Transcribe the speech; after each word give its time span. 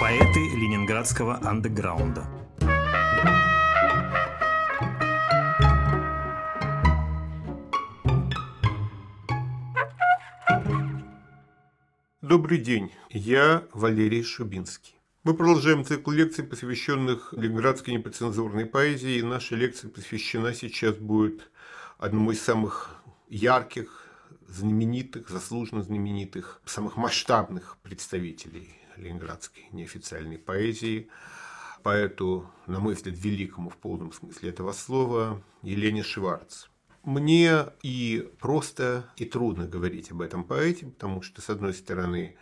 Поэты 0.00 0.48
ленинградского 0.56 1.38
андеграунда. 1.46 2.24
Добрый 12.22 12.56
день, 12.58 12.90
я 13.10 13.64
Валерий 13.74 14.22
Шубинский. 14.22 14.94
Мы 15.22 15.34
продолжаем 15.34 15.84
цикл 15.84 16.10
лекций, 16.10 16.44
посвященных 16.44 17.34
ленинградской 17.34 17.92
непоцензурной 17.92 18.64
поэзии. 18.64 19.18
И 19.18 19.22
наша 19.22 19.56
лекция 19.56 19.90
посвящена 19.90 20.54
сейчас 20.54 20.94
будет 20.96 21.50
одному 21.98 22.30
из 22.30 22.40
самых 22.40 23.02
ярких, 23.28 24.03
знаменитых, 24.48 25.28
заслуженно 25.28 25.82
знаменитых, 25.82 26.60
самых 26.64 26.96
масштабных 26.96 27.78
представителей 27.82 28.74
ленинградской 28.96 29.66
неофициальной 29.72 30.38
поэзии, 30.38 31.08
поэту, 31.82 32.50
на 32.66 32.80
мой 32.80 32.94
взгляд, 32.94 33.16
великому 33.18 33.70
в 33.70 33.76
полном 33.76 34.12
смысле 34.12 34.50
этого 34.50 34.72
слова, 34.72 35.42
Елене 35.62 36.02
Шварц. 36.02 36.66
Мне 37.02 37.66
и 37.82 38.30
просто, 38.40 39.10
и 39.16 39.26
трудно 39.26 39.66
говорить 39.66 40.10
об 40.10 40.22
этом 40.22 40.44
поэте, 40.44 40.86
потому 40.86 41.20
что, 41.20 41.42
с 41.42 41.50
одной 41.50 41.74
стороны, 41.74 42.36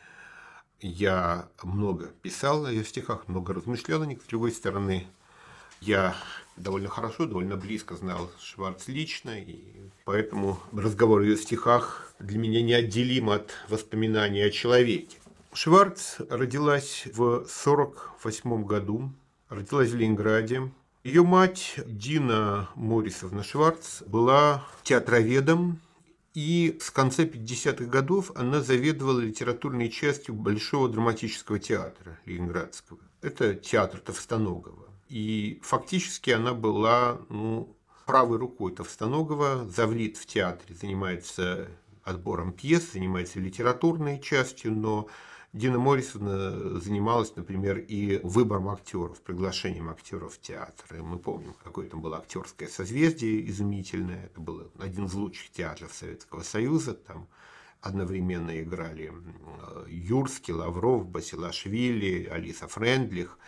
я 0.81 1.49
много 1.63 2.09
писал 2.23 2.67
о 2.67 2.71
ее 2.71 2.85
стихах, 2.85 3.27
много 3.27 3.55
размышлял 3.55 4.03
о 4.03 4.07
них, 4.07 4.23
с 4.23 4.27
другой 4.27 4.53
стороны, 4.53 5.09
я 5.81 6.15
довольно 6.57 6.89
хорошо, 6.89 7.27
довольно 7.27 7.57
близко 7.57 7.97
знал 7.97 8.31
Шварц 8.41 8.89
лично, 8.89 9.39
и 9.39 9.59
поэтому 10.05 10.59
разговор 10.73 11.21
о 11.21 11.25
ее 11.25 11.37
стихах 11.37 12.15
для 12.19 12.39
меня 12.39 12.63
неотделим 12.63 13.31
от 13.31 13.53
воспоминаний 13.69 14.43
о 14.43 14.51
человеке. 14.51 15.19
Шварц 15.53 16.17
родилась 16.31 17.05
в 17.07 17.45
1948 17.45 18.65
году, 18.65 19.11
родилась 19.49 19.91
в 19.91 19.97
Ленинграде. 19.97 20.71
Ее 21.05 21.25
мать 21.25 21.75
Дина 21.87 22.69
Морисовна 22.75 23.43
Шварц 23.43 24.03
была 24.03 24.65
театроведом, 24.83 25.81
и 26.35 26.79
с 26.81 26.91
конца 26.91 27.25
50-х 27.25 27.85
годов 27.85 28.33
она 28.35 28.63
заведовала 28.63 29.21
литературной 29.21 29.91
частью 29.91 30.35
Большого 30.35 30.89
драматического 30.89 31.59
театра 31.59 32.19
Ленинградского. 32.25 32.99
Это 33.21 33.55
театр 33.55 34.01
Товстоногова. 34.01 34.89
И 35.13 35.61
фактически 35.63 36.31
она 36.31 36.55
была 36.55 37.21
ну, 37.29 37.77
правой 38.07 38.39
рукой 38.39 38.73
Товстоногова, 38.73 39.69
завлит 39.69 40.17
в 40.17 40.25
театре, 40.25 40.75
занимается 40.75 41.69
отбором 42.03 42.55
пьес, 42.55 42.93
занимается 42.95 43.39
литературной 43.39 44.19
частью, 44.23 44.73
но 44.73 45.09
Дина 45.53 45.79
Моррисовна 45.79 46.81
занималась, 46.81 47.37
например, 47.37 47.77
и 47.77 48.21
выбором 48.23 48.71
актеров, 48.71 49.21
приглашением 49.21 49.91
актеров 49.91 50.33
в 50.33 50.41
театр. 50.41 50.97
И 50.97 51.03
мы 51.03 51.19
помним, 51.19 51.55
какое 51.63 51.91
там 51.91 52.01
было 52.01 52.17
актерское 52.17 52.69
созвездие 52.69 53.47
изумительное. 53.51 54.25
Это 54.25 54.41
был 54.41 54.73
один 54.79 55.05
из 55.05 55.13
лучших 55.13 55.51
театров 55.51 55.93
Советского 55.93 56.41
Союза. 56.41 56.95
Там 56.95 57.29
одновременно 57.83 58.59
играли 58.63 59.13
Юрский, 59.89 60.55
Лавров, 60.55 61.07
Басилашвили, 61.07 62.25
Алиса 62.33 62.67
Френдлих. 62.67 63.39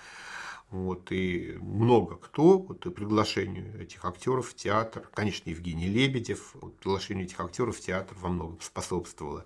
Вот, 0.71 1.13
и 1.13 1.57
много 1.61 2.17
кто 2.17 2.59
вот, 2.59 2.85
и 2.87 2.91
приглашению 2.91 3.81
этих 3.81 4.05
актеров 4.05 4.49
в 4.49 4.55
театр, 4.55 5.09
конечно, 5.15 5.49
Евгений 5.51 5.87
Лебедев, 5.87 6.55
вот, 6.55 6.77
приглашению 6.77 7.27
этих 7.27 7.39
актеров 7.39 7.77
в 7.77 7.81
театр 7.81 8.17
во 8.21 8.29
многом 8.29 8.61
способствовала 8.61 9.45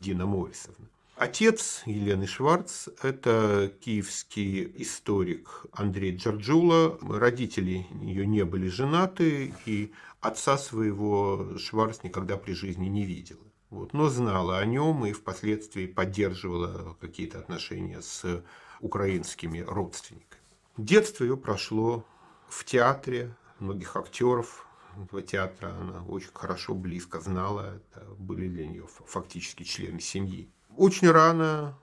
Дина 0.00 0.26
Морисовна. 0.26 0.88
Отец 1.16 1.82
Елены 1.86 2.26
Шварц– 2.26 2.88
это 3.02 3.72
киевский 3.80 4.72
историк 4.82 5.64
Андрей 5.72 6.16
Джорджула. 6.16 6.98
Родители 7.02 7.86
ее 8.02 8.26
не 8.26 8.44
были 8.44 8.66
женаты, 8.66 9.54
и 9.64 9.92
отца 10.20 10.58
своего 10.58 11.56
Шварц 11.56 12.02
никогда 12.02 12.36
при 12.36 12.52
жизни 12.52 12.88
не 12.88 13.04
видела. 13.04 13.44
Вот, 13.70 13.92
но 13.92 14.08
знала 14.08 14.58
о 14.58 14.64
нем 14.64 15.06
и 15.06 15.12
впоследствии 15.12 15.86
поддерживала 15.86 16.96
какие-то 17.00 17.38
отношения 17.38 18.02
с 18.02 18.44
украинскими 18.80 19.60
родственниками. 19.60 20.33
Детство 20.76 21.24
ее 21.24 21.36
прошло 21.36 22.04
в 22.48 22.64
театре, 22.64 23.36
многих 23.58 23.96
актеров 23.96 24.66
этого 25.02 25.22
театра 25.22 25.74
она 25.80 26.04
очень 26.04 26.30
хорошо, 26.32 26.74
близко 26.74 27.20
знала. 27.20 27.76
Это 27.76 28.04
были 28.18 28.48
для 28.48 28.66
нее 28.66 28.86
фактически 29.06 29.62
члены 29.62 30.00
семьи. 30.00 30.48
Очень 30.76 31.10
рано 31.10 31.78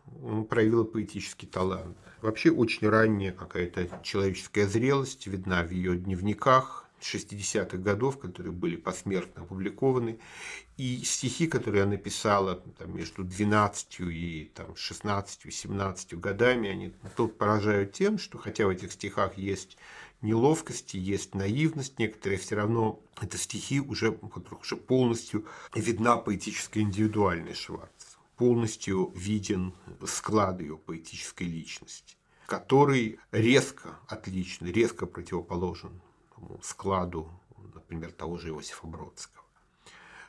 проявила 0.50 0.84
поэтический 0.84 1.48
талант. 1.48 1.98
Вообще 2.22 2.52
очень 2.52 2.90
ранняя 2.90 3.32
какая-то 3.32 4.02
человеческая 4.04 4.68
зрелость 4.68 5.28
видна 5.28 5.64
в 5.64 5.72
ее 5.72 5.96
дневниках 5.96 6.90
60-х 7.02 7.78
годов, 7.78 8.20
которые 8.20 8.52
были 8.52 8.76
посмертно 8.76 9.44
опубликованы, 9.44 10.20
и 10.78 11.04
стихи, 11.04 11.48
которые 11.48 11.84
она 11.84 11.98
писала 11.98 12.56
там, 12.78 12.96
между 12.96 13.24
12 13.24 14.00
и 14.02 14.52
там, 14.54 14.72
16-17 14.72 16.16
годами, 16.18 16.70
они 16.70 16.94
тут 17.16 17.38
поражают 17.38 17.94
тем, 17.94 18.18
что 18.18 18.38
хотя 18.38 18.66
в 18.66 18.70
этих 18.70 18.92
стихах 18.92 19.38
есть 19.38 19.78
неловкости, 20.22 20.98
есть 20.98 21.36
наивность 21.36 22.00
некоторые, 22.00 22.40
все 22.40 22.56
равно 22.56 23.00
это 23.20 23.38
стихи, 23.38 23.80
уже, 23.80 24.12
которых 24.12 24.62
уже 24.62 24.76
полностью 24.76 25.46
видна 25.76 26.18
поэтическая 26.18 26.84
индивидуальность 26.84 27.62
Шварц 27.62 28.12
полностью 28.42 29.12
виден 29.16 29.72
склад 30.04 30.62
ее 30.62 30.76
поэтической 30.76 31.46
личности, 31.46 32.16
который 32.48 33.20
резко 33.32 34.00
отличен, 34.08 34.66
резко 34.66 35.06
противоположен 35.06 36.02
складу, 36.62 37.30
например, 37.74 38.12
того 38.12 38.38
же 38.38 38.50
Иосифа 38.50 38.88
Бродского. 38.88 39.42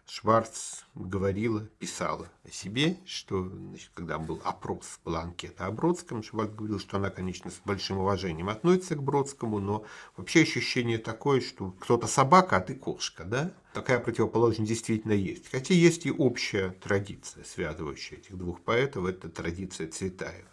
Шварц 0.07 0.83
говорила, 0.95 1.61
писала 1.79 2.29
о 2.45 2.51
себе, 2.51 2.99
что 3.07 3.49
значит, 3.49 3.91
когда 3.95 4.19
был 4.19 4.43
опрос, 4.45 5.01
была 5.05 5.23
анкета 5.23 5.67
о 5.67 5.71
Бродском, 5.71 6.23
Шварц 6.23 6.51
говорил, 6.51 6.79
что 6.81 6.99
она, 6.99 7.09
конечно, 7.09 7.51
с 7.51 7.61
большим 7.65 7.99
уважением 7.99 8.49
относится 8.49 8.97
к 8.97 9.03
Бродскому, 9.03 9.59
но 9.59 9.87
вообще 10.17 10.43
ощущение 10.43 10.99
такое, 10.99 11.41
что 11.41 11.71
кто-то 11.81 12.09
собака, 12.09 12.57
а 12.57 12.61
ты 12.61 12.75
кошка, 12.75 13.25
да? 13.25 13.55
Такая 13.73 14.01
противоположность 14.01 14.69
действительно 14.69 15.13
есть. 15.13 15.51
Хотя 15.51 15.73
есть 15.73 16.05
и 16.05 16.11
общая 16.11 16.71
традиция, 16.71 17.45
связывающая 17.45 18.19
этих 18.19 18.37
двух 18.37 18.61
поэтов, 18.61 19.07
это 19.07 19.31
традиция 19.31 19.89
Цветаева. 19.89 20.49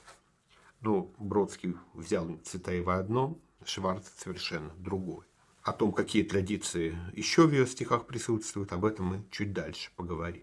Ну, 0.82 1.14
Бродский 1.18 1.76
взял 1.94 2.30
Цветаева 2.46 2.96
одно, 2.96 3.38
Шварц 3.66 4.08
совершенно 4.16 4.72
другое. 4.78 5.26
О 5.70 5.74
том, 5.74 5.92
какие 5.92 6.24
традиции 6.24 6.98
еще 7.14 7.46
в 7.46 7.52
ее 7.52 7.68
стихах 7.68 8.08
присутствуют, 8.08 8.74
об 8.74 8.86
этом 8.86 9.06
мы 9.06 9.24
чуть 9.30 9.54
дальше 9.54 9.92
поговорим. 9.96 10.42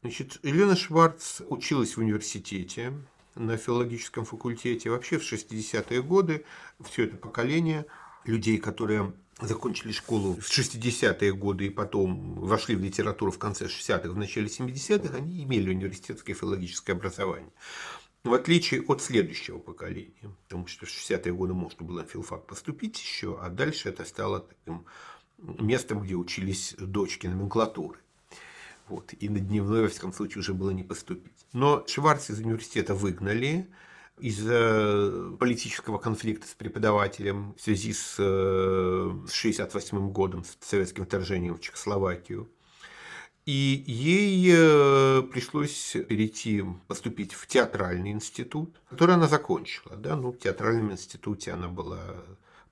Значит, 0.00 0.40
Елена 0.42 0.74
Шварц 0.74 1.40
училась 1.48 1.96
в 1.96 2.00
университете 2.00 2.94
на 3.36 3.56
филологическом 3.56 4.24
факультете. 4.24 4.90
Вообще 4.90 5.18
в 5.18 5.22
60-е 5.22 6.02
годы 6.02 6.44
все 6.84 7.04
это 7.04 7.16
поколение 7.16 7.86
людей, 8.24 8.58
которые 8.58 9.12
закончили 9.40 9.92
школу 9.92 10.34
в 10.34 10.50
60-е 10.50 11.32
годы 11.32 11.66
и 11.66 11.70
потом 11.70 12.40
вошли 12.40 12.74
в 12.74 12.82
литературу 12.82 13.30
в 13.30 13.38
конце 13.38 13.66
60-х, 13.66 14.08
в 14.08 14.16
начале 14.16 14.48
70-х, 14.48 15.16
они 15.16 15.44
имели 15.44 15.70
университетское 15.70 16.34
филологическое 16.34 16.96
образование. 16.96 17.52
В 18.28 18.34
отличие 18.34 18.82
от 18.82 19.00
следующего 19.00 19.58
поколения, 19.58 20.30
потому 20.44 20.66
что 20.66 20.84
в 20.84 20.90
60-е 20.90 21.32
годы 21.32 21.54
можно 21.54 21.86
было 21.86 22.02
на 22.02 22.06
филфак 22.06 22.46
поступить 22.46 23.00
еще, 23.00 23.38
а 23.40 23.48
дальше 23.48 23.88
это 23.88 24.04
стало 24.04 24.40
таким 24.40 24.84
местом, 25.38 26.02
где 26.02 26.14
учились 26.14 26.74
дочки 26.78 27.26
номенклатуры. 27.26 27.98
Вот. 28.88 29.14
И 29.18 29.30
на 29.30 29.40
дневной, 29.40 29.80
во 29.80 29.88
всяком 29.88 30.12
случае, 30.12 30.40
уже 30.40 30.52
было 30.52 30.68
не 30.70 30.82
поступить. 30.82 31.46
Но 31.54 31.84
Шварц 31.86 32.28
из 32.28 32.40
университета 32.40 32.94
выгнали 32.94 33.66
из-за 34.18 35.32
политического 35.40 35.96
конфликта 35.96 36.46
с 36.46 36.52
преподавателем 36.52 37.54
в 37.54 37.62
связи 37.62 37.94
с 37.94 38.16
1968 38.18 39.96
э, 39.96 40.00
годом, 40.10 40.44
с 40.44 40.58
советским 40.60 41.06
вторжением 41.06 41.54
в 41.54 41.60
Чехословакию. 41.60 42.50
И 43.48 43.82
ей 43.86 44.52
э, 44.54 45.22
пришлось 45.22 45.96
перейти, 46.06 46.62
поступить 46.86 47.32
в 47.32 47.46
театральный 47.46 48.10
институт, 48.10 48.78
который 48.90 49.14
она 49.14 49.26
закончила. 49.26 49.96
Да? 49.96 50.16
Ну, 50.16 50.32
в 50.32 50.38
театральном 50.38 50.92
институте 50.92 51.52
она 51.52 51.68
была 51.68 51.98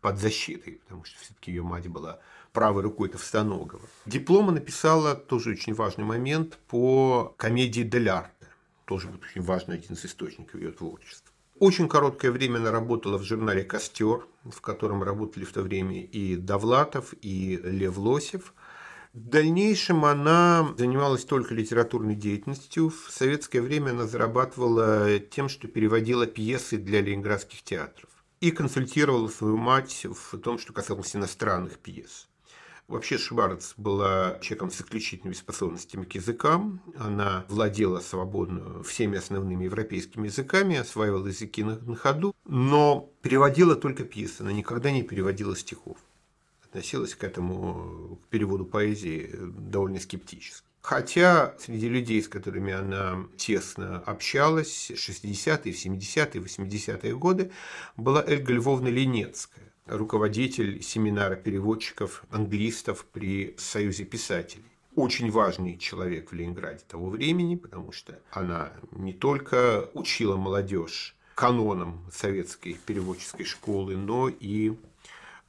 под 0.03 0.19
защитой, 0.19 0.73
потому 0.85 1.07
что 1.07 1.19
все-таки 1.19 1.51
ее 1.51 1.63
мать 1.63 1.89
была 1.89 2.19
правой 2.53 2.83
рукой 2.83 3.09
Товстоногова. 3.09 3.81
Диплома 4.05 4.53
написала, 4.53 5.15
тоже 5.15 5.53
очень 5.53 5.73
важный 5.73 6.05
момент, 6.05 6.59
по 6.69 7.35
комедии 7.39 7.81
«Дель 7.81 8.11
арте». 8.11 8.47
Тоже 8.85 9.09
очень 9.09 9.41
важный 9.41 9.77
один 9.77 9.95
из 9.95 10.05
источников 10.05 10.61
ее 10.61 10.73
творчества. 10.73 11.33
Очень 11.59 11.89
короткое 11.89 12.33
время 12.33 12.59
она 12.59 12.71
работала 12.71 13.17
в 13.17 13.23
журнале 13.23 13.65
«Костер», 13.65 14.27
в 14.45 14.61
котором 14.61 15.03
работали 15.03 15.47
в 15.47 15.53
то 15.55 15.63
время 15.63 16.03
и 16.03 16.37
Довлатов, 16.37 17.15
и 17.23 17.57
Лев 17.65 17.97
Лосев– 17.97 18.53
В 19.17 19.31
дальнейшем 19.31 20.05
она 20.05 20.75
занималась 20.77 21.25
только 21.25 21.55
литературной 21.55 22.15
деятельностью. 22.15 22.91
В 22.91 23.11
советское 23.11 23.63
время 23.63 23.93
она 23.93 24.07
зарабатывала 24.07 25.19
тем, 25.19 25.49
что 25.49 25.69
переводила 25.69 26.27
пьесы 26.27 26.77
для 26.77 27.01
ленинградских 27.01 27.63
театров 27.63 28.11
и 28.43 28.51
консультировала 28.51 29.29
свою 29.29 29.57
мать 29.57 30.05
в 30.05 30.37
том, 30.37 30.59
что 30.59 30.75
касалось 30.75 31.17
иностранных 31.17 31.79
пьес. 31.79 32.29
Вообще 32.89 33.17
Шварц 33.17 33.73
была 33.79 34.39
человеком 34.43 34.71
с 34.71 34.83
исключительными 34.83 35.35
способностями 35.35 36.05
к 36.05 36.15
языкам. 36.15 36.83
Она 36.99 37.47
владела 37.49 38.01
свободно 38.01 38.83
всеми 38.83 39.17
основными 39.17 39.65
европейскими 39.65 40.27
языками, 40.27 40.77
осваивала 40.77 41.27
языки 41.27 41.65
на, 41.65 41.97
ходу, 41.97 42.37
но 42.45 43.11
переводила 43.23 43.77
только 43.77 44.05
пьесы, 44.05 44.43
она 44.43 44.53
никогда 44.53 44.91
не 44.91 45.03
переводила 45.03 45.57
стихов. 45.57 45.97
Относилась 46.77 47.15
к 47.15 47.25
этому, 47.25 48.21
к 48.23 48.29
переводу 48.29 48.67
поэзии 48.67 49.31
довольно 49.35 49.99
скептически. 49.99 50.67
Хотя 50.83 51.55
среди 51.59 51.89
людей, 51.89 52.23
с 52.23 52.29
которыми 52.29 52.71
она 52.71 53.27
тесно 53.39 54.01
общалась, 54.01 54.91
60-е, 54.91 55.73
70-е, 55.73 56.43
80-е 56.43 57.17
годы, 57.17 57.51
была 57.97 58.23
Эльга 58.23 58.53
Львовна 58.53 58.89
Ленецкая 58.89 59.65
руководитель 59.87 60.83
семинара 60.83 61.35
переводчиков, 61.37 62.25
англистов 62.31 63.07
при 63.07 63.55
Союзе 63.57 64.05
писателей. 64.05 64.67
Очень 64.95 65.31
важный 65.31 65.79
человек 65.79 66.31
в 66.31 66.35
Ленинграде 66.35 66.85
того 66.87 67.09
времени, 67.09 67.57
потому 67.57 67.91
что 67.91 68.21
она 68.31 68.71
не 68.91 69.15
только 69.15 69.89
учила 69.95 70.37
молодежь 70.37 71.17
канонам 71.35 72.05
советской 72.13 72.79
переводческой 72.85 73.47
школы, 73.47 73.97
но 73.97 74.29
и 74.29 74.75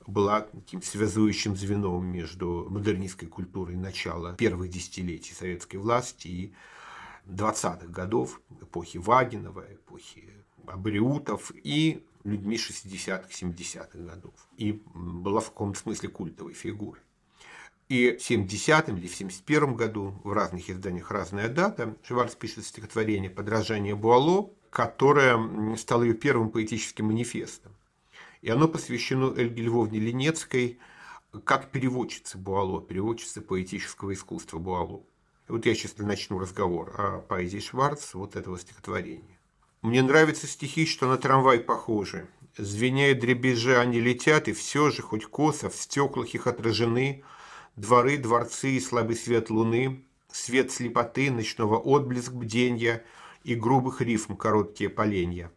была 0.08 0.42
таким 0.42 0.82
связующим 0.82 1.56
звеном 1.56 2.06
между 2.08 2.66
модернистской 2.70 3.28
культурой 3.28 3.76
начала 3.76 4.34
первых 4.34 4.70
десятилетий 4.70 5.34
советской 5.34 5.76
власти 5.76 6.28
и 6.28 6.54
20-х 7.28 7.88
годов, 7.88 8.42
эпохи 8.62 8.98
Вагинова, 8.98 9.66
эпохи 9.70 10.34
Абриутов 10.66 11.52
и 11.64 12.04
людьми 12.24 12.56
60-х, 12.56 13.28
70-х 13.30 14.00
годов. 14.00 14.34
И 14.58 14.82
была 14.94 15.42
в 15.42 15.50
каком-то 15.50 15.80
смысле 15.80 16.10
культовой 16.10 16.54
фигурой. 16.54 17.02
И 17.90 18.18
в 18.20 18.30
70-м 18.30 18.98
или 18.98 19.08
в 19.08 19.20
71-м 19.20 19.76
году, 19.76 20.20
в 20.24 20.34
разных 20.34 20.70
изданиях 20.70 21.10
разная 21.10 21.48
дата, 21.48 21.96
Шварц 22.04 22.36
пишет 22.36 22.66
стихотворение 22.66 23.30
«Подражание 23.30 23.96
Буало», 23.96 24.50
которое 24.70 25.76
стало 25.78 26.04
ее 26.04 26.14
первым 26.14 26.50
поэтическим 26.50 27.06
манифестом. 27.06 27.72
И 28.48 28.50
оно 28.50 28.70
посвящено 28.70 29.34
Эльге 29.36 29.64
Львовне 29.64 30.00
Ленецкой 30.00 30.80
как 31.44 31.70
переводчице 31.70 32.38
Буало, 32.38 32.82
переводчице 32.82 33.42
поэтического 33.42 34.14
искусства 34.14 34.58
Буало. 34.58 35.04
Вот 35.50 35.66
я 35.66 35.76
сейчас 35.76 35.98
начну 35.98 36.40
разговор 36.40 36.96
о 36.98 37.18
поэзии 37.20 37.60
Шварц, 37.60 38.14
вот 38.14 38.38
этого 38.38 38.58
стихотворения. 38.58 39.38
Мне 39.82 40.02
нравятся 40.02 40.48
стихи, 40.48 40.86
что 40.86 41.10
на 41.10 41.18
трамвай 41.18 41.60
похожи. 41.60 42.30
Звеня 42.58 43.12
и 43.12 43.16
дребезжа 43.16 43.82
они 43.82 44.00
летят, 44.00 44.48
и 44.48 44.54
все 44.54 44.92
же, 44.92 45.02
хоть 45.02 45.26
косо, 45.26 45.70
в 45.70 45.76
стеклах 45.76 46.34
их 46.34 46.48
отражены 46.48 47.26
Дворы, 47.76 48.18
дворцы 48.18 48.70
и 48.70 48.80
слабый 48.80 49.18
свет 49.18 49.50
луны, 49.50 50.06
Свет 50.32 50.72
слепоты, 50.72 51.32
ночного 51.32 51.78
отблеск 51.78 52.32
бденья 52.32 53.04
И 53.44 53.56
грубых 53.56 54.00
рифм 54.00 54.38
короткие 54.38 54.90
поленья. 54.90 55.52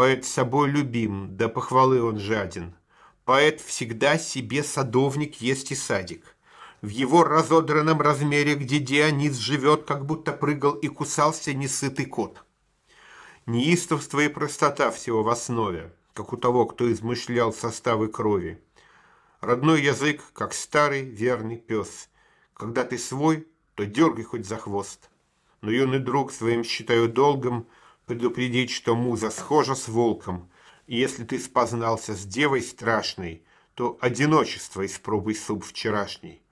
Поэт 0.00 0.24
собой 0.24 0.70
любим, 0.70 1.36
да 1.36 1.50
похвалы 1.50 2.02
он 2.02 2.18
жаден. 2.18 2.74
Поэт 3.26 3.60
всегда 3.60 4.16
себе 4.16 4.64
садовник 4.64 5.42
есть 5.42 5.72
и 5.72 5.74
садик. 5.74 6.36
В 6.80 6.88
его 6.88 7.22
разодранном 7.22 8.00
размере, 8.00 8.54
где 8.54 8.78
Дионис 8.78 9.36
живет, 9.36 9.84
Как 9.84 10.06
будто 10.06 10.32
прыгал 10.32 10.72
и 10.72 10.88
кусался 10.88 11.52
несытый 11.52 12.06
кот– 12.06 12.42
Неистовство 13.46 14.20
и 14.20 14.28
простота 14.28 14.90
всего 14.90 15.22
в 15.22 15.28
основе, 15.28 15.92
как 16.14 16.32
у 16.32 16.38
того, 16.38 16.64
кто 16.64 16.90
измышлял 16.90 17.52
составы 17.52 18.08
крови. 18.08 18.58
Родной 19.42 19.82
язык, 19.82 20.22
как 20.32 20.54
старый 20.54 21.02
верный 21.02 21.58
пес. 21.58 22.08
Когда 22.54 22.84
ты 22.84 22.96
свой, 22.96 23.46
то 23.74 23.84
дергай 23.84 24.24
хоть 24.24 24.46
за 24.46 24.56
хвост. 24.56 25.10
Но 25.60 25.70
юный 25.70 25.98
друг 25.98 26.32
своим 26.32 26.64
считаю 26.64 27.06
долгом 27.06 27.66
предупредить, 28.10 28.72
что 28.72 28.96
муза 28.96 29.30
схожа 29.30 29.76
с 29.76 29.86
волком. 29.86 30.50
И 30.88 30.96
если 30.96 31.22
ты 31.22 31.38
спознался 31.38 32.16
с 32.16 32.24
девой 32.24 32.60
страшной, 32.60 33.44
то 33.74 33.96
одиночество 34.00 34.84
испробуй 34.84 35.36
суп 35.36 35.64
вчерашний. 35.64 36.42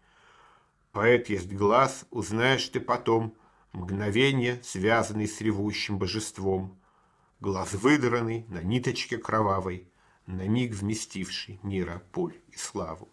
Поэт 0.92 1.28
есть 1.28 1.52
глаз, 1.52 2.06
узнаешь 2.12 2.68
ты 2.68 2.78
потом, 2.78 3.34
мгновение, 3.72 4.60
связанный 4.62 5.26
с 5.26 5.40
ревущим 5.40 5.98
божеством 5.98 6.78
глаз 7.40 7.72
выдранный, 7.72 8.44
на 8.48 8.62
ниточке 8.62 9.18
кровавой, 9.18 9.88
на 10.26 10.46
миг 10.46 10.74
вместивший 10.74 11.58
мира, 11.64 12.04
поль 12.12 12.36
и 12.52 12.56
славу. 12.56 13.08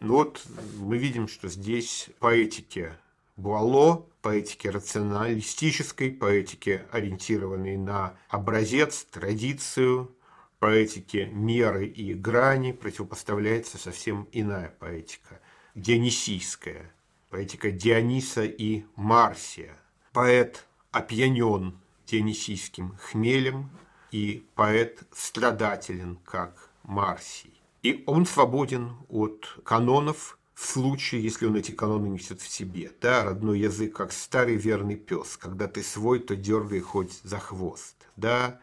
Ну 0.00 0.16
вот 0.16 0.42
мы 0.76 0.98
видим, 0.98 1.26
что 1.26 1.48
здесь 1.48 2.10
поэтики 2.18 2.92
Буало, 3.38 4.04
поэтики 4.20 4.66
рационалистической, 4.66 6.10
поэтики, 6.10 6.82
ориентированной 6.90 7.76
на 7.76 8.14
образец, 8.28 9.04
традицию, 9.04 10.10
поэтики 10.58 11.30
меры 11.32 11.86
и 11.86 12.14
грани 12.14 12.72
противопоставляется 12.72 13.78
совсем 13.78 14.28
иная 14.32 14.74
поэтика, 14.80 15.40
дионисийская, 15.76 16.92
поэтика 17.30 17.70
Диониса 17.70 18.42
и 18.44 18.82
Марсия. 18.96 19.76
Поэт 20.12 20.66
опьянен 20.90 21.78
дионисийским 22.08 22.98
хмелем, 23.00 23.70
и 24.10 24.44
поэт 24.56 25.02
страдателен, 25.12 26.18
как 26.24 26.70
Марсий. 26.82 27.52
И 27.82 28.02
он 28.06 28.26
свободен 28.26 28.96
от 29.08 29.60
канонов 29.64 30.37
в 30.58 30.66
случае, 30.66 31.22
если 31.22 31.46
он 31.46 31.54
эти 31.54 31.70
каноны 31.70 32.08
несет 32.08 32.40
в 32.40 32.48
себе. 32.48 32.90
Да, 33.00 33.22
родной 33.22 33.60
язык, 33.60 33.94
как 33.94 34.12
старый 34.12 34.56
верный 34.56 34.96
пес. 34.96 35.36
Когда 35.36 35.68
ты 35.68 35.84
свой, 35.84 36.18
то 36.18 36.34
дергай 36.34 36.80
хоть 36.80 37.20
за 37.22 37.38
хвост. 37.38 37.94
Да, 38.16 38.58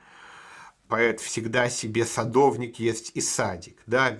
поэт 0.89 1.21
всегда 1.21 1.69
себе 1.69 2.05
садовник 2.05 2.79
есть 2.79 3.11
и 3.13 3.21
садик. 3.21 3.77
Да, 3.85 4.19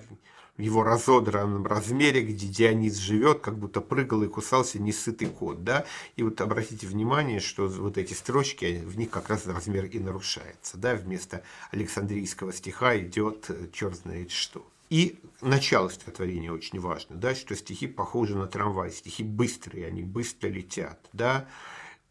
в 0.56 0.62
его 0.62 0.84
разодранном 0.84 1.66
размере, 1.66 2.22
где 2.22 2.46
Дионис 2.46 2.96
живет, 2.96 3.40
как 3.40 3.58
будто 3.58 3.82
прыгал 3.82 4.22
и 4.22 4.28
кусался 4.28 4.78
несытый 4.78 5.28
кот. 5.28 5.62
Да? 5.62 5.84
И 6.16 6.22
вот 6.22 6.40
обратите 6.40 6.86
внимание, 6.86 7.40
что 7.40 7.68
вот 7.68 7.98
эти 7.98 8.14
строчки, 8.14 8.82
в 8.86 8.96
них 8.96 9.10
как 9.10 9.28
раз 9.28 9.46
размер 9.46 9.84
и 9.84 9.98
нарушается. 9.98 10.78
Да? 10.78 10.94
Вместо 10.94 11.42
Александрийского 11.72 12.54
стиха 12.54 12.98
идет 12.98 13.50
э, 13.50 13.68
черт 13.70 13.96
знает 13.96 14.30
что. 14.30 14.66
И 14.88 15.18
начало 15.40 15.90
стихотворения 15.90 16.52
очень 16.52 16.80
важно, 16.80 17.16
да, 17.16 17.34
что 17.34 17.56
стихи 17.56 17.86
похожи 17.86 18.36
на 18.36 18.46
трамвай, 18.46 18.92
стихи 18.92 19.24
быстрые, 19.24 19.86
они 19.86 20.02
быстро 20.02 20.48
летят, 20.48 21.00
да, 21.12 21.48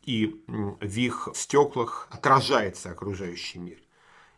и 0.04 0.44
в 0.48 0.98
их 0.98 1.30
стеклах 1.34 2.08
отражается 2.12 2.92
окружающий 2.92 3.60
мир 3.60 3.80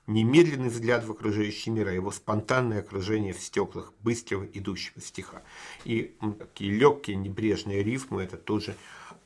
немедленный 0.08 0.70
взгляд 0.70 1.06
в 1.06 1.12
окружающий 1.12 1.70
мир, 1.70 1.89
а 1.89 1.91
его 1.91 2.12
спонтанное 2.12 2.79
окружение 2.79 3.34
в 3.34 3.41
стеклах 3.41 3.94
быстрого 4.01 4.46
идущего 4.46 5.01
стиха. 5.01 5.44
И 5.84 6.15
такие 6.39 6.72
легкие 6.72 7.17
небрежные 7.17 7.84
рифмы, 7.84 8.24
это 8.24 8.38
тоже 8.38 8.75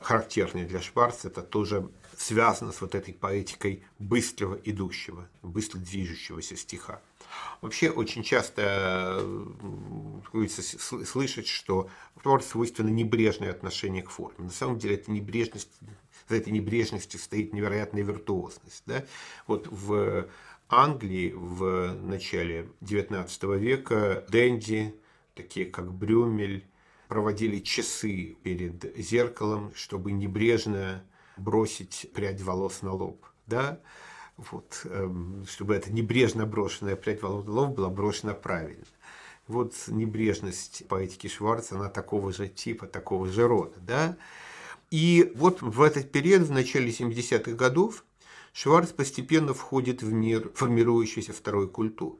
характерные 0.02 0.64
для 0.64 0.80
Шварца, 0.80 1.28
это 1.28 1.42
тоже 1.42 1.88
связано 2.16 2.72
с 2.72 2.80
вот 2.80 2.94
этой 2.94 3.14
поэтикой 3.14 3.84
быстрого 3.98 4.58
идущего, 4.64 5.28
быстро 5.42 5.78
движущегося 5.78 6.56
стиха. 6.56 7.00
Вообще 7.60 7.90
очень 7.90 8.22
часто 8.22 9.18
э, 9.22 10.46
слышать, 11.04 11.46
что 11.46 11.88
Шварц 12.22 12.46
свойственно 12.46 12.90
небрежное 12.90 13.50
отношение 13.50 14.02
к 14.02 14.10
форме. 14.10 14.44
На 14.44 14.50
самом 14.50 14.78
деле 14.78 14.96
это 14.96 15.10
небрежность, 15.10 15.70
за 16.28 16.36
этой 16.36 16.52
небрежностью 16.52 17.18
стоит 17.18 17.52
невероятная 17.52 18.02
виртуозность. 18.02 18.82
Да? 18.86 19.04
Вот 19.46 19.66
в 19.70 20.28
Англии 20.68 21.32
в 21.34 21.94
начале 21.94 22.68
XIX 22.82 23.58
века 23.58 24.24
Дэнди, 24.28 24.94
такие 25.34 25.66
как 25.66 25.92
Брюмель, 25.92 26.66
проводили 27.12 27.58
часы 27.58 28.38
перед 28.42 28.96
зеркалом, 28.96 29.70
чтобы 29.74 30.12
небрежно 30.12 31.04
бросить 31.36 32.10
прядь 32.14 32.40
волос 32.40 32.80
на 32.80 32.94
лоб. 32.94 33.26
Да? 33.46 33.80
Вот, 34.38 34.80
эм, 34.86 35.44
чтобы 35.46 35.74
эта 35.74 35.92
небрежно 35.92 36.46
брошенная 36.46 36.96
прядь 36.96 37.20
волос 37.20 37.44
на 37.44 37.52
лоб 37.52 37.74
была 37.76 37.90
брошена 37.90 38.32
правильно. 38.32 38.86
Вот 39.46 39.74
небрежность 39.88 40.84
поэтики 40.88 41.26
Шварца, 41.26 41.76
она 41.76 41.90
такого 41.90 42.32
же 42.32 42.48
типа, 42.48 42.86
такого 42.86 43.26
же 43.26 43.46
рода. 43.46 43.78
Да? 43.80 44.16
И 44.90 45.32
вот 45.34 45.60
в 45.60 45.82
этот 45.82 46.10
период, 46.12 46.44
в 46.44 46.50
начале 46.50 46.88
70-х 46.88 47.52
годов, 47.52 48.06
Шварц 48.54 48.88
постепенно 48.88 49.52
входит 49.52 50.02
в 50.02 50.10
мир 50.10 50.50
формирующейся 50.54 51.34
второй 51.34 51.68
культуры. 51.68 52.16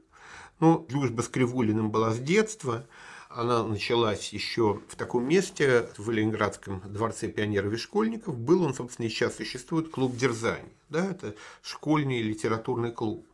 Ну, 0.59 0.85
дружба 0.87 1.23
с 1.23 1.29
Кривулиным 1.29 1.89
была 1.89 2.11
с 2.11 2.19
детства, 2.19 2.85
она 3.35 3.63
началась 3.63 4.29
еще 4.29 4.81
в 4.87 4.95
таком 4.95 5.27
месте, 5.27 5.89
в 5.97 6.09
Ленинградском 6.11 6.81
дворце 6.85 7.27
пионеров 7.27 7.73
и 7.73 7.77
школьников. 7.77 8.37
Был 8.37 8.63
он, 8.63 8.73
собственно, 8.73 9.07
и 9.07 9.09
сейчас 9.09 9.37
существует 9.37 9.89
клуб 9.89 10.15
дерзаний. 10.15 10.71
Да, 10.89 11.11
это 11.11 11.35
школьный 11.61 12.21
литературный 12.21 12.91
клуб. 12.91 13.25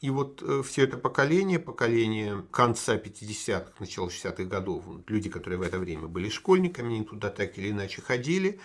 И 0.00 0.08
вот 0.08 0.42
э, 0.42 0.62
все 0.64 0.84
это 0.84 0.96
поколение, 0.96 1.58
поколение 1.58 2.44
конца 2.50 2.96
50-х, 2.96 3.72
начала 3.80 4.08
60-х 4.08 4.44
годов, 4.44 4.84
люди, 5.06 5.28
которые 5.28 5.58
в 5.58 5.62
это 5.62 5.78
время 5.78 6.06
были 6.06 6.30
школьниками, 6.30 6.96
они 6.96 7.04
туда 7.04 7.28
так 7.28 7.58
или 7.58 7.70
иначе 7.70 8.00
ходили, 8.00 8.60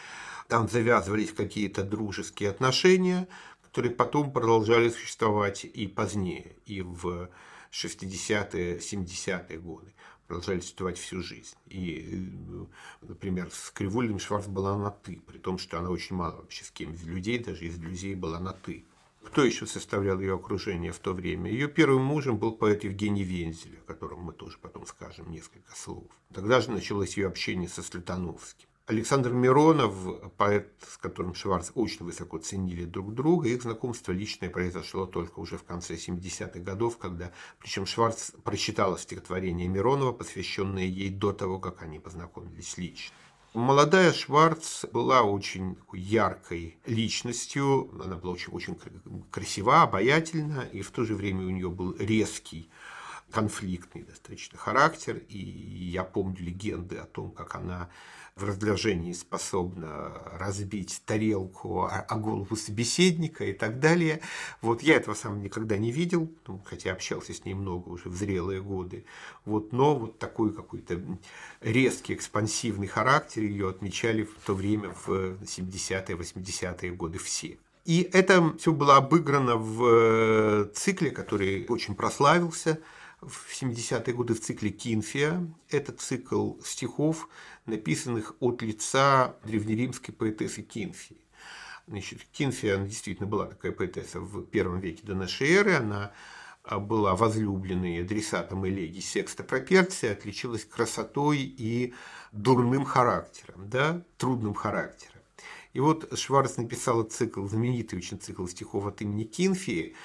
там 0.47 0.69
завязывались 0.69 1.33
какие-то 1.33 1.83
дружеские 1.83 2.51
отношения, 2.51 3.27
которые 3.63 3.91
потом 3.91 4.31
продолжали 4.31 4.89
существовать 4.89 5.65
и 5.65 5.87
позднее, 5.87 6.55
и 6.65 6.81
в 6.81 7.29
60-е, 7.73 8.77
70-е 8.77 9.59
годы 9.59 9.94
продолжали 10.27 10.59
существовать 10.59 10.97
всю 10.97 11.21
жизнь. 11.21 11.55
И, 11.67 12.09
э, 12.11 12.65
например, 13.01 13.49
с 13.51 13.71
Кривулиным 13.71 14.19
Шварц 14.19 14.47
была 14.47 14.77
на 14.77 14.91
«ты», 14.91 15.21
при 15.25 15.37
том, 15.37 15.57
что 15.57 15.79
она 15.79 15.89
очень 15.89 16.15
мало 16.15 16.37
вообще 16.37 16.63
с 16.63 16.71
кем 16.71 16.93
из 16.93 17.03
людей, 17.03 17.39
даже 17.39 17.65
из 17.65 17.77
друзей 17.77 18.15
была 18.15 18.39
на 18.39 18.53
«ты». 18.53 18.85
Кто 19.23 19.43
еще 19.43 19.65
составлял 19.65 20.19
ее 20.19 20.35
окружение 20.35 20.91
в 20.91 20.99
то 20.99 21.13
время? 21.13 21.51
Ее 21.51 21.67
первым 21.67 22.03
мужем 22.03 22.37
был 22.37 22.51
поэт 22.51 22.83
Евгений 22.83 23.23
Вензель, 23.23 23.79
о 23.79 23.87
котором 23.87 24.19
мы 24.19 24.33
тоже 24.33 24.57
потом 24.61 24.85
скажем 24.85 25.31
несколько 25.31 25.75
слов. 25.75 26.05
Тогда 26.33 26.61
же 26.61 26.71
началось 26.71 27.17
ее 27.17 27.27
общение 27.27 27.67
со 27.67 27.81
Слетановским. 27.81 28.67
Александр 28.87 29.31
Миронов, 29.31 29.95
поэт, 30.37 30.71
с 30.87 30.97
которым 30.97 31.33
Шварц 31.33 31.71
очень 31.73 32.05
высоко 32.05 32.37
ценили 32.37 32.85
друг 32.85 33.15
друга, 33.15 33.49
их 33.49 33.63
знакомство 33.63 34.11
личное 34.11 34.51
произошло 34.51 35.07
только 35.07 35.39
уже 35.39 35.57
в 35.57 35.63
конце 35.63 35.95
70-х 35.95 36.59
годов, 36.59 36.99
когда, 36.99 37.31
причем 37.57 37.87
Шварц 37.87 38.29
прочитала 38.43 38.99
стихотворение 38.99 39.67
Миронова, 39.67 40.11
посвященное 40.11 40.83
ей 40.83 41.09
до 41.09 41.33
того, 41.33 41.57
как 41.57 41.81
они 41.81 41.97
познакомились 41.97 42.77
лично. 42.77 43.15
Молодая 43.55 44.13
Шварц 44.13 44.85
была 44.85 45.23
очень 45.23 45.77
яркой 45.91 46.77
личностью, 46.85 47.89
она 48.03 48.17
была 48.17 48.33
очень, 48.33 48.53
очень 48.53 48.77
красива, 49.31 49.81
обаятельна, 49.81 50.69
и 50.71 50.83
в 50.83 50.91
то 50.91 51.05
же 51.05 51.15
время 51.15 51.43
у 51.47 51.49
нее 51.49 51.71
был 51.71 51.95
резкий, 51.97 52.69
конфликтный 53.31 54.03
достаточно 54.03 54.57
характер, 54.57 55.23
и 55.27 55.39
я 55.39 56.03
помню 56.03 56.37
легенды 56.39 56.97
о 56.97 57.05
том, 57.05 57.31
как 57.31 57.55
она 57.55 57.89
в 58.35 58.43
раздражении 58.43 59.13
способна 59.13 60.11
разбить 60.37 61.01
тарелку 61.05 61.83
о, 61.83 62.15
голову 62.17 62.57
собеседника 62.57 63.45
и 63.45 63.53
так 63.53 63.79
далее. 63.79 64.19
Вот 64.61 64.81
я 64.81 64.97
этого 64.97 65.15
сам 65.15 65.41
никогда 65.41 65.77
не 65.77 65.89
видел, 65.89 66.29
ну, 66.45 66.61
хотя 66.65 66.91
общался 66.91 67.33
с 67.33 67.45
ней 67.45 67.53
много 67.53 67.87
уже 67.87 68.09
в 68.09 68.15
зрелые 68.15 68.61
годы. 68.61 69.05
Вот, 69.45 69.71
но 69.71 69.95
вот 69.95 70.19
такой 70.19 70.53
какой-то 70.53 70.99
резкий, 71.61 72.13
экспансивный 72.13 72.87
характер 72.87 73.43
ее 73.43 73.69
отмечали 73.69 74.23
в 74.23 74.35
то 74.45 74.53
время 74.53 74.93
в 75.05 75.37
70-е, 75.41 76.17
80-е 76.17 76.91
годы 76.91 77.19
все. 77.19 77.57
И 77.85 78.01
это 78.11 78.53
все 78.57 78.73
было 78.73 78.97
обыграно 78.97 79.55
в 79.55 79.85
э, 79.85 80.69
цикле, 80.73 81.11
который 81.11 81.65
очень 81.69 81.95
прославился– 81.95 82.81
в 83.21 83.61
70-е 83.61 84.13
годы 84.13 84.33
в 84.33 84.41
цикле 84.41 84.69
«Кинфия». 84.69 85.47
Это 85.69 85.91
цикл 85.91 86.53
стихов, 86.63 87.29
написанных 87.65 88.35
от 88.39 88.61
лица 88.61 89.35
древнеримской 89.43 90.13
поэтессы 90.13 90.61
Кинфии. 90.61 91.21
Значит, 91.87 92.23
Кинфия 92.31 92.75
она 92.75 92.85
действительно 92.85 93.27
была 93.27 93.45
такая 93.45 93.71
поэтесса 93.71 94.19
в 94.19 94.43
первом 94.45 94.79
веке 94.79 95.03
до 95.03 95.13
нашей 95.13 95.51
эры. 95.51 95.75
Она 95.75 96.11
а, 96.63 96.79
была 96.79 97.15
возлюбленной 97.15 98.01
адресатом 98.01 98.67
элегии 98.67 99.01
Секста 99.01 99.43
Проперция, 99.43 100.13
отличилась 100.13 100.65
красотой 100.65 101.39
и 101.39 101.93
дурным 102.31 102.85
характером, 102.85 103.69
да, 103.69 104.03
трудным 104.17 104.55
характером. 104.55 105.21
И 105.73 105.79
вот 105.79 106.17
Шварц 106.17 106.57
написала 106.57 107.03
цикл, 107.03 107.45
знаменитый 107.45 107.99
очень 107.99 108.19
цикл 108.19 108.47
стихов 108.47 108.87
от 108.87 109.01
имени 109.01 109.25
Кинфии. 109.25 109.95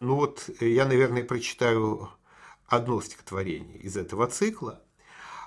Ну 0.00 0.14
вот 0.14 0.48
я, 0.60 0.86
наверное, 0.86 1.24
прочитаю 1.24 2.10
одно 2.66 3.00
стихотворение 3.00 3.78
из 3.78 3.96
этого 3.96 4.26
цикла, 4.28 4.82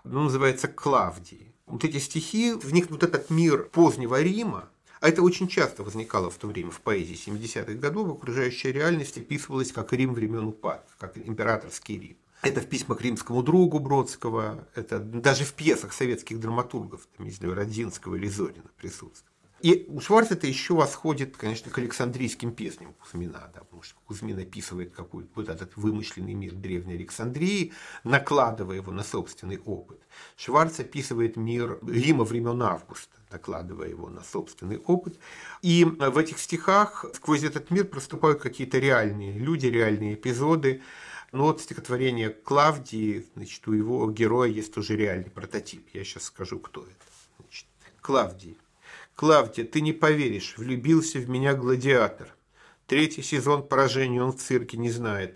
оно 0.04 0.24
называется 0.24 0.68
«Клавдии». 0.68 1.54
Вот 1.70 1.84
эти 1.84 1.98
стихи, 1.98 2.54
в 2.54 2.74
них 2.74 2.90
вот 2.90 3.04
этот 3.04 3.30
мир 3.30 3.64
позднего 3.64 4.20
Рима, 4.20 4.70
а 5.02 5.08
это 5.08 5.22
очень 5.22 5.48
часто 5.48 5.84
возникало 5.84 6.32
в 6.32 6.36
то 6.36 6.48
время 6.48 6.72
в 6.72 6.82
поэзии 6.82 7.16
70-х 7.16 7.74
годов, 7.76 8.10
окружающая 8.10 8.72
реальность 8.72 9.18
описывалась 9.18 9.72
как 9.72 9.94
Рим 9.94 10.14
времен 10.14 10.46
упад, 10.46 10.90
как 10.98 11.16
императорский 11.18 12.00
Рим. 12.00 12.18
Это 12.42 12.62
в 12.62 12.68
письмах 12.68 13.02
римскому 13.02 13.44
другу 13.44 13.80
Бродского, 13.80 14.68
это 14.74 15.00
даже 15.00 15.44
в 15.44 15.54
пьесах 15.54 15.94
советских 15.94 16.40
драматургов, 16.40 17.08
там, 17.16 17.28
не 17.28 17.32
знаю, 17.32 17.54
Родзинского 17.54 18.16
или 18.16 18.28
Зорина 18.28 18.70
присутствует. 18.78 19.39
И 19.62 19.86
у 19.90 20.00
Шварца 20.00 20.36
это 20.36 20.48
еще 20.48 20.74
восходит, 20.74 21.36
конечно, 21.36 21.70
к 21.70 21.78
Александрийским 21.78 22.54
песням 22.54 22.94
Кузьмина, 22.94 23.52
да, 23.54 23.62
потому 23.62 23.82
что 23.82 23.96
Кузьмин 24.06 24.40
описывает 24.40 24.94
какой-то 24.94 25.30
вот 25.36 25.50
этот 25.50 25.76
вымышленный 25.76 26.34
мир 26.34 26.54
Древней 26.54 26.94
Александрии, 26.94 27.74
накладывая 28.04 28.78
его 28.78 28.92
на 28.92 29.04
собственный 29.04 29.60
опыт. 29.60 30.00
Шварц 30.38 30.80
описывает 30.80 31.36
мир 31.36 31.80
Рима 31.86 32.24
времен 32.24 32.62
Августа, 32.64 33.18
накладывая 33.32 33.90
его 33.90 34.10
на 34.10 34.24
собственный 34.24 34.78
опыт. 34.78 35.20
И 35.62 35.84
в 35.84 36.18
этих 36.18 36.40
стихах 36.40 37.06
сквозь 37.14 37.44
этот 37.44 37.70
мир 37.70 37.86
проступают 37.86 38.42
какие-то 38.42 38.80
реальные 38.80 39.38
люди, 39.38 39.68
реальные 39.68 40.14
эпизоды. 40.14 40.82
Но 41.32 41.44
вот 41.44 41.62
стихотворение 41.62 42.30
Клавдии, 42.30 43.28
значит, 43.36 43.68
у 43.68 43.74
его 43.74 44.10
героя 44.10 44.50
есть 44.50 44.74
тоже 44.74 44.96
реальный 44.96 45.30
прототип. 45.30 45.88
Я 45.94 46.04
сейчас 46.04 46.24
скажу, 46.24 46.60
кто 46.60 46.82
это. 46.82 47.06
Значит, 47.38 47.68
Клавдий. 48.02 48.58
Клавдия, 49.20 49.66
ты 49.66 49.82
не 49.82 49.92
поверишь, 49.92 50.54
влюбился 50.56 51.20
в 51.20 51.28
меня 51.28 51.54
гладиатор. 51.54 52.34
Третий 52.88 53.22
сезон 53.22 53.68
поражения 53.68 54.24
он 54.24 54.32
в 54.32 54.38
цирке 54.38 54.78
не 54.78 54.90
знает. 54.90 55.36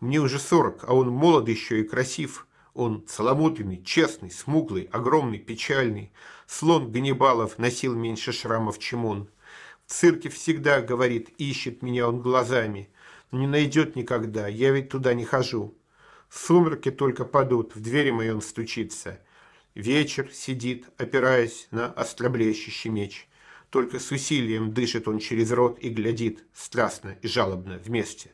Мне 0.00 0.20
уже 0.20 0.38
сорок, 0.38 0.84
а 0.84 0.94
он 0.94 1.10
молод 1.10 1.46
еще 1.46 1.80
и 1.80 1.84
красив. 1.84 2.46
Он 2.72 3.04
целомудренный, 3.06 3.82
честный, 3.84 4.30
смуглый, 4.30 4.88
огромный, 4.90 5.38
печальный. 5.38 6.12
Слон 6.46 6.90
Ганнибалов 6.90 7.58
носил 7.58 7.94
меньше 7.94 8.32
шрамов, 8.32 8.78
чем 8.78 9.04
он. 9.04 9.28
В 9.84 9.92
цирке 9.92 10.30
всегда, 10.30 10.80
говорит, 10.80 11.28
ищет 11.36 11.82
меня 11.82 12.08
он 12.08 12.22
глазами. 12.22 12.88
Но 13.32 13.40
не 13.40 13.46
найдет 13.46 13.96
никогда, 13.96 14.48
я 14.48 14.70
ведь 14.70 14.88
туда 14.88 15.12
не 15.12 15.26
хожу. 15.26 15.74
Сумерки 16.30 16.90
только 16.90 17.26
падут, 17.26 17.74
в 17.74 17.82
двери 17.82 18.12
моей 18.12 18.30
он 18.30 18.40
стучится. 18.40 19.20
Вечер 19.74 20.30
сидит, 20.32 20.86
опираясь 20.98 21.68
на 21.70 21.86
остроблещущий 21.86 22.90
меч. 22.90 23.28
Только 23.70 24.00
с 24.00 24.10
усилием 24.10 24.74
дышит 24.74 25.06
он 25.06 25.20
через 25.20 25.52
рот 25.52 25.78
и 25.78 25.90
глядит, 25.90 26.44
страстно 26.52 27.16
и 27.22 27.28
жалобно, 27.28 27.78
вместе. 27.78 28.32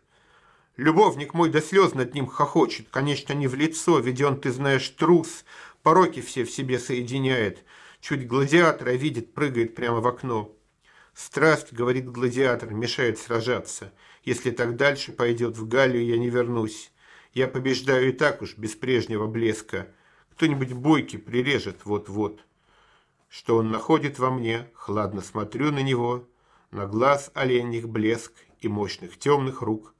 Любовник 0.78 1.34
мой 1.34 1.50
до 1.50 1.60
слез 1.60 1.94
над 1.94 2.14
ним 2.14 2.26
хохочет, 2.26 2.88
конечно, 2.90 3.34
не 3.34 3.48
в 3.48 3.54
лицо, 3.54 3.98
ведь 3.98 4.20
он, 4.22 4.40
ты 4.40 4.50
знаешь, 4.50 4.88
трус, 4.90 5.44
пороки 5.82 6.20
все 6.20 6.44
в 6.44 6.50
себе 6.50 6.78
соединяет. 6.78 7.64
Чуть 8.00 8.26
гладиатора 8.26 8.90
видит, 8.92 9.34
прыгает 9.34 9.74
прямо 9.74 10.00
в 10.00 10.06
окно. 10.06 10.54
Страсть, 11.14 11.72
говорит 11.72 12.10
гладиатор, 12.10 12.72
мешает 12.72 13.18
сражаться. 13.18 13.92
Если 14.22 14.50
так 14.50 14.76
дальше 14.76 15.12
пойдет, 15.12 15.56
в 15.56 15.66
Галлию 15.66 16.04
я 16.04 16.18
не 16.18 16.28
вернусь. 16.28 16.92
Я 17.32 17.46
побеждаю 17.48 18.10
и 18.10 18.12
так 18.12 18.42
уж, 18.42 18.56
без 18.56 18.74
прежнего 18.74 19.26
блеска. 19.26 19.88
Кто-нибудь 20.36 20.74
бойкий 20.74 21.18
прирежет 21.18 21.86
вот-вот. 21.86 22.44
Что 23.30 23.56
он 23.56 23.70
находит 23.70 24.18
во 24.18 24.30
мне, 24.30 24.68
хладно 24.74 25.22
смотрю 25.22 25.72
на 25.72 25.78
него, 25.78 26.28
на 26.70 26.86
глаз 26.86 27.30
оленьих 27.32 27.88
блеск 27.88 28.32
и 28.60 28.68
мощных 28.68 29.18
темных 29.18 29.62
рук. 29.62 29.94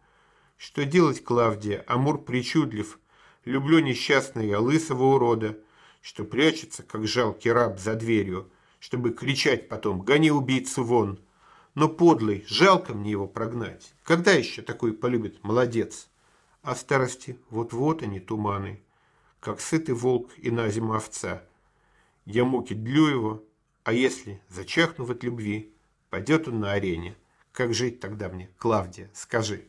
Что 0.58 0.84
делать, 0.84 1.24
Клавдия, 1.24 1.82
Амур 1.88 2.22
причудлив, 2.22 2.98
люблю 3.46 3.78
несчастного 3.78 4.58
лысого 4.58 5.04
урода, 5.04 5.56
что 6.02 6.24
прячется, 6.24 6.82
как 6.82 7.06
жалкий 7.06 7.50
раб 7.50 7.80
за 7.80 7.94
дверью, 7.94 8.50
чтобы 8.78 9.14
кричать 9.14 9.70
потом 9.70 10.02
«Гони 10.02 10.30
убийцу 10.30 10.84
вон!» 10.84 11.18
Но 11.74 11.88
подлый, 11.88 12.44
жалко 12.46 12.92
мне 12.92 13.12
его 13.12 13.26
прогнать. 13.26 13.94
Когда 14.02 14.32
еще 14.32 14.60
такой 14.60 14.92
полюбит 14.92 15.42
молодец? 15.42 16.08
А 16.60 16.74
старости 16.74 17.38
вот-вот 17.48 18.02
они 18.02 18.20
туманы 18.20 18.82
как 19.40 19.60
сытый 19.60 19.94
волк 19.94 20.30
и 20.38 20.50
на 20.50 20.68
зиму 20.68 20.94
овца. 20.94 21.42
Я 22.24 22.44
муки 22.44 22.74
длю 22.74 23.06
его, 23.06 23.44
а 23.84 23.92
если, 23.92 24.40
зачахнув 24.48 25.10
от 25.10 25.22
любви, 25.22 25.72
пойдет 26.10 26.48
он 26.48 26.60
на 26.60 26.72
арене, 26.72 27.16
как 27.52 27.72
жить 27.72 28.00
тогда 28.00 28.28
мне, 28.28 28.50
Клавдия, 28.58 29.10
скажи. 29.14 29.64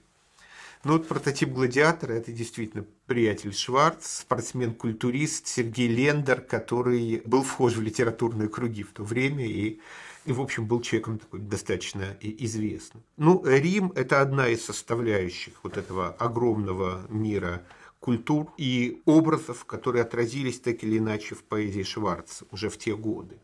Ну 0.83 0.93
вот 0.93 1.07
прототип 1.07 1.49
гладиатора– 1.49 2.13
это 2.13 2.31
действительно 2.31 2.85
приятель 3.07 3.53
Шварц, 3.53 4.21
спортсмен-культурист 4.21 5.47
Сергей 5.47 5.87
Лендер, 5.87 6.41
который 6.41 7.21
был 7.25 7.43
вхож 7.43 7.75
в 7.75 7.81
литературные 7.81 8.47
круги 8.47 8.83
в 8.83 8.91
то 8.91 9.03
время 9.03 9.45
и, 9.45 9.79
и 10.25 10.31
в 10.31 10.39
общем, 10.39 10.65
был 10.65 10.81
человеком 10.81 11.19
такой 11.19 11.39
достаточно 11.39 12.15
известным. 12.21 13.03
Ну, 13.17 13.43
Рим– 13.45 13.91
это 13.95 14.21
одна 14.21 14.47
из 14.47 14.63
составляющих 14.63 15.53
вот 15.63 15.77
этого 15.77 16.09
огромного 16.09 17.05
мира 17.09 17.63
культур 17.99 18.53
и 18.57 19.01
образов, 19.05 19.65
которые 19.65 20.03
отразились 20.03 20.59
так 20.59 20.83
или 20.83 20.97
иначе 20.97 21.35
в 21.35 21.43
поэзии 21.43 21.83
Шварца 21.83 22.45
уже 22.51 22.69
в 22.69 22.77
те 22.77 22.95
годы. 22.95 23.39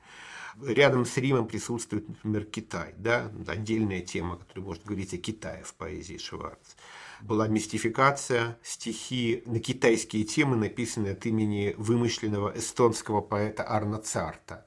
Рядом 0.62 1.06
с 1.06 1.18
Римом 1.18 1.48
присутствует, 1.48 2.08
например, 2.08 2.46
Китай, 2.46 2.94
да, 2.98 3.32
отдельная 3.48 4.02
тема, 4.02 4.38
которая 4.38 4.66
может 4.66 4.86
говорить 4.86 5.14
о 5.14 5.18
Китае 5.18 5.64
в 5.64 5.74
поэзии 5.74 6.18
Шварца. 6.18 6.76
Была 7.22 7.48
мистификация, 7.48 8.60
стихи 8.62 9.44
на 9.46 9.60
китайские 9.60 10.26
темы, 10.26 10.56
написанные 10.56 11.14
от 11.14 11.26
имени 11.26 11.74
вымышленного 11.78 12.54
эстонского 12.56 13.22
поэта 13.22 13.64
Арна 13.64 13.98
Царта. 13.98 14.66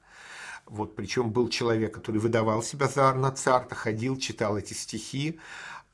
Вот, 0.65 0.95
причем 0.95 1.31
был 1.31 1.47
человек, 1.47 1.93
который 1.93 2.19
выдавал 2.19 2.61
себя 2.61 2.87
за 2.87 3.07
Арна 3.07 3.31
Царта, 3.31 3.73
ходил, 3.75 4.17
читал 4.17 4.57
эти 4.57 4.73
стихи, 4.73 5.39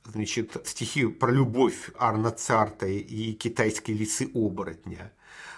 значит, 0.05 0.57
стихи 0.65 1.07
про 1.07 1.31
любовь 1.31 1.91
Арна 1.97 2.31
Царта 2.31 2.87
и 2.87 3.33
китайские 3.33 3.97
лисы 3.97 4.29
оборотня. 4.33 5.11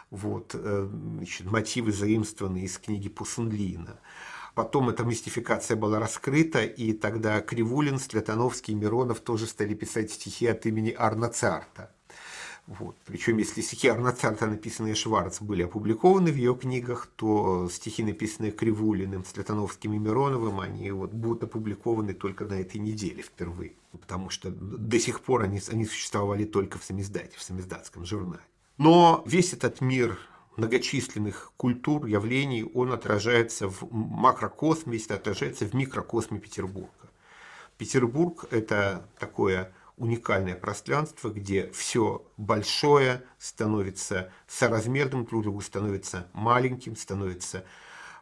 Вот, 0.10 0.52
э, 0.54 0.90
значит, 1.18 1.52
мотивы 1.52 1.92
заимствованные 1.92 2.66
из 2.66 2.78
книги 2.78 3.10
Пусунлина. 3.10 4.00
Потом 4.54 4.90
эта 4.90 5.04
мистификация 5.04 5.76
была 5.76 6.00
раскрыта, 6.00 6.64
и 6.64 6.94
тогда 6.94 7.42
Кривулин, 7.42 8.00
Стрятановский 8.00 8.74
Миронов 8.74 9.20
тоже 9.20 9.48
стали 9.48 9.74
писать 9.74 10.12
стихи 10.12 10.48
от 10.48 10.66
имени 10.66 10.92
Арна 10.92 11.28
Царта. 11.30 11.95
Вот. 12.68 12.96
Причем, 13.06 13.38
если 13.38 13.62
стихи 13.62 13.88
Арнацарта, 13.88 14.48
написанные 14.48 14.96
Шварц, 14.96 15.40
были 15.40 15.64
опубликованы 15.64 16.32
в 16.32 16.36
ее 16.36 16.56
книгах, 16.56 17.08
то 17.16 17.70
стихи, 17.70 18.04
написанные 18.04 18.52
Кривулиным, 18.52 19.24
Слятановским 19.24 19.94
и 19.94 20.00
Мироновым, 20.00 20.60
они 20.60 20.90
вот 20.92 21.12
будут 21.12 21.44
опубликованы 21.44 22.14
только 22.14 22.46
на 22.46 22.56
этой 22.56 22.78
неделе 22.78 23.22
впервые. 23.22 23.74
Потому 23.92 24.32
что 24.32 24.50
до 24.50 25.00
сих 25.00 25.22
пор 25.22 25.44
они, 25.44 25.62
они 25.72 25.86
существовали 25.86 26.46
только 26.46 26.80
в 26.80 26.84
самиздате, 26.84 27.38
в 27.38 27.44
самиздатском 27.44 28.04
журнале. 28.04 28.44
Но 28.78 29.24
весь 29.28 29.54
этот 29.54 29.80
мир 29.82 30.18
многочисленных 30.58 31.52
культур, 31.58 32.06
явлений, 32.08 32.64
он 32.74 32.92
отражается 32.92 33.70
в 33.70 33.92
макрокосме, 33.92 35.00
отражается 35.10 35.66
в 35.66 35.74
микрокосме 35.74 36.40
Петербурга. 36.40 36.90
Петербург– 37.78 38.46
это 38.52 39.06
такое 39.20 39.72
уникальное 39.98 40.56
пространство, 40.56 41.30
где 41.30 41.72
все 41.72 42.26
большое 42.38 43.24
становится 43.40 44.32
соразмерным 44.48 45.26
друг 45.26 45.44
другу, 45.44 45.62
становится 45.62 46.28
маленьким, 46.34 46.96
становится 46.96 47.64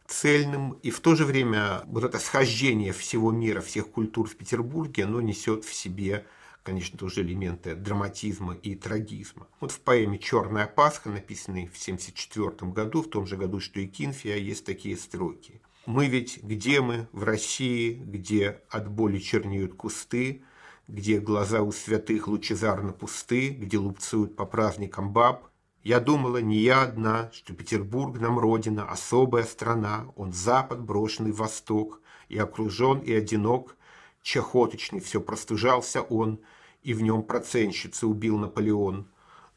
цельным. 0.08 0.74
И 0.84 0.92
в 0.92 1.00
то 1.00 1.15
же 1.15 1.25
время 1.25 1.82
вот 1.86 2.03
это 2.03 2.20
схождение 2.20 2.94
всего 2.94 3.32
мира, 3.32 3.62
всех 3.62 3.89
культур 3.89 4.27
в 4.27 4.36
Петербурге, 4.36 5.06
оно 5.06 5.22
несет 5.22 5.65
в 5.65 5.74
себе 5.74 6.25
конечно, 6.63 6.98
тоже 6.98 7.22
элементы 7.22 7.75
драматизма 7.75 8.53
и 8.56 8.75
трагизма. 8.75 9.48
Вот 9.60 9.72
в 9.72 9.80
поэме 9.82 10.18
«Черная 10.18 10.65
Пасха», 10.65 11.10
написанной 11.10 11.68
в 11.68 11.75
1974 11.75 12.72
году, 12.72 13.01
в 13.01 13.10
том 13.10 13.27
же 13.27 13.38
году, 13.38 13.60
что 13.60 13.80
и 13.80 13.88
Кинфия, 13.88 14.38
есть 14.38 14.65
такие 14.65 14.98
строки. 14.98 15.62
«Мы 15.86 16.08
ведь 16.08 16.42
где 16.42 16.80
мы? 16.80 17.08
В 17.12 17.24
России, 17.24 17.94
где 17.94 18.62
от 18.70 18.89
боли 18.89 19.20
чернеют 19.20 19.75
кусты, 19.75 20.44
где 20.88 21.20
глаза 21.20 21.62
у 21.62 21.72
святых 21.72 22.28
лучезарно 22.28 22.92
пусты, 22.92 23.50
где 23.50 23.78
лупцуют 23.78 24.36
по 24.36 24.46
праздникам 24.46 25.12
баб. 25.12 25.48
Я 25.84 26.00
думала, 26.00 26.38
не 26.38 26.58
я 26.58 26.84
одна, 26.84 27.30
что 27.34 27.54
Петербург 27.54 28.20
нам 28.20 28.40
родина, 28.40 28.90
особая 28.90 29.44
страна, 29.44 30.06
он 30.16 30.34
запад, 30.34 30.82
брошенный 30.82 31.32
восток, 31.32 32.02
и 32.30 32.38
окружен, 32.38 33.00
и 33.00 33.13
одинок, 33.13 33.75
чахоточный 34.22 35.00
все 35.00 35.20
простужался 35.20 36.02
он, 36.02 36.40
и 36.84 36.94
в 36.94 37.02
нем 37.02 37.24
проценщицы 37.24 38.08
убил 38.08 38.38
Наполеон. 38.38 39.08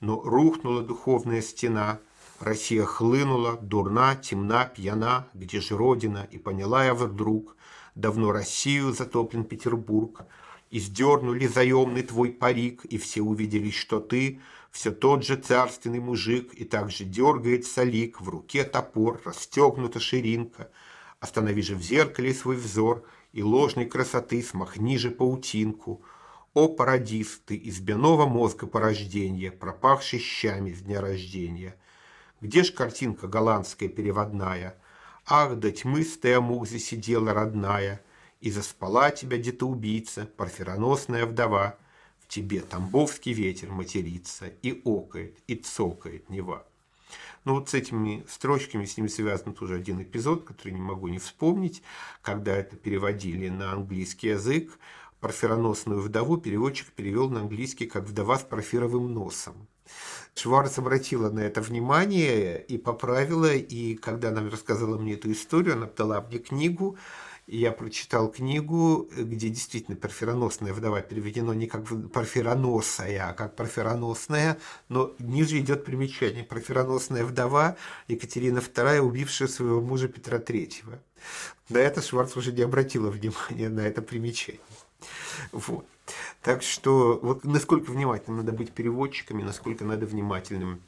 Но 0.00 0.21
рухнула 0.21 0.83
духовная 0.83 1.40
стена, 1.42 2.00
Россия 2.40 2.85
хлынула, 2.85 3.56
дурна, 3.56 4.14
темна, 4.14 4.66
пьяна, 4.66 5.28
где 5.33 5.61
же 5.61 5.76
родина, 5.76 6.28
и 6.30 6.38
поняла 6.38 6.85
я 6.85 6.95
вдруг, 6.95 7.56
давно 7.95 8.30
Россию 8.30 8.92
затоплен 8.92 9.45
Петербург, 9.45 10.26
и 10.70 10.78
сдернули 10.80 11.46
заемный 11.46 12.02
твой 12.02 12.30
парик, 12.30 12.85
и 12.85 12.99
все 12.99 13.23
увидели, 13.23 13.70
что 13.70 14.00
ты 14.00 14.40
все 14.70 14.90
тот 14.90 15.25
же 15.25 15.37
царственный 15.37 16.00
мужик, 16.00 16.52
и 16.54 16.64
также 16.64 17.04
дергает 17.04 17.67
солик, 17.67 18.21
в 18.21 18.28
руке 18.28 18.64
топор, 18.64 19.21
расстегнута 19.25 20.00
ширинка. 20.00 20.71
Останови 21.19 21.62
же 21.62 21.75
в 21.75 21.82
зеркале 21.82 22.34
свой 22.34 22.56
взор, 22.56 23.04
и 23.32 23.43
ложной 23.43 23.86
красоты 23.86 24.43
смахни 24.43 24.99
же 24.99 25.10
паутинку. 25.10 26.02
О, 26.52 26.69
парадис, 26.69 27.41
ты 27.45 27.54
из 27.54 27.80
бяного 27.80 28.26
мозга 28.26 28.67
порождения, 28.67 29.50
пропахший 29.50 30.19
щами 30.19 30.73
с 30.73 30.82
дня 30.82 31.00
рождения. 31.00 31.76
Где 32.41 32.62
ж 32.62 32.73
картинка 32.73 33.28
голландская 33.28 33.88
переводная? 33.88 34.78
Ах, 35.26 35.56
да 35.56 35.71
тьмы 35.71 36.04
с 36.04 36.19
мух 36.41 36.69
сидела 36.69 37.32
родная, 37.34 38.02
и 38.47 38.50
заспала 38.52 39.11
тебя 39.11 39.39
где-то 39.39 39.67
убийца, 39.67 40.30
парфироносная 40.37 41.26
вдова. 41.26 41.76
В 42.21 42.28
тебе 42.28 42.61
тамбовский 42.61 43.32
ветер 43.32 43.73
матерится, 43.73 44.47
и 44.63 44.80
окает, 44.85 45.37
и 45.49 45.56
цокает 45.56 46.30
Нева. 46.30 46.65
Ну 47.45 47.54
вот 47.54 47.71
с 47.71 47.75
этими 47.75 48.25
строчками, 48.28 48.85
с 48.85 48.97
ними 48.97 49.09
связан 49.09 49.52
тоже 49.52 49.75
один 49.75 50.00
эпизод, 50.00 50.45
который 50.45 50.75
не 50.75 50.80
могу 50.80 51.09
не 51.09 51.19
вспомнить, 51.19 51.82
когда 52.23 52.56
это 52.56 52.76
переводили 52.76 53.49
на 53.49 53.73
английский 53.73 54.28
язык. 54.28 54.78
Парфироносную 55.19 56.00
вдову 56.00 56.37
переводчик 56.37 56.93
перевел 56.93 57.28
на 57.28 57.41
английский 57.41 57.87
как 57.87 58.04
«вдова 58.04 58.39
с 58.39 58.45
парфировым 58.45 59.13
носом». 59.13 59.67
Шварц 60.36 60.78
обратила 60.78 61.30
на 61.30 61.40
это 61.40 61.62
внимание 61.62 62.62
и 62.62 62.76
поправила, 62.76 63.54
и 63.54 63.94
когда 63.94 64.28
она 64.28 64.49
рассказала 64.50 64.99
мне 64.99 65.14
эту 65.14 65.32
историю, 65.32 65.75
она 65.75 65.86
дала 65.86 66.20
мне 66.20 66.38
книгу, 66.38 66.99
я 67.46 67.72
прочитал 67.72 68.30
книгу, 68.30 69.08
где 69.16 69.49
действительно 69.49 69.96
парфироносная 69.96 70.75
вдова 70.75 71.00
переведено 71.00 71.54
не 71.54 71.66
как 71.66 71.84
парфироносая, 72.12 73.30
а 73.30 73.32
как 73.32 73.56
парфироносная, 73.56 74.58
но 74.88 75.14
ниже 75.18 75.58
идет 75.60 75.84
примечание. 75.84 76.44
Парфироносная 76.44 77.25
вдова 77.25 77.76
Екатерина 78.08 78.58
II, 78.58 78.99
убившая 78.99 79.49
своего 79.49 79.80
мужа 79.80 80.08
Петра 80.08 80.38
III. 80.38 80.99
На 81.70 81.78
это 81.78 82.02
Шварц 82.02 82.36
уже 82.36 82.52
не 82.52 82.62
обратила 82.62 83.10
внимания, 83.10 83.68
на 83.68 83.80
это 83.80 84.02
примечание. 84.02 84.60
Вот. 85.52 85.86
Так 86.42 86.62
что 86.62 87.18
вот 87.22 87.44
насколько 87.44 87.90
внимательным 87.90 88.38
надо 88.38 88.52
быть 88.52 88.72
переводчиками, 88.72 89.42
насколько 89.42 89.84
надо 89.84 90.06
внимательным 90.06 90.80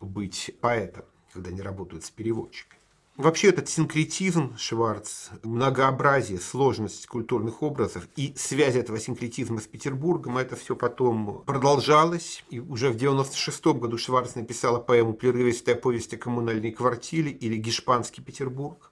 быть 0.00 0.54
поэтом, 0.60 1.04
когда 1.32 1.50
они 1.50 1.62
работают 1.62 2.04
с 2.04 2.10
переводчиками. 2.10 2.82
Вообще 3.18 3.50
этот 3.50 3.68
синкретизм 3.68 4.56
Шварц, 4.56 5.28
многообразие, 5.42 6.40
сложность 6.40 7.06
культурных 7.06 7.62
образов 7.62 8.08
и 8.16 8.32
связь 8.36 8.74
этого 8.74 8.98
синкретизма 8.98 9.60
с 9.60 9.66
Петербургом, 9.66 10.38
это 10.38 10.56
все 10.56 10.74
потом 10.74 11.42
продолжалось. 11.44 12.42
И 12.48 12.58
уже 12.58 12.88
в 12.88 12.96
96 12.96 13.66
году 13.66 13.98
Шварц 13.98 14.34
написала 14.34 14.80
поэму 14.80 15.12
«Прерывистая 15.12 15.74
повесть 15.74 16.14
о 16.14 16.16
коммунальной 16.16 16.72
квартире» 16.72 17.30
или 17.32 17.56
«Гешпанский 17.56 18.22
Петербург», 18.22 18.90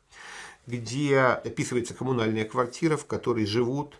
где 0.67 1.19
описывается 1.19 1.95
коммунальная 1.95 2.45
квартира, 2.45 2.99
в 2.99 3.07
которой 3.07 3.47
живут 3.47 3.95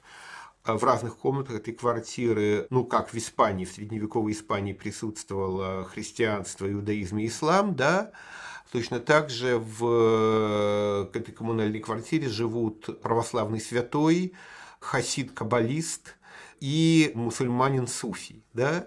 в 0.65 0.85
разных 0.85 1.17
комнатах 1.17 1.57
этой 1.57 1.75
квартиры, 1.75 2.67
ну, 2.71 2.85
как 2.85 3.13
в 3.13 3.17
Испании, 3.17 3.65
в 3.65 3.73
средневековой 3.73 4.33
Испании 4.33 4.73
присутствовало 4.73 5.85
христианство, 5.85 6.71
иудаизм 6.71 7.19
и 7.19 7.27
ислам, 7.27 7.75
да, 7.75 8.13
Точно 8.73 9.01
так 9.01 9.31
же 9.31 9.59
в 9.59 9.85
э, 9.85 11.19
этой 11.19 11.33
коммунальной 11.33 11.81
квартире 11.81 12.29
живут 12.29 13.01
православный 13.03 13.61
святой, 13.61 14.33
хасид-каббалист 14.79 16.15
и 16.61 17.11
мусульманин-суфий. 17.17 18.45
Да? 18.55 18.87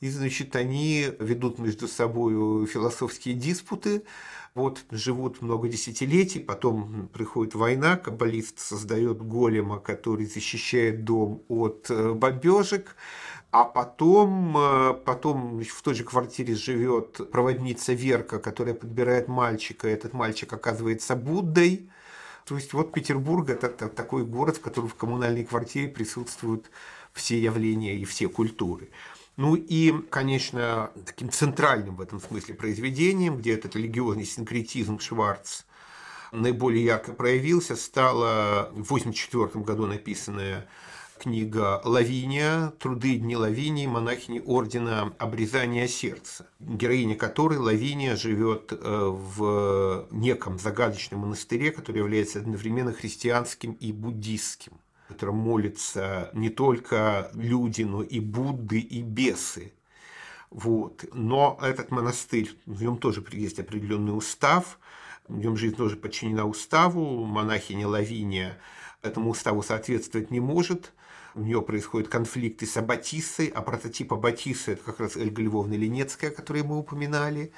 И, 0.00 0.08
значит, 0.08 0.54
они 0.54 1.08
ведут 1.18 1.58
между 1.58 1.88
собой 1.88 2.66
философские 2.66 3.34
диспуты, 3.34 4.04
вот 4.58 4.84
живут 4.90 5.40
много 5.40 5.68
десятилетий, 5.68 6.40
потом 6.40 7.08
приходит 7.12 7.54
война, 7.54 7.96
каббалист 7.96 8.58
создает 8.58 9.22
голема, 9.22 9.78
который 9.78 10.26
защищает 10.26 11.04
дом 11.04 11.42
от 11.48 11.86
э, 11.88 12.12
бомбежек, 12.12 12.96
а 13.50 13.64
потом, 13.64 14.56
э, 14.58 14.94
потом 15.04 15.60
в 15.62 15.82
той 15.82 15.94
же 15.94 16.04
квартире 16.04 16.54
живет 16.54 17.30
проводница 17.30 17.92
Верка, 17.92 18.38
которая 18.38 18.74
подбирает 18.74 19.28
мальчика. 19.28 19.88
Этот 19.88 20.12
мальчик 20.12 20.52
оказывается 20.52 21.16
Буддой. 21.16 21.88
То 22.44 22.56
есть 22.56 22.72
вот 22.72 22.92
Петербург 22.92 23.48
это 23.48 23.68
такой 23.88 24.24
город, 24.24 24.56
в 24.56 24.60
котором 24.60 24.88
в 24.88 24.94
коммунальной 24.94 25.44
квартире 25.44 25.88
присутствуют 25.88 26.70
все 27.12 27.40
явления 27.40 27.96
и 27.96 28.04
все 28.04 28.28
культуры. 28.28 28.90
Ну 29.38 29.54
и, 29.54 29.94
конечно, 30.10 30.90
таким 31.06 31.30
центральным 31.30 31.94
в 31.94 32.00
этом 32.00 32.20
смысле 32.20 32.56
произведением, 32.56 33.36
где 33.36 33.54
этот 33.54 33.76
религиозный 33.76 34.24
синкретизм 34.24 34.98
Шварц 34.98 35.62
наиболее 36.32 36.84
ярко 36.84 37.12
проявился, 37.12 37.76
стало 37.76 38.72
в 38.72 38.90
1984 38.92 39.64
году 39.64 39.86
написанное 39.86 40.66
книга 41.20 41.80
Лавиния, 41.84 42.72
труды 42.80 43.14
Дни 43.14 43.36
Лавинии, 43.36 43.86
монахини 43.86 44.42
Ордена 44.44 45.14
Обрезания 45.18 45.86
Сердца, 45.86 46.48
героиня 46.58 47.14
которой 47.14 47.58
Лавиния 47.58 48.16
живет 48.16 48.72
э, 48.72 48.76
в 48.76 50.08
неком 50.10 50.58
загадочном 50.58 51.20
монастыре, 51.20 51.70
который 51.70 51.98
является 51.98 52.40
одновременно 52.40 52.92
христианским 52.92 53.74
и 53.74 53.92
буддистским 53.92 54.72
котором 55.08 55.36
молятся 55.36 56.30
не 56.34 56.50
только 56.50 57.30
люди, 57.34 57.82
но 57.82 58.02
и 58.02 58.20
Будды, 58.20 58.78
и 58.78 59.02
бесы. 59.02 59.72
Вот. 60.50 61.04
Но 61.12 61.58
этот 61.60 61.90
монастырь, 61.90 62.56
в 62.66 62.82
нем 62.82 62.98
тоже 62.98 63.24
есть 63.32 63.58
определенный 63.58 64.16
устав, 64.16 64.78
в 65.26 65.36
нем 65.36 65.56
жизнь 65.56 65.76
тоже 65.76 65.96
подчинена 65.96 66.44
уставу, 66.46 67.24
монахиня 67.24 67.86
Лавиния 67.86 68.58
этому 69.02 69.30
уставу 69.30 69.62
соответствовать 69.62 70.30
не 70.30 70.40
может, 70.40 70.92
у 71.34 71.40
нее 71.40 71.62
происходят 71.62 72.08
конфликты 72.08 72.66
с 72.66 72.76
Аббатисой, 72.76 73.46
а 73.46 73.62
прототип 73.62 74.12
Аббатисы– 74.12 74.72
это 74.72 74.82
как 74.82 75.00
раз 75.00 75.16
Эльга 75.16 75.42
Львовна 75.42 75.74
Ленецкая, 75.74 76.30
которую 76.30 76.64
мы 76.64 76.78
упоминали. 76.78 77.52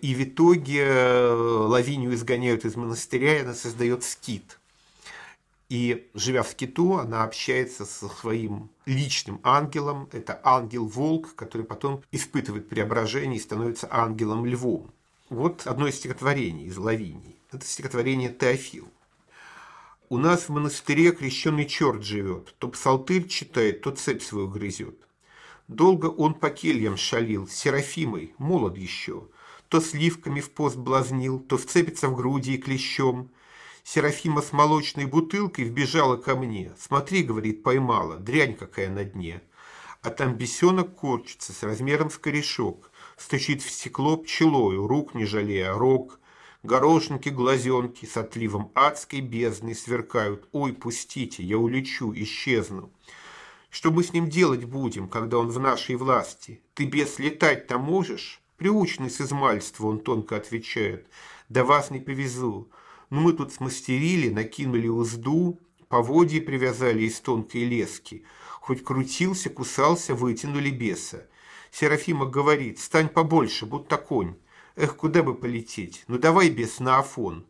И 0.00 0.14
в 0.14 0.22
итоге 0.22 0.84
э, 0.86 1.32
Лавинию 1.32 2.14
изгоняют 2.14 2.64
из 2.64 2.76
монастыря, 2.76 3.38
и 3.38 3.42
она 3.42 3.54
создает 3.54 4.04
скит. 4.04 4.59
И 5.70 6.10
живя 6.14 6.42
в 6.42 6.48
скиту, 6.48 6.94
она 6.94 7.22
общается 7.22 7.86
со 7.86 8.08
своим 8.08 8.70
личным 8.86 9.40
ангелом. 9.44 10.08
Это 10.10 10.40
ангел-волк, 10.42 11.36
который 11.36 11.64
потом 11.64 12.02
испытывает 12.10 12.68
преображение 12.68 13.36
и 13.36 13.40
становится 13.42 13.86
ангелом-львом. 13.88 14.92
Вот 15.28 15.68
одно 15.68 15.86
из 15.86 15.94
стихотворений 15.94 16.66
из 16.66 16.76
Лавинии. 16.76 17.36
Это 17.52 17.64
стихотворение 17.64 18.30
Теофил. 18.30 18.88
У 20.08 20.18
нас 20.18 20.42
в 20.42 20.48
монастыре 20.48 21.12
крещенный 21.12 21.66
черт 21.66 22.02
живет, 22.02 22.52
то 22.58 22.66
псалтырь 22.66 23.28
читает, 23.28 23.82
то 23.82 23.92
цепь 23.92 24.22
свою 24.22 24.48
грызет. 24.48 24.98
Долго 25.68 26.06
он 26.06 26.34
по 26.34 26.50
кельям 26.50 26.96
шалил, 26.96 27.46
Серафимой, 27.46 28.34
молод 28.38 28.76
еще, 28.76 29.28
то 29.68 29.80
сливками 29.80 30.40
в 30.40 30.50
пост 30.50 30.76
блазнил, 30.76 31.38
то 31.38 31.56
вцепится 31.56 32.08
в 32.08 32.16
груди 32.16 32.56
и 32.56 32.58
клещом. 32.58 33.30
Серафима 33.84 34.42
с 34.42 34.52
молочной 34.52 35.06
бутылкой 35.06 35.64
вбежала 35.64 36.16
ко 36.16 36.36
мне. 36.36 36.72
Смотри, 36.78 37.22
говорит, 37.22 37.62
поймала, 37.62 38.16
дрянь 38.16 38.54
какая 38.54 38.88
на 38.88 39.04
дне. 39.04 39.42
А 40.02 40.10
там 40.10 40.34
бесенок 40.34 40.94
корчится 40.96 41.52
с 41.52 41.62
размером 41.62 42.10
с 42.10 42.18
корешок, 42.18 42.90
стучит 43.16 43.62
в 43.62 43.70
стекло 43.70 44.16
пчелою, 44.16 44.86
рук 44.86 45.14
не 45.14 45.26
жалея, 45.26 45.74
рог, 45.74 46.20
Горошинки, 46.62 47.30
глазенки 47.30 48.04
с 48.04 48.18
отливом 48.18 48.70
адской 48.74 49.20
бездны 49.20 49.74
сверкают. 49.74 50.46
Ой, 50.52 50.74
пустите, 50.74 51.42
я 51.42 51.56
улечу, 51.56 52.12
исчезну. 52.14 52.92
Что 53.70 53.90
мы 53.90 54.04
с 54.04 54.12
ним 54.12 54.28
делать 54.28 54.64
будем, 54.64 55.08
когда 55.08 55.38
он 55.38 55.48
в 55.48 55.58
нашей 55.58 55.94
власти? 55.94 56.60
Ты 56.74 56.84
без 56.84 57.18
летать-то 57.18 57.78
можешь? 57.78 58.42
Приученный 58.58 59.08
с 59.08 59.22
измальства, 59.22 59.86
он 59.86 60.00
тонко 60.00 60.36
отвечает. 60.36 61.06
Да 61.48 61.64
вас 61.64 61.90
не 61.90 61.98
повезу. 61.98 62.68
Но 63.10 63.20
мы 63.20 63.32
тут 63.32 63.52
смастерили, 63.52 64.30
накинули 64.30 64.88
узду, 64.88 65.60
поводья 65.88 66.40
привязали 66.40 67.02
из 67.02 67.20
тонкой 67.20 67.64
лески. 67.64 68.24
Хоть 68.60 68.84
крутился, 68.84 69.50
кусался, 69.50 70.14
вытянули 70.14 70.70
беса. 70.70 71.26
Серафима 71.72 72.26
говорит, 72.26 72.78
стань 72.78 73.08
побольше, 73.08 73.66
будто 73.66 73.96
конь. 73.96 74.36
Эх, 74.76 74.96
куда 74.96 75.22
бы 75.22 75.34
полететь? 75.34 76.04
Ну 76.06 76.18
давай 76.18 76.50
без 76.50 76.78
на 76.78 76.98
Афон. 76.98 77.46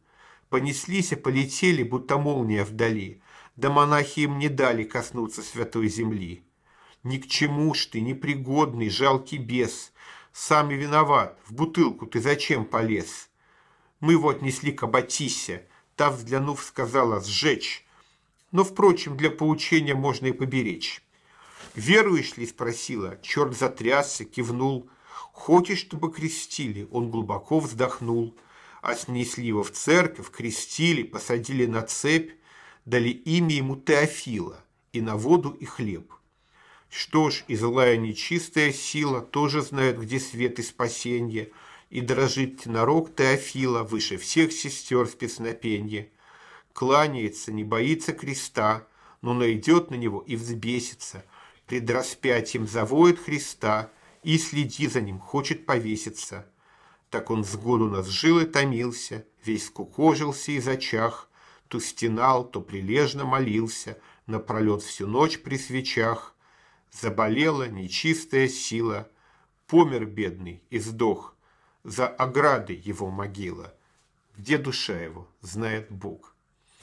Понеслись 0.48 1.12
и 1.12 1.16
полетели, 1.16 1.82
будто 1.82 2.18
молния 2.18 2.64
вдали. 2.64 3.22
Да 3.56 3.70
монахи 3.70 4.20
им 4.20 4.38
не 4.38 4.48
дали 4.48 4.84
коснуться 4.84 5.42
святой 5.42 5.88
земли. 5.88 6.42
Ни 7.02 7.18
к 7.18 7.26
чему 7.26 7.74
ж 7.74 7.86
ты, 7.86 8.00
непригодный, 8.00 8.88
жалкий 8.88 9.38
бес. 9.38 9.92
Сам 10.32 10.70
и 10.70 10.76
виноват, 10.76 11.38
в 11.44 11.52
бутылку 11.52 12.06
ты 12.06 12.20
зачем 12.20 12.64
полез? 12.64 13.29
Мы 14.00 14.12
его 14.12 14.30
отнесли 14.30 14.72
к 14.72 14.82
Аббатисе. 14.82 15.66
Та, 15.96 16.10
взглянув, 16.10 16.62
сказала 16.62 17.20
«сжечь». 17.20 17.86
Но, 18.52 18.64
впрочем, 18.64 19.16
для 19.16 19.30
поучения 19.30 19.94
можно 19.94 20.26
и 20.26 20.32
поберечь. 20.32 21.02
«Веруешь 21.76 22.36
ли?»– 22.36 22.46
спросила. 22.48 23.18
Черт 23.22 23.56
затрясся, 23.56 24.24
кивнул– 24.24 24.90
Хочешь, 25.40 25.78
чтобы 25.78 26.12
крестили? 26.12 26.86
Он 26.90 27.10
глубоко 27.10 27.60
вздохнул. 27.60 28.36
А 28.82 28.94
снесли 28.94 29.46
его 29.46 29.62
в 29.62 29.70
церковь, 29.70 30.30
крестили, 30.30 31.02
посадили 31.02 31.64
на 31.66 31.80
цепь, 31.82 32.32
дали 32.84 33.08
имя 33.08 33.54
ему 33.54 33.76
Теофила 33.76 34.62
и 34.92 35.00
на 35.00 35.16
воду 35.16 35.50
и 35.50 35.64
хлеб. 35.64 36.12
Что 36.90 37.30
ж, 37.30 37.44
и 37.48 37.56
злая 37.56 37.96
нечистая 37.96 38.70
сила 38.72 39.22
тоже 39.22 39.62
знает, 39.62 39.98
где 39.98 40.20
свет 40.20 40.58
и 40.58 40.62
спасенье, 40.62 41.50
и 41.90 42.00
дрожит 42.00 42.62
тенорог 42.62 43.14
Теофила 43.14 43.82
выше 43.82 44.16
всех 44.16 44.52
сестер 44.52 45.04
в 45.04 45.16
песнопенье. 45.16 46.10
Кланяется, 46.72 47.52
не 47.52 47.64
боится 47.64 48.12
креста, 48.12 48.86
но 49.20 49.34
найдет 49.34 49.90
на 49.90 49.96
него 49.96 50.24
и 50.26 50.36
взбесится. 50.36 51.24
Пред 51.66 51.90
распятием 51.90 52.66
завоет 52.66 53.18
Христа– 53.18 53.90
и 54.22 54.38
следи 54.38 54.86
за 54.86 55.00
ним, 55.00 55.18
хочет 55.18 55.66
повеситься. 55.66 56.46
Так 57.08 57.30
он 57.30 57.44
с 57.44 57.56
году 57.56 57.88
нас 57.88 58.06
жил 58.06 58.38
и 58.40 58.44
томился, 58.44 59.26
весь 59.44 59.66
скукожился 59.66 60.52
и 60.52 60.60
зачах, 60.60 61.28
то 61.68 61.80
стенал, 61.80 62.44
то 62.44 62.60
прилежно 62.60 63.24
молился, 63.24 63.98
напролет 64.26 64.82
всю 64.82 65.06
ночь 65.06 65.40
при 65.40 65.56
свечах. 65.56 66.34
Заболела 66.92 67.68
нечистая 67.68 68.48
сила, 68.48 69.08
помер 69.66 70.06
бедный 70.06 70.62
и 70.70 70.78
сдох, 70.78 71.36
за 71.84 72.06
оградой 72.06 72.76
его 72.76 73.10
могила. 73.10 73.74
Где 74.36 74.58
душа 74.58 74.98
его, 74.98 75.28
знает 75.40 75.90
Бог. 75.90 76.34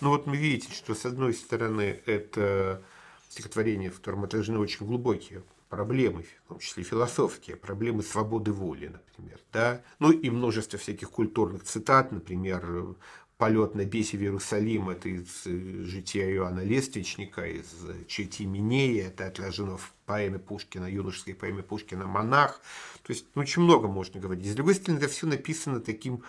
Ну 0.02 0.10
вот 0.10 0.28
мы 0.28 0.38
видите, 0.38 0.72
что 0.74 0.94
с 0.94 1.06
одной 1.06 1.34
стороны 1.34 2.02
это 2.06 2.84
стихотворение, 3.30 3.90
в 3.90 3.98
котором 3.98 4.24
отражены 4.24 4.60
очень 4.60 4.86
глубокие 4.86 5.44
проблемы, 5.70 6.26
в 6.46 6.50
том 6.50 6.60
числе 6.60 6.84
философские, 6.84 7.58
проблемы 7.58 8.04
свободы 8.04 8.52
воли, 8.52 8.88
например. 8.88 9.40
Да? 9.52 9.82
Ну 10.00 10.12
и 10.12 10.30
множество 10.30 10.80
всяких 10.80 11.10
культурных 11.10 11.64
цитат, 11.64 12.12
например, 12.12 12.96
полет 13.38 13.76
на 13.76 13.86
бесе 13.86 14.18
в 14.18 14.22
Иерусалим, 14.22 14.90
это 14.90 15.10
из 15.10 15.46
э, 15.46 15.84
жития 15.84 16.30
Иоанна 16.32 16.62
Лествичника, 16.62 17.46
из 17.46 17.66
Чети 18.08 18.46
Минея, 18.46 19.08
это 19.08 19.28
отражено 19.28 19.78
в 19.78 19.94
поэме 20.06 20.40
Пушкина, 20.40 20.86
юношеской 20.88 21.36
поэме 21.36 21.62
Пушкина 21.62 22.08
«Монах». 22.08 22.62
То 23.04 23.14
есть 23.14 23.26
ну, 23.36 23.42
очень 23.42 23.62
много 23.62 23.88
можно 23.88 24.20
говорить. 24.20 24.48
С 24.48 24.56
другой 24.56 24.76
стороны, 24.76 24.98
это 25.00 25.08
все 25.08 25.28
написано 25.28 25.80
таким 25.80 26.24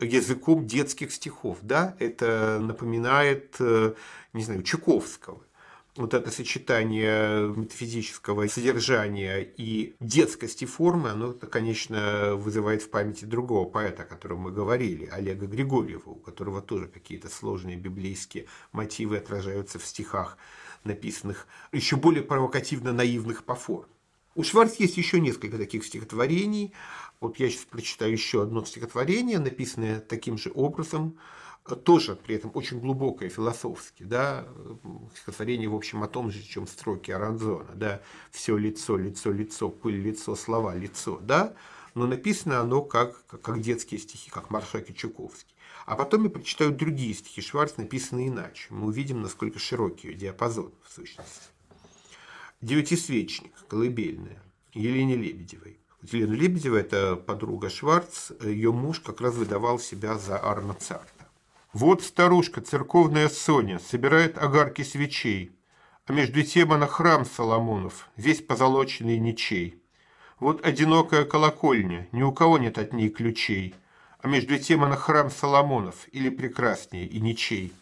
языком 0.00 0.66
детских 0.66 1.12
стихов. 1.12 1.58
Да? 1.62 1.96
Это 1.98 2.58
напоминает, 2.60 3.56
э, 3.60 3.94
не 4.32 4.42
знаю, 4.42 4.62
Чуковского 4.62 5.42
вот 5.96 6.12
это 6.12 6.30
сочетание 6.30 7.46
метафизического 7.54 8.48
содержания 8.48 9.40
и 9.42 9.94
детскости 10.00 10.64
формы, 10.64 11.10
оно, 11.10 11.32
конечно, 11.32 12.34
вызывает 12.34 12.82
в 12.82 12.90
памяти 12.90 13.24
другого 13.24 13.68
поэта, 13.68 14.02
о 14.02 14.06
котором 14.06 14.40
мы 14.40 14.50
говорили, 14.50 15.06
Олега 15.06 15.46
Григорьева, 15.46 16.10
у 16.10 16.16
которого 16.16 16.62
тоже 16.62 16.88
какие-то 16.88 17.28
сложные 17.28 17.76
библейские 17.76 18.46
мотивы 18.72 19.18
отражаются 19.18 19.78
в 19.78 19.86
стихах, 19.86 20.36
написанных 20.82 21.46
еще 21.70 21.96
более 21.96 22.24
провокативно-наивных 22.24 23.44
по 23.44 23.54
форме. 23.54 23.86
У 24.34 24.42
Шварц 24.42 24.74
есть 24.80 24.96
еще 24.96 25.20
несколько 25.20 25.58
таких 25.58 25.84
стихотворений. 25.84 26.72
Вот 27.20 27.38
я 27.38 27.48
сейчас 27.48 27.66
прочитаю 27.66 28.10
еще 28.10 28.42
одно 28.42 28.64
стихотворение, 28.64 29.38
написанное 29.38 30.00
таким 30.00 30.38
же 30.38 30.50
образом– 30.52 31.18
тоже 31.64 32.14
при 32.14 32.36
этом 32.36 32.50
очень 32.54 32.78
глубокое 32.78 33.30
философски, 33.30 34.02
да, 34.02 34.46
стихотворение, 35.16 35.68
в 35.68 35.74
общем, 35.74 36.02
о 36.02 36.08
том 36.08 36.30
же, 36.30 36.42
чем 36.42 36.66
строки 36.66 37.10
Аранзона, 37.10 37.72
да, 37.74 38.02
все 38.30 38.56
лицо, 38.56 38.98
лицо, 38.98 39.32
лицо, 39.32 39.70
пыль, 39.70 40.00
лицо, 40.00 40.36
слова, 40.36 40.74
лицо, 40.74 41.18
да, 41.22 41.54
но 41.94 42.06
написано 42.06 42.60
оно 42.60 42.82
как, 42.82 43.24
как, 43.26 43.60
детские 43.60 43.98
стихи, 43.98 44.30
как 44.30 44.50
Маршак 44.50 44.90
и 44.90 44.94
Чуковский. 44.94 45.54
А 45.86 45.96
потом 45.96 46.24
я 46.24 46.30
прочитаю 46.30 46.72
другие 46.72 47.14
стихи 47.14 47.40
Шварц, 47.40 47.76
написанные 47.76 48.28
иначе. 48.28 48.66
Мы 48.70 48.86
увидим, 48.88 49.22
насколько 49.22 49.58
широкий 49.58 50.08
ее 50.08 50.14
диапазон, 50.14 50.72
в 50.82 50.92
сущности. 50.92 51.48
«Девятисвечник», 52.60 53.52
колыбельная, 53.68 54.42
Елене 54.72 55.16
Лебедевой. 55.16 55.78
Елена 56.02 56.34
Лебедева– 56.34 56.76
это 56.78 57.16
подруга 57.16 57.70
Шварц, 57.70 58.32
ее 58.42 58.72
муж 58.72 59.00
как 59.00 59.20
раз 59.20 59.34
выдавал 59.34 59.78
себя 59.78 60.18
за 60.18 60.38
Арна 60.38 60.74
Царт. 60.74 61.12
Вот 61.74 62.04
старушка, 62.04 62.60
церковная 62.60 63.28
Соня, 63.28 63.80
собирает 63.80 64.38
огарки 64.38 64.82
свечей, 64.82 65.50
а 66.06 66.12
между 66.12 66.44
тем 66.44 66.72
она 66.72 66.86
храм 66.86 67.24
Соломонов, 67.24 68.08
весь 68.14 68.40
позолоченный 68.40 69.18
ничей. 69.18 69.82
Вот 70.38 70.64
одинокая 70.64 71.24
колокольня, 71.24 72.06
ни 72.12 72.22
у 72.22 72.30
кого 72.30 72.58
нет 72.58 72.78
от 72.78 72.92
ней 72.92 73.08
ключей, 73.08 73.74
а 74.20 74.28
между 74.28 74.56
тем 74.56 74.84
она 74.84 74.94
храм 74.94 75.32
Соломонов, 75.32 76.06
или 76.12 76.28
прекраснее, 76.28 77.08
и 77.08 77.18
ничей. 77.18 77.72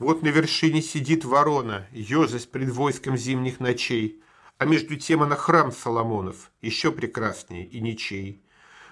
Вот 0.00 0.22
на 0.22 0.28
вершине 0.28 0.82
сидит 0.82 1.24
ворона, 1.24 1.86
ежась 1.92 2.46
пред 2.46 2.70
войском 2.70 3.16
зимних 3.16 3.60
ночей, 3.60 4.20
а 4.58 4.64
между 4.64 4.96
тем 4.96 5.22
она 5.22 5.36
храм 5.36 5.70
Соломонов, 5.70 6.50
еще 6.62 6.90
прекраснее 6.90 7.64
и 7.64 7.80
ничей. 7.80 8.42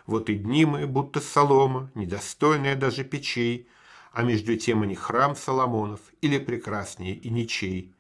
Вот 0.07 0.31
и 0.31 0.37
дни 0.37 0.65
мы, 0.65 0.87
будто 0.87 1.21
солома, 1.21 1.91
недостойная 1.97 2.77
даже 2.77 3.03
печей, 3.03 3.69
а 4.19 4.25
между 4.25 4.57
тем 4.57 4.83
они 4.83 4.97
храм 4.97 5.37
Соломонов, 5.37 6.01
или 6.23 6.39
прекраснее 6.39 7.15
и 7.15 7.31
ничей. 7.31 7.95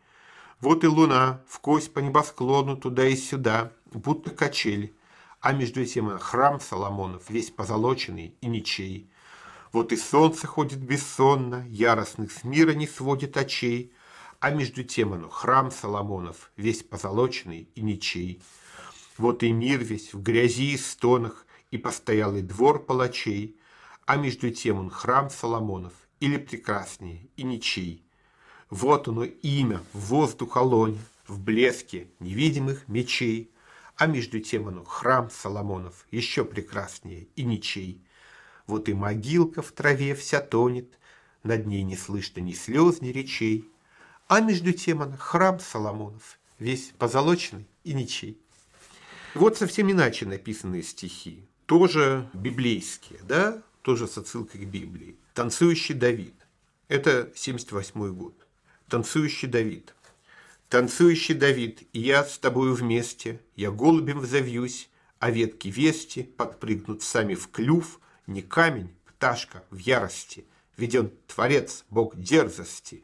Вот 0.60 0.82
и 0.82 0.88
луна, 0.88 1.44
в 1.46 1.60
кость 1.60 1.92
по 1.92 2.00
небосклону 2.00 2.76
туда 2.76 3.06
и 3.06 3.14
сюда, 3.14 3.70
будто 3.92 4.30
качель, 4.32 4.96
а 5.40 5.52
между 5.52 5.86
тем 5.86 6.08
она 6.08 6.18
храм 6.18 6.58
Соломонов, 6.58 7.30
весь 7.30 7.52
позолоченный 7.52 8.34
и 8.40 8.48
ничей. 8.48 9.08
Вот 9.72 9.92
и 9.92 9.96
солнце 9.96 10.48
ходит 10.48 10.80
бессонно, 10.80 11.64
яростных 11.68 12.32
с 12.32 12.42
мира 12.42 12.72
не 12.72 12.88
сводит 12.88 13.36
очей, 13.36 13.92
а 14.40 14.50
между 14.50 14.82
тем 14.82 15.12
оно 15.12 15.28
храм 15.28 15.70
Соломонов, 15.70 16.50
весь 16.56 16.82
позолоченный 16.82 17.68
и 17.76 17.80
ничей. 17.80 18.42
Вот 19.18 19.44
и 19.44 19.52
мир 19.52 19.84
весь 19.84 20.12
в 20.12 20.20
грязи 20.20 20.72
и 20.72 20.78
стонах, 20.78 21.46
и 21.70 21.78
постоялый 21.78 22.42
двор 22.42 22.84
палачей, 22.84 23.56
а 24.04 24.16
между 24.16 24.50
тем 24.50 24.80
он 24.80 24.90
храм 24.90 25.30
Соломонов, 25.30 25.92
или 26.20 26.36
прекраснее, 26.36 27.28
и 27.36 27.42
ничей. 27.42 28.04
Вот 28.70 29.08
оно 29.08 29.24
имя 29.24 29.80
в 29.92 30.06
воздух 30.06 30.56
лоне, 30.56 30.98
в 31.26 31.40
блеске 31.40 32.08
невидимых 32.20 32.88
мечей, 32.88 33.50
а 33.96 34.06
между 34.06 34.40
тем 34.40 34.68
оно 34.68 34.84
храм 34.84 35.30
Соломонов, 35.30 36.06
еще 36.10 36.44
прекраснее, 36.44 37.28
и 37.36 37.42
ничей. 37.42 38.02
Вот 38.66 38.88
и 38.88 38.94
могилка 38.94 39.62
в 39.62 39.72
траве 39.72 40.14
вся 40.14 40.40
тонет, 40.40 40.98
над 41.42 41.66
ней 41.66 41.82
не 41.82 41.96
слышно 41.96 42.40
ни 42.40 42.52
слез, 42.52 43.00
ни 43.00 43.08
речей, 43.08 43.64
а 44.28 44.40
между 44.40 44.72
тем 44.72 45.02
она 45.02 45.16
храм 45.16 45.58
Соломонов, 45.58 46.38
весь 46.58 46.92
позолоченный 46.98 47.66
и 47.84 47.94
ничей. 47.94 48.40
Вот 49.34 49.56
совсем 49.56 49.90
иначе 49.90 50.26
написанные 50.26 50.82
стихи 50.82 51.44
тоже 51.66 52.28
библейские, 52.32 53.20
да, 53.22 53.62
тоже 53.88 54.06
с 54.06 54.18
отсылкой 54.18 54.60
к 54.60 54.68
Библии. 54.68 55.16
«Танцующий 55.32 55.94
Давид». 55.94 56.34
Это 56.88 57.32
78 57.34 58.12
год. 58.12 58.34
«Танцующий 58.86 59.48
Давид». 59.48 59.94
«Танцующий 60.68 61.34
Давид, 61.34 61.88
и 61.94 62.00
я 62.00 62.22
с 62.22 62.38
тобою 62.38 62.74
вместе, 62.74 63.40
я 63.56 63.70
голубем 63.70 64.20
взовьюсь, 64.20 64.90
а 65.20 65.30
ветки 65.30 65.68
вести 65.68 66.22
подпрыгнут 66.22 67.02
сами 67.02 67.34
в 67.34 67.48
клюв, 67.48 67.98
не 68.26 68.42
камень, 68.42 68.94
пташка 69.06 69.64
в 69.70 69.78
ярости, 69.78 70.44
веден 70.76 71.10
Творец, 71.26 71.86
Бог 71.88 72.14
дерзости, 72.14 73.02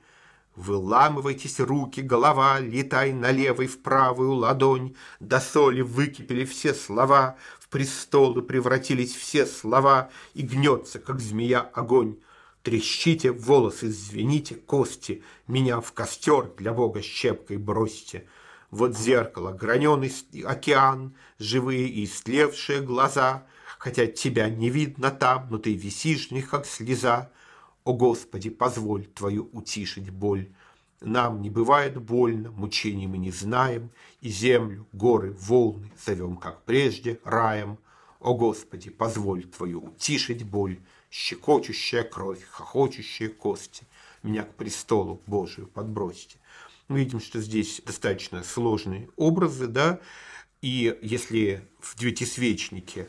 Выламывайтесь 0.55 1.59
руки, 1.61 2.01
голова, 2.01 2.61
летай 2.61 3.13
на 3.13 3.31
левой 3.31 3.69
в 3.69 3.81
правую 3.81 4.33
ладонь, 4.35 4.95
До 5.19 5.41
соли 5.41 5.81
выкипели 5.81 6.45
все 6.45 6.75
слова, 6.75 7.37
престолы 7.75 8.41
превратились 8.41 9.13
все 9.17 9.47
слова, 9.47 10.09
И 10.35 10.43
гнется, 10.43 11.01
как 11.01 11.19
змея, 11.19 11.61
огонь. 11.61 12.19
Трещите 12.63 13.33
волосы, 13.33 13.91
звените 13.91 14.55
кости, 14.55 15.25
Меня 15.49 15.81
в 15.81 15.91
костер 15.93 16.53
для 16.57 16.73
Бога 16.73 17.03
щепкой 17.03 17.57
бросьте. 17.57 18.29
Вот 18.71 18.97
зеркало, 18.97 19.51
граненый 19.51 20.13
океан, 20.45 21.17
Живые 21.41 21.89
и 21.89 22.05
истлевшие 22.05 22.81
глаза, 22.81 23.45
Хотя 23.79 24.07
тебя 24.07 24.49
не 24.49 24.71
видно 24.71 25.11
там, 25.11 25.49
Но 25.51 25.59
ты 25.59 25.75
висишь 25.75 26.29
в 26.29 26.31
них, 26.31 26.51
как 26.51 26.67
слеза. 26.67 27.33
О 27.83 27.93
Господи, 27.93 28.51
позволь 28.51 29.07
Твою 29.07 29.51
утишить 29.53 30.11
боль. 30.11 30.49
Нам 31.05 31.43
не 31.43 31.51
бывает 31.51 32.01
больно, 32.01 32.51
мучений 32.51 33.07
мы 33.07 33.19
не 33.19 33.31
знаем, 33.31 33.91
И 34.23 34.31
землю, 34.31 34.87
горы, 34.93 35.33
волны 35.39 35.93
зовем, 36.03 36.37
как 36.37 36.65
прежде, 36.65 37.21
раем. 37.25 37.79
О 38.21 38.35
Господи, 38.35 38.89
позволь 38.89 39.45
Твою 39.45 39.85
утишить 39.85 40.45
боль, 40.45 40.81
Щекочущая 41.11 42.05
кровь, 42.05 42.43
хохочущие 42.43 43.29
кости, 43.29 43.85
Меня 44.23 44.45
к 44.45 44.55
престолу 44.55 45.21
Божию 45.27 45.67
подбросьте. 45.67 46.39
Мы 46.89 47.01
видим, 47.01 47.21
что 47.21 47.41
здесь 47.41 47.83
достаточно 47.85 48.43
сложные 48.43 49.11
образы, 49.17 49.67
да, 49.67 50.01
и 50.63 50.99
если 51.03 51.69
в 51.81 51.99
девятисвечнике 51.99 53.09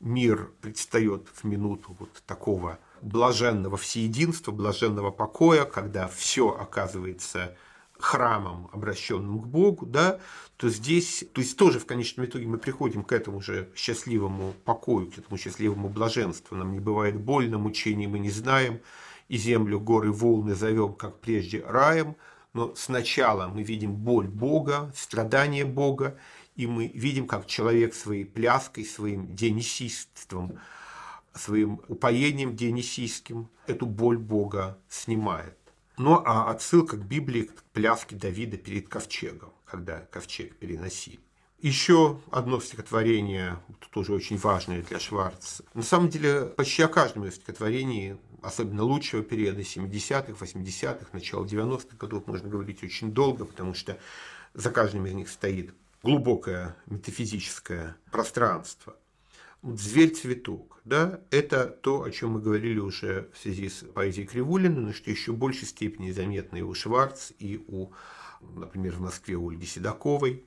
мир 0.00 0.50
предстает 0.60 1.28
в 1.32 1.44
минуту 1.44 1.96
вот 2.00 2.10
такого 2.26 2.80
блаженного 3.02 3.76
всеединства, 3.76 4.52
блаженного 4.52 5.10
покоя, 5.10 5.64
когда 5.64 6.08
все 6.08 6.48
оказывается 6.48 7.56
храмом, 7.98 8.68
обращенным 8.72 9.40
к 9.40 9.46
Богу, 9.46 9.86
да, 9.86 10.20
то 10.56 10.68
здесь, 10.68 11.24
то 11.32 11.40
есть 11.40 11.56
тоже 11.56 11.78
в 11.78 11.86
конечном 11.86 12.26
итоге 12.26 12.46
мы 12.46 12.58
приходим 12.58 13.02
к 13.02 13.12
этому 13.12 13.40
же 13.40 13.70
счастливому 13.74 14.54
покою, 14.64 15.10
к 15.10 15.18
этому 15.18 15.38
счастливому 15.38 15.88
блаженству. 15.88 16.56
Нам 16.56 16.72
не 16.72 16.80
бывает 16.80 17.16
больно, 17.16 17.58
мучений 17.58 18.06
мы 18.06 18.18
не 18.18 18.30
знаем, 18.30 18.80
и 19.28 19.36
землю, 19.36 19.80
горы, 19.80 20.12
волны 20.12 20.54
зовем, 20.54 20.94
как 20.94 21.20
прежде, 21.20 21.64
раем, 21.66 22.16
но 22.52 22.74
сначала 22.74 23.48
мы 23.48 23.62
видим 23.62 23.94
боль 23.94 24.28
Бога, 24.28 24.92
страдания 24.94 25.64
Бога, 25.64 26.18
и 26.54 26.66
мы 26.66 26.88
видим, 26.88 27.26
как 27.26 27.46
человек 27.46 27.94
своей 27.94 28.24
пляской, 28.24 28.84
своим 28.84 29.34
денисистством 29.34 30.58
своим 31.36 31.80
упоением 31.88 32.56
дионисийским 32.56 33.48
эту 33.66 33.86
боль 33.86 34.18
Бога 34.18 34.78
снимает. 34.88 35.56
Ну 35.98 36.22
а 36.24 36.50
отсылка 36.50 36.96
к 36.96 37.06
Библии, 37.06 37.42
к 37.44 37.62
пляске 37.72 38.16
Давида 38.16 38.56
перед 38.56 38.88
ковчегом, 38.88 39.52
когда 39.64 40.00
ковчег 40.00 40.56
переносили. 40.56 41.20
Еще 41.60 42.20
одно 42.30 42.60
стихотворение, 42.60 43.58
тоже 43.90 44.12
очень 44.12 44.36
важное 44.36 44.82
для 44.82 45.00
Шварца. 45.00 45.64
На 45.72 45.82
самом 45.82 46.10
деле, 46.10 46.44
почти 46.44 46.82
о 46.82 46.88
каждом 46.88 47.30
стихотворении, 47.32 48.18
особенно 48.42 48.82
лучшего 48.82 49.22
периода 49.22 49.62
70-х, 49.62 50.32
80-х, 50.32 51.06
начала 51.12 51.44
90-х 51.46 51.96
годов, 51.96 52.26
можно 52.26 52.48
говорить 52.48 52.84
очень 52.84 53.10
долго, 53.10 53.46
потому 53.46 53.72
что 53.72 53.98
за 54.52 54.70
каждым 54.70 55.06
из 55.06 55.14
них 55.14 55.30
стоит 55.30 55.74
глубокое 56.02 56.76
метафизическое 56.86 57.96
пространство– 58.10 58.94
Зверь-цветок, 59.62 60.75
да, 60.86 61.20
это 61.32 61.66
то, 61.66 62.04
о 62.04 62.10
чем 62.12 62.30
мы 62.30 62.40
говорили 62.40 62.78
уже 62.78 63.28
в 63.34 63.38
связи 63.38 63.68
с 63.68 63.84
поэзией 63.92 64.24
Кривулина, 64.28 64.80
но 64.80 64.92
что 64.92 65.10
еще 65.10 65.32
в 65.32 65.36
большей 65.36 65.66
степени 65.66 66.12
заметно 66.12 66.58
и 66.58 66.62
у 66.62 66.74
Шварц, 66.74 67.32
и 67.40 67.62
у, 67.66 67.88
например, 68.40 68.94
в 68.94 69.00
Москве 69.00 69.34
у 69.34 69.50
Ольги 69.50 69.66
Седоковой, 69.66 70.44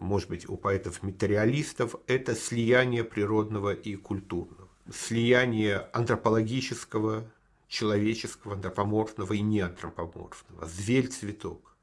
может 0.00 0.28
быть, 0.28 0.48
у 0.48 0.56
поэтов-материалистов, 0.56 1.94
это 2.08 2.34
слияние 2.34 3.04
природного 3.04 3.72
и 3.72 3.94
культурного, 3.94 4.68
слияние 4.92 5.88
антропологического, 5.92 7.30
человеческого, 7.68 8.54
антропоморфного 8.54 9.32
и 9.32 9.40
неантропоморфного, 9.40 10.66
зверь-цветок. 10.66 11.76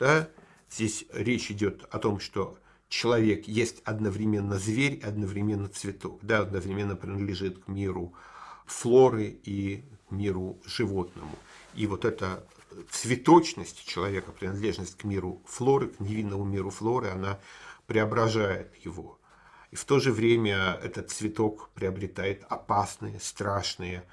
Да? 0.00 0.28
Здесь 0.68 1.04
речь 1.12 1.52
идет 1.52 1.86
о 1.92 2.00
том, 2.00 2.18
что 2.18 2.58
человек 2.88 3.48
есть 3.48 3.80
одновременно 3.84 4.58
зверь, 4.58 5.00
одновременно 5.02 5.68
цветок, 5.68 6.20
да, 6.22 6.40
одновременно 6.40 6.96
принадлежит 6.96 7.64
к 7.64 7.68
миру 7.68 8.14
флоры 8.66 9.38
и 9.44 9.84
миру 10.10 10.58
животному. 10.64 11.36
И 11.74 11.86
вот 11.86 12.04
эта 12.04 12.46
цветочность 12.90 13.86
человека, 13.86 14.32
принадлежность 14.32 14.96
к 14.96 15.04
миру 15.04 15.42
флоры, 15.46 15.88
к 15.88 16.00
невинному 16.00 16.44
миру 16.44 16.70
флоры, 16.70 17.08
она 17.08 17.40
преображает 17.86 18.74
его. 18.84 19.18
И 19.70 19.76
в 19.76 19.84
то 19.84 19.98
же 19.98 20.12
время 20.12 20.78
этот 20.82 21.10
цветок 21.10 21.70
приобретает 21.74 22.44
опасные, 22.48 23.18
страшные 23.20 24.04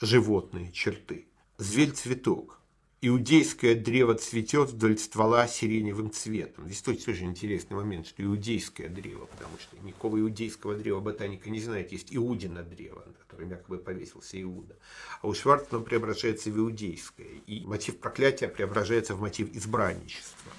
животные 0.00 0.72
черты. 0.72 1.26
Зверь-цветок 1.58 2.59
иудейское 3.02 3.74
древо 3.74 4.14
цветет 4.14 4.70
вдоль 4.70 4.98
ствола 4.98 5.46
сиреневым 5.48 6.10
цветом. 6.10 6.66
Здесь 6.66 6.82
тоже 6.82 7.24
интересный 7.24 7.76
момент, 7.76 8.06
что 8.06 8.22
иудейское 8.22 8.88
древо, 8.88 9.26
потому 9.26 9.56
что 9.58 9.76
никакого 9.84 10.18
иудейского 10.20 10.74
древа 10.74 11.00
ботаника 11.00 11.48
не 11.50 11.60
знает. 11.60 11.92
Есть 11.92 12.14
Иудина 12.14 12.62
древо, 12.62 13.04
на 13.06 13.14
котором 13.26 13.50
якобы 13.50 13.78
повесился 13.78 14.40
Иуда. 14.42 14.76
А 15.22 15.28
у 15.28 15.34
Шварца 15.34 15.76
оно 15.76 15.80
преображается 15.82 16.50
в 16.50 16.58
иудейское. 16.58 17.28
И 17.46 17.64
мотив 17.66 17.98
проклятия 17.98 18.48
преображается 18.48 19.14
в 19.14 19.20
мотив 19.20 19.54
избранничества. 19.54 20.52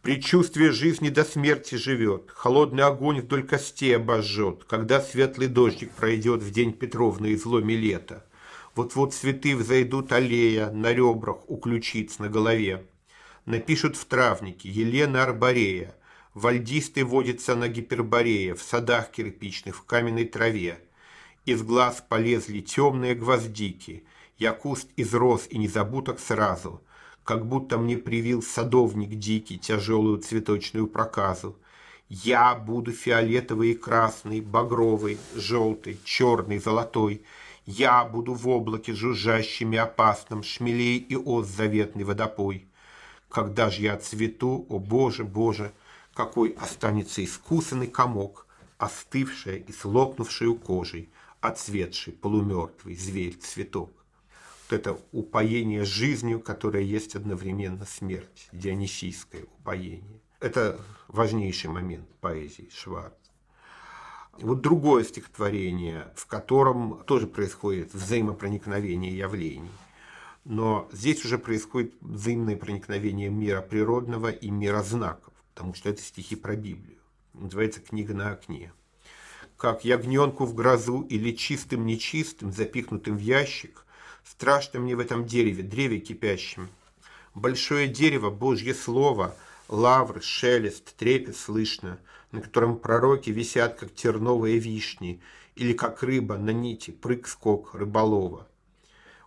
Предчувствие 0.00 0.70
жизни 0.70 1.08
до 1.08 1.24
смерти 1.24 1.76
живет, 1.76 2.30
холодный 2.30 2.82
огонь 2.82 3.22
вдоль 3.22 3.42
костей 3.42 3.96
обожжет, 3.96 4.64
когда 4.64 5.00
светлый 5.00 5.48
дождик 5.48 5.92
пройдет 5.92 6.42
в 6.42 6.50
день 6.50 6.74
Петровны 6.74 7.32
изломе 7.32 7.74
лета. 7.74 8.22
Вот-вот 8.74 9.14
цветы 9.14 9.56
взойдут 9.56 10.12
аллея 10.12 10.70
на 10.70 10.92
ребрах 10.92 11.48
у 11.48 11.56
ключиц 11.58 12.18
на 12.18 12.28
голове. 12.28 12.84
Напишут 13.46 13.96
в 13.96 14.04
травнике 14.04 14.68
Елена 14.68 15.22
Арборея. 15.22 15.94
Вальдисты 16.34 17.04
водятся 17.04 17.54
на 17.54 17.68
гиперборея 17.68 18.54
в 18.56 18.62
садах 18.62 19.12
кирпичных, 19.12 19.76
в 19.76 19.84
каменной 19.84 20.24
траве. 20.24 20.80
Из 21.44 21.62
глаз 21.62 22.04
полезли 22.08 22.60
темные 22.60 23.14
гвоздики. 23.14 24.04
Я 24.38 24.52
куст 24.52 24.88
изрос 24.96 25.46
и 25.48 25.58
не 25.58 25.68
забуток 25.68 26.18
сразу. 26.18 26.82
как 27.24 27.46
будто 27.46 27.78
мне 27.78 27.96
привил 27.96 28.42
садовник 28.42 29.18
дикий 29.18 29.58
тяжелую 29.58 30.18
цветочную 30.18 30.86
проказу. 30.86 31.56
Я 32.10 32.54
буду 32.54 32.92
фиолетовый 32.92 33.70
и 33.70 33.74
красный, 33.74 34.40
багровый, 34.40 35.18
желтый, 35.34 35.98
черный, 36.04 36.58
золотой. 36.58 37.22
Я 37.66 38.04
буду 38.04 38.34
в 38.34 38.46
облаке 38.46 38.92
жужжащим 38.92 39.72
и 39.72 39.76
опасным, 39.76 40.42
шмелей 40.42 40.98
и 40.98 41.16
ос 41.16 41.46
заветный 41.46 42.04
водопой. 42.04 42.68
Когда 43.30 43.70
же 43.70 43.82
я 43.82 43.96
цвету, 43.96 44.66
о 44.68 44.78
боже, 44.78 45.24
боже, 45.24 45.72
какой 46.12 46.50
останется 46.50 47.24
искусанный 47.24 47.86
комок, 47.86 48.46
остывшая 48.76 49.56
и 49.56 49.72
слопнувшую 49.72 50.56
кожей, 50.56 51.08
отцветший 51.40 52.12
полумертвый 52.12 52.96
зверь-цветок. 52.96 53.90
Вот 54.64 54.78
это 54.78 54.98
упоение 55.12 55.84
жизнью, 55.84 56.40
которое 56.40 56.82
есть 56.82 57.16
одновременно 57.16 57.86
смерть, 57.86 58.48
дионисийское 58.52 59.44
упоение. 59.58 60.20
Это 60.40 60.78
важнейший 61.08 61.70
момент 61.70 62.08
поэзии 62.20 62.68
Шварца. 62.74 63.23
Вот 64.40 64.60
другое 64.60 65.04
стихотворение, 65.04 66.12
в 66.16 66.26
котором 66.26 67.02
тоже 67.06 67.26
происходит 67.26 67.94
взаимопроникновение 67.94 69.16
явлений. 69.16 69.70
Но 70.44 70.88
здесь 70.92 71.24
уже 71.24 71.38
происходит 71.38 71.94
взаимное 72.00 72.56
проникновение 72.56 73.30
мира 73.30 73.62
природного 73.62 74.30
и 74.30 74.50
мира 74.50 74.82
знаков, 74.82 75.32
потому 75.54 75.74
что 75.74 75.88
это 75.88 76.02
стихи 76.02 76.36
про 76.36 76.56
Библию. 76.56 76.98
Называется 77.32 77.80
«Книга 77.80 78.12
на 78.12 78.32
окне». 78.32 78.72
Как 79.56 79.84
ягненку 79.84 80.44
в 80.44 80.54
грозу 80.54 81.02
или 81.02 81.32
чистым 81.32 81.86
нечистым, 81.86 82.52
запихнутым 82.52 83.16
в 83.16 83.20
ящик, 83.20 83.86
страшно 84.24 84.80
мне 84.80 84.96
в 84.96 85.00
этом 85.00 85.24
дереве, 85.26 85.62
древе 85.62 86.00
кипящем. 86.00 86.68
Большое 87.34 87.88
дерево, 87.88 88.30
Божье 88.30 88.74
Слово, 88.74 89.34
лавр, 89.68 90.22
шелест, 90.22 90.96
трепет 90.96 91.36
слышно, 91.36 91.98
на 92.34 92.40
котором 92.40 92.78
пророки 92.78 93.30
висят, 93.30 93.78
как 93.78 93.94
терновые 93.94 94.58
вишни, 94.58 95.20
или 95.54 95.72
как 95.72 96.02
рыба 96.02 96.36
на 96.36 96.50
нити, 96.50 96.90
прыг-скок 96.90 97.74
рыболова. 97.74 98.48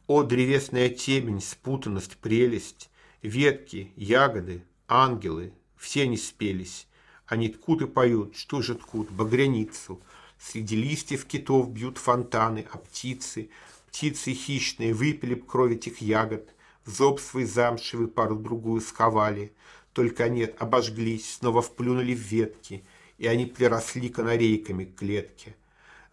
О, 0.07 0.23
древесная 0.23 0.89
темень, 0.89 1.41
спутанность, 1.41 2.17
прелесть, 2.17 2.89
ветки, 3.21 3.91
ягоды, 3.95 4.61
ангелы, 4.87 5.53
все 5.77 6.05
не 6.05 6.17
спелись. 6.17 6.87
Они 7.25 7.49
ткут 7.49 7.81
и 7.81 7.87
поют, 7.87 8.35
что 8.35 8.61
же 8.61 8.75
ткут, 8.75 9.09
багряницу. 9.09 10.01
Среди 10.37 10.75
листьев 10.75 11.25
китов 11.25 11.69
бьют 11.69 11.97
фонтаны, 11.97 12.65
а 12.71 12.77
птицы, 12.77 13.49
птицы 13.87 14.33
хищные, 14.33 14.93
выпили 14.93 15.33
б 15.33 15.43
кровь 15.45 15.73
этих 15.73 16.01
ягод, 16.01 16.53
зоб 16.85 17.19
свой 17.19 17.45
замшевый 17.45 18.07
пару-другую 18.07 18.81
сковали, 18.81 19.53
только 19.93 20.29
нет, 20.29 20.55
обожглись, 20.59 21.37
снова 21.37 21.63
вплюнули 21.63 22.13
в 22.13 22.19
ветки, 22.19 22.83
и 23.17 23.27
они 23.27 23.45
приросли 23.45 24.09
канарейками 24.09 24.85
к 24.85 24.95
клетке. 24.95 25.55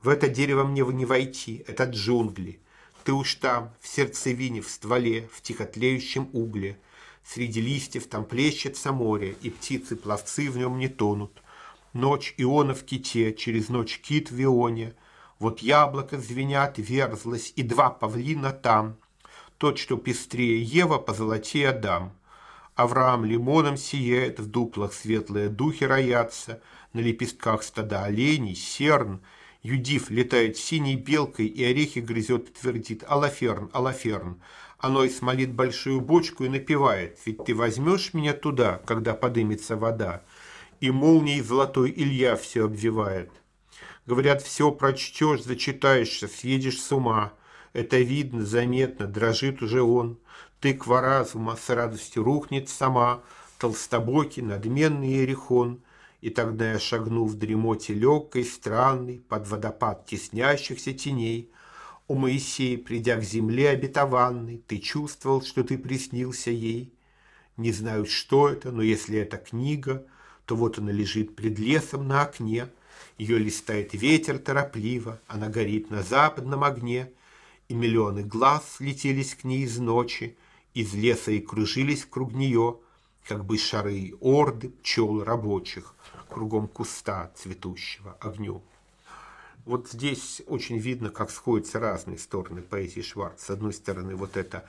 В 0.02 0.08
это 0.08 0.28
дерево 0.28 0.64
мне 0.64 0.84
не 0.84 1.04
войти, 1.04 1.64
это 1.66 1.84
джунгли. 1.84 2.60
Ты 3.04 3.12
уж 3.12 3.34
там, 3.34 3.74
в 3.80 3.88
сердцевине, 3.88 4.60
в 4.60 4.68
стволе, 4.68 5.28
в 5.32 5.42
тихотлеющем 5.42 6.30
угле. 6.32 6.78
Среди 7.24 7.60
листьев 7.60 8.06
там 8.06 8.24
плещется 8.24 8.92
море, 8.92 9.36
и 9.42 9.50
птицы-пловцы 9.50 10.50
в 10.50 10.56
нем 10.56 10.78
не 10.78 10.88
тонут. 10.88 11.42
Ночь 11.92 12.34
Иона 12.38 12.74
в 12.74 12.84
ките, 12.84 13.34
через 13.34 13.68
ночь 13.68 13.98
кит 13.98 14.30
в 14.30 14.42
Ионе. 14.42 14.94
Вот 15.38 15.60
яблоко 15.60 16.18
звенят, 16.18 16.78
верзлось, 16.78 17.52
и 17.56 17.62
два 17.62 17.90
павлина 17.90 18.52
там. 18.52 18.96
Тот, 19.58 19.78
что 19.78 19.96
пестрее 19.96 20.62
Ева, 20.62 20.98
по 20.98 21.14
золоте 21.14 21.68
Адам. 21.68 22.12
Авраам 22.74 23.24
лимоном 23.24 23.76
сияет, 23.76 24.40
в 24.40 24.46
дуплах 24.50 24.92
светлые 24.92 25.48
духи 25.48 25.84
роятся, 25.84 26.60
на 26.92 27.00
лепестках 27.00 27.62
стада 27.62 28.04
оленей, 28.04 28.56
серн. 28.56 29.20
Юдив 29.62 30.10
летает 30.10 30.56
синей 30.56 30.96
белкой 30.96 31.46
и 31.46 31.64
орехи 31.64 32.00
грызет 32.00 32.48
и 32.48 32.52
твердит 32.52 33.04
«Алаферн, 33.06 33.70
Алаферн». 33.72 34.40
Оно 34.78 35.04
и 35.04 35.08
смолит 35.08 35.54
большую 35.54 36.00
бочку 36.00 36.44
и 36.44 36.48
напевает 36.48 37.18
«Ведь 37.24 37.44
ты 37.44 37.54
возьмешь 37.54 38.12
меня 38.12 38.34
туда, 38.34 38.82
когда 38.84 39.14
подымется 39.14 39.76
вода». 39.76 40.22
И 40.80 40.90
молнией 40.90 41.40
золотой 41.40 41.92
Илья 41.96 42.36
все 42.36 42.66
обвивает. 42.66 43.30
Говорят, 44.06 44.42
все 44.42 44.70
прочтешь, 44.70 45.44
зачитаешься, 45.44 46.28
съедешь 46.28 46.82
с 46.82 46.92
ума. 46.92 47.32
Это 47.72 47.98
видно, 47.98 48.44
заметно, 48.44 49.06
дрожит 49.06 49.62
уже 49.62 49.82
он. 49.82 50.18
Тыква 50.64 51.02
разума 51.02 51.56
с 51.56 51.68
радостью 51.68 52.22
рухнет 52.22 52.70
сама, 52.70 53.22
Толстобокий, 53.58 54.40
надменный 54.40 55.12
ерехон, 55.12 55.82
И 56.22 56.30
тогда 56.30 56.72
я 56.72 56.78
шагну 56.78 57.26
в 57.26 57.34
дремоте 57.34 57.92
легкой, 57.92 58.46
странной, 58.46 59.22
Под 59.28 59.46
водопад 59.46 60.06
теснящихся 60.06 60.94
теней. 60.94 61.50
О 62.08 62.14
Моисей, 62.14 62.78
придя 62.78 63.16
к 63.16 63.24
земле 63.24 63.68
обетованной, 63.68 64.62
Ты 64.66 64.78
чувствовал, 64.78 65.42
что 65.42 65.64
ты 65.64 65.76
приснился 65.76 66.50
ей. 66.50 66.94
Не 67.58 67.70
знаю, 67.70 68.06
что 68.06 68.48
это, 68.48 68.72
но 68.72 68.80
если 68.80 69.18
это 69.18 69.36
книга, 69.36 70.06
То 70.46 70.56
вот 70.56 70.78
она 70.78 70.92
лежит 70.92 71.36
пред 71.36 71.58
лесом 71.58 72.08
на 72.08 72.22
окне, 72.22 72.68
Ее 73.18 73.36
листает 73.36 73.92
ветер 73.92 74.38
торопливо, 74.38 75.20
Она 75.26 75.50
горит 75.50 75.90
на 75.90 76.02
западном 76.02 76.64
огне, 76.64 77.12
И 77.68 77.74
миллионы 77.74 78.22
глаз 78.22 78.76
слетелись 78.78 79.34
к 79.34 79.44
ней 79.44 79.64
из 79.64 79.78
ночи, 79.78 80.38
из 80.74 80.92
леса 80.92 81.30
и 81.30 81.40
кружились 81.40 82.04
круг 82.04 82.32
нее, 82.32 82.78
как 83.26 83.44
бы 83.44 83.56
шары 83.56 84.14
орды 84.20 84.68
пчел 84.68 85.22
рабочих, 85.24 85.94
кругом 86.28 86.68
куста 86.68 87.32
цветущего 87.36 88.16
огню. 88.20 88.62
Вот 89.64 89.88
здесь 89.90 90.42
очень 90.46 90.76
видно, 90.76 91.08
как 91.08 91.30
сходятся 91.30 91.80
разные 91.80 92.18
стороны 92.18 92.60
поэзии 92.60 93.00
Шварца. 93.00 93.46
С 93.46 93.50
одной 93.50 93.72
стороны, 93.72 94.14
вот 94.14 94.36
это 94.36 94.68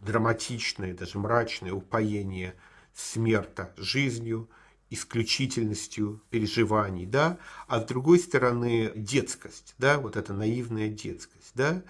драматичное, 0.00 0.92
даже 0.92 1.18
мрачное 1.18 1.72
упоение 1.72 2.54
смерта 2.94 3.72
жизнью, 3.78 4.50
исключительностью 4.90 6.20
переживаний, 6.30 7.06
да, 7.06 7.38
а 7.68 7.80
с 7.80 7.84
другой 7.84 8.18
стороны 8.18 8.92
детскость, 8.94 9.74
да, 9.78 9.98
вот 9.98 10.16
эта 10.16 10.34
наивная 10.34 10.88
детскость, 10.88 11.52
да, 11.54 11.82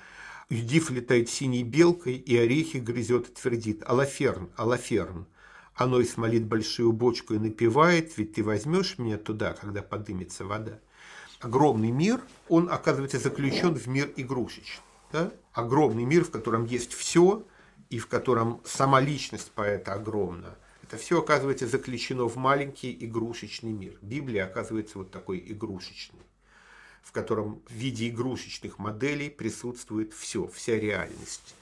Юдив 0.50 0.90
летает 0.90 1.30
синей 1.30 1.62
белкой, 1.62 2.16
и 2.16 2.36
орехи 2.36 2.76
грызет 2.76 3.28
и 3.28 3.32
твердит 3.32 3.82
«Алаферн, 3.86 4.50
Алаферн». 4.56 5.26
Оно 5.74 6.02
смолит 6.04 6.44
большую 6.44 6.92
бочку 6.92 7.34
и 7.34 7.38
напевает, 7.38 8.16
ведь 8.16 8.34
ты 8.34 8.44
возьмешь 8.44 8.98
меня 8.98 9.18
туда, 9.18 9.54
когда 9.54 9.82
подымется 9.82 10.44
вода. 10.44 10.78
Огромный 11.40 11.90
мир, 11.90 12.20
он 12.48 12.70
оказывается 12.70 13.18
заключен 13.18 13.74
в 13.74 13.86
мир 13.86 14.12
игрушечный. 14.16 14.84
Да? 15.10 15.32
Огромный 15.52 16.04
мир, 16.04 16.24
в 16.24 16.30
котором 16.30 16.64
есть 16.64 16.92
все, 16.92 17.44
и 17.90 17.98
в 17.98 18.06
котором 18.06 18.60
сама 18.64 19.00
личность 19.00 19.50
поэта 19.52 19.94
огромна. 19.94 20.56
Это 20.82 20.96
все 20.96 21.20
оказывается 21.20 21.66
заключено 21.66 22.28
в 22.28 22.36
маленький 22.36 22.96
игрушечный 23.00 23.72
мир. 23.72 23.98
Библия 24.00 24.44
оказывается 24.44 24.98
вот 24.98 25.10
такой 25.10 25.42
игрушечной 25.46 26.20
в 27.04 27.12
котором 27.12 27.62
в 27.68 27.72
виде 27.72 28.08
игрушечных 28.08 28.78
моделей 28.78 29.30
присутствует 29.30 30.12
все, 30.12 30.48
вся 30.48 30.78
реальность, 30.78 31.54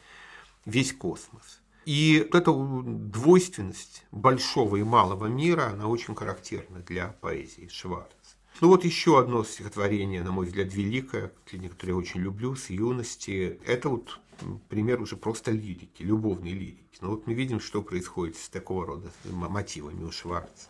весь 0.64 0.92
космос. 0.92 1.60
И 1.84 2.28
вот 2.30 2.40
эта 2.40 2.52
двойственность 2.52 4.04
большого 4.12 4.76
и 4.76 4.82
малого 4.84 5.26
мира, 5.26 5.70
она 5.72 5.88
очень 5.88 6.14
характерна 6.14 6.78
для 6.80 7.08
поэзии 7.20 7.68
Шварца. 7.70 8.14
Ну 8.60 8.68
вот 8.68 8.84
еще 8.84 9.18
одно 9.18 9.42
стихотворение, 9.42 10.22
на 10.22 10.30
мой 10.30 10.46
взгляд, 10.46 10.72
великое, 10.72 11.32
которое 11.44 11.92
я 11.92 11.96
очень 11.96 12.20
люблю 12.20 12.54
с 12.54 12.70
юности. 12.70 13.58
Это 13.66 13.88
вот 13.88 14.20
пример 14.68 15.00
уже 15.00 15.16
просто 15.16 15.50
лирики, 15.50 16.02
любовной 16.02 16.52
лирики. 16.52 16.98
Но 17.00 17.10
вот 17.10 17.26
мы 17.26 17.34
видим, 17.34 17.58
что 17.58 17.82
происходит 17.82 18.36
с 18.36 18.48
такого 18.48 18.86
рода 18.86 19.10
мотивами 19.24 20.04
у 20.04 20.12
Шварца. 20.12 20.68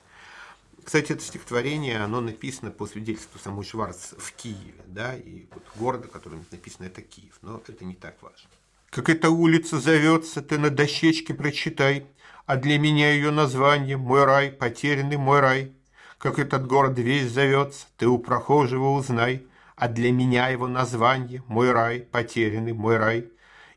Кстати, 0.85 1.13
это 1.13 1.23
стихотворение, 1.23 2.01
оно 2.01 2.21
написано 2.21 2.71
по 2.71 2.87
свидетельству 2.87 3.39
самой 3.39 3.65
Шварц 3.65 4.15
в 4.19 4.33
Киеве, 4.33 4.83
да, 4.87 5.15
и 5.15 5.47
вот 5.53 5.63
города, 5.77 6.09
которым 6.09 6.45
написано, 6.51 6.87
это 6.87 7.03
Киев, 7.03 7.39
но 7.43 7.63
это 7.67 7.85
не 7.85 7.95
так 7.95 8.17
важно. 8.21 8.49
Как 8.91 9.09
эта 9.09 9.31
улица 9.31 9.81
зовется, 9.81 10.43
ты 10.43 10.59
на 10.59 10.69
дощечке 10.69 11.35
прочитай, 11.35 12.07
а 12.47 12.57
для 12.57 12.79
меня 12.79 13.13
ее 13.13 13.31
название 13.31 13.97
«Мой 13.97 14.25
рай, 14.25 14.51
потерянный 14.51 15.17
мой 15.17 15.41
рай». 15.41 15.73
Как 16.19 16.39
этот 16.39 16.67
город 16.67 16.99
весь 16.99 17.31
зовется, 17.31 17.87
ты 17.97 18.07
у 18.07 18.19
прохожего 18.19 18.91
узнай, 18.91 19.47
а 19.77 19.89
для 19.89 20.13
меня 20.13 20.49
его 20.49 20.69
название 20.69 21.43
«Мой 21.47 21.73
рай, 21.73 22.01
потерянный 22.01 22.75
мой 22.75 22.99
рай». 22.99 23.32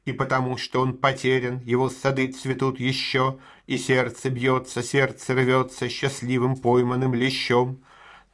И 0.05 0.13
потому 0.13 0.57
что 0.57 0.81
он 0.81 0.97
потерян, 0.97 1.59
его 1.65 1.89
сады 1.89 2.31
цветут 2.31 2.79
еще, 2.79 3.39
И 3.65 3.79
сердце 3.79 4.29
бьется, 4.29 4.83
сердце 4.83 5.33
рвется 5.33 5.89
счастливым 5.89 6.55
пойманным 6.55 7.15
лещом. 7.15 7.83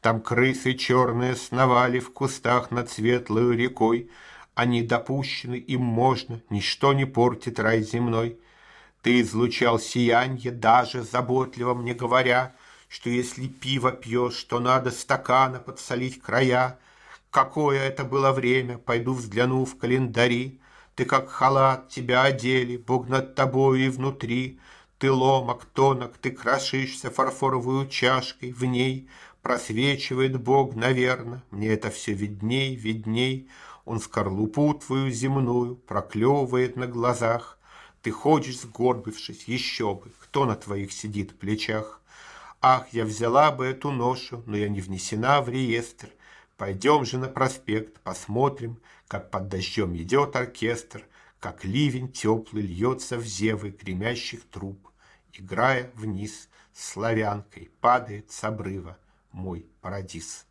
Там 0.01 0.21
крысы 0.21 0.73
черные 0.73 1.35
сновали 1.35 1.99
в 1.99 2.11
кустах 2.11 2.71
над 2.71 2.89
светлой 2.89 3.55
рекой, 3.55 4.09
Они 4.53 4.81
допущены, 4.81 5.55
им 5.55 5.81
можно, 5.81 6.41
ничто 6.49 6.91
не 6.91 7.05
портит 7.05 7.57
рай 7.57 7.81
земной. 7.81 8.37
Ты 9.01 9.21
излучал 9.21 9.79
сиянье, 9.79 10.51
даже 10.51 11.03
заботливо 11.03 11.73
мне 11.73 11.93
говоря, 11.93 12.53
Что 12.89 13.09
если 13.09 13.47
пиво 13.47 13.93
пьешь, 13.93 14.43
то 14.43 14.59
надо 14.59 14.91
стакана 14.91 15.59
подсолить 15.59 16.21
края. 16.21 16.77
Какое 17.29 17.79
это 17.79 18.03
было 18.03 18.33
время, 18.33 18.77
пойду 18.77 19.13
взгляну 19.13 19.63
в 19.63 19.77
календари. 19.77 20.60
Ты 20.95 21.05
как 21.05 21.29
халат, 21.29 21.89
тебя 21.89 22.23
одели, 22.23 22.77
Бог 22.77 23.07
над 23.07 23.35
тобою 23.35 23.85
и 23.85 23.89
внутри. 23.89 24.59
Ты 24.99 25.11
ломок, 25.11 25.65
тонок, 25.65 26.17
ты 26.17 26.31
крошишься 26.31 27.09
фарфоровую 27.09 27.87
чашкой, 27.87 28.51
В 28.51 28.65
ней 28.65 29.09
просвечивает 29.41 30.39
Бог, 30.39 30.75
наверно. 30.75 31.43
Мне 31.49 31.69
это 31.69 31.89
все 31.89 32.13
видней, 32.13 32.75
видней. 32.75 33.49
Он 33.85 33.99
скорлупу 33.99 34.73
твою 34.75 35.09
земную 35.09 35.75
проклевывает 35.75 36.75
на 36.75 36.87
глазах. 36.87 37.57
Ты 38.01 38.11
ходишь, 38.11 38.59
сгорбившись, 38.59 39.45
еще 39.47 39.95
бы, 39.95 40.11
кто 40.19 40.45
на 40.45 40.55
твоих 40.55 40.91
сидит 40.91 41.37
плечах. 41.39 42.01
Ах, 42.61 42.87
я 42.91 43.05
взяла 43.05 43.51
бы 43.51 43.65
эту 43.65 43.91
ношу, 43.91 44.43
но 44.45 44.55
я 44.55 44.69
не 44.69 44.81
внесена 44.81 45.41
в 45.41 45.49
реестр. 45.49 46.09
Пойдем 46.57 47.05
же 47.05 47.17
на 47.17 47.27
проспект, 47.27 47.99
посмотрим, 48.01 48.77
как 49.11 49.29
под 49.29 49.49
дождем 49.49 49.93
идет 49.97 50.37
оркестр, 50.37 51.05
как 51.41 51.65
ливень 51.65 52.13
теплый 52.13 52.63
льется 52.63 53.17
в 53.17 53.25
зевы 53.25 53.71
гремящих 53.71 54.47
труб, 54.49 54.89
играя 55.33 55.91
вниз 55.95 56.47
славянкой, 56.71 57.71
падает 57.81 58.31
с 58.31 58.41
обрыва 58.45 58.97
мой 59.33 59.65
парадиз. 59.81 60.45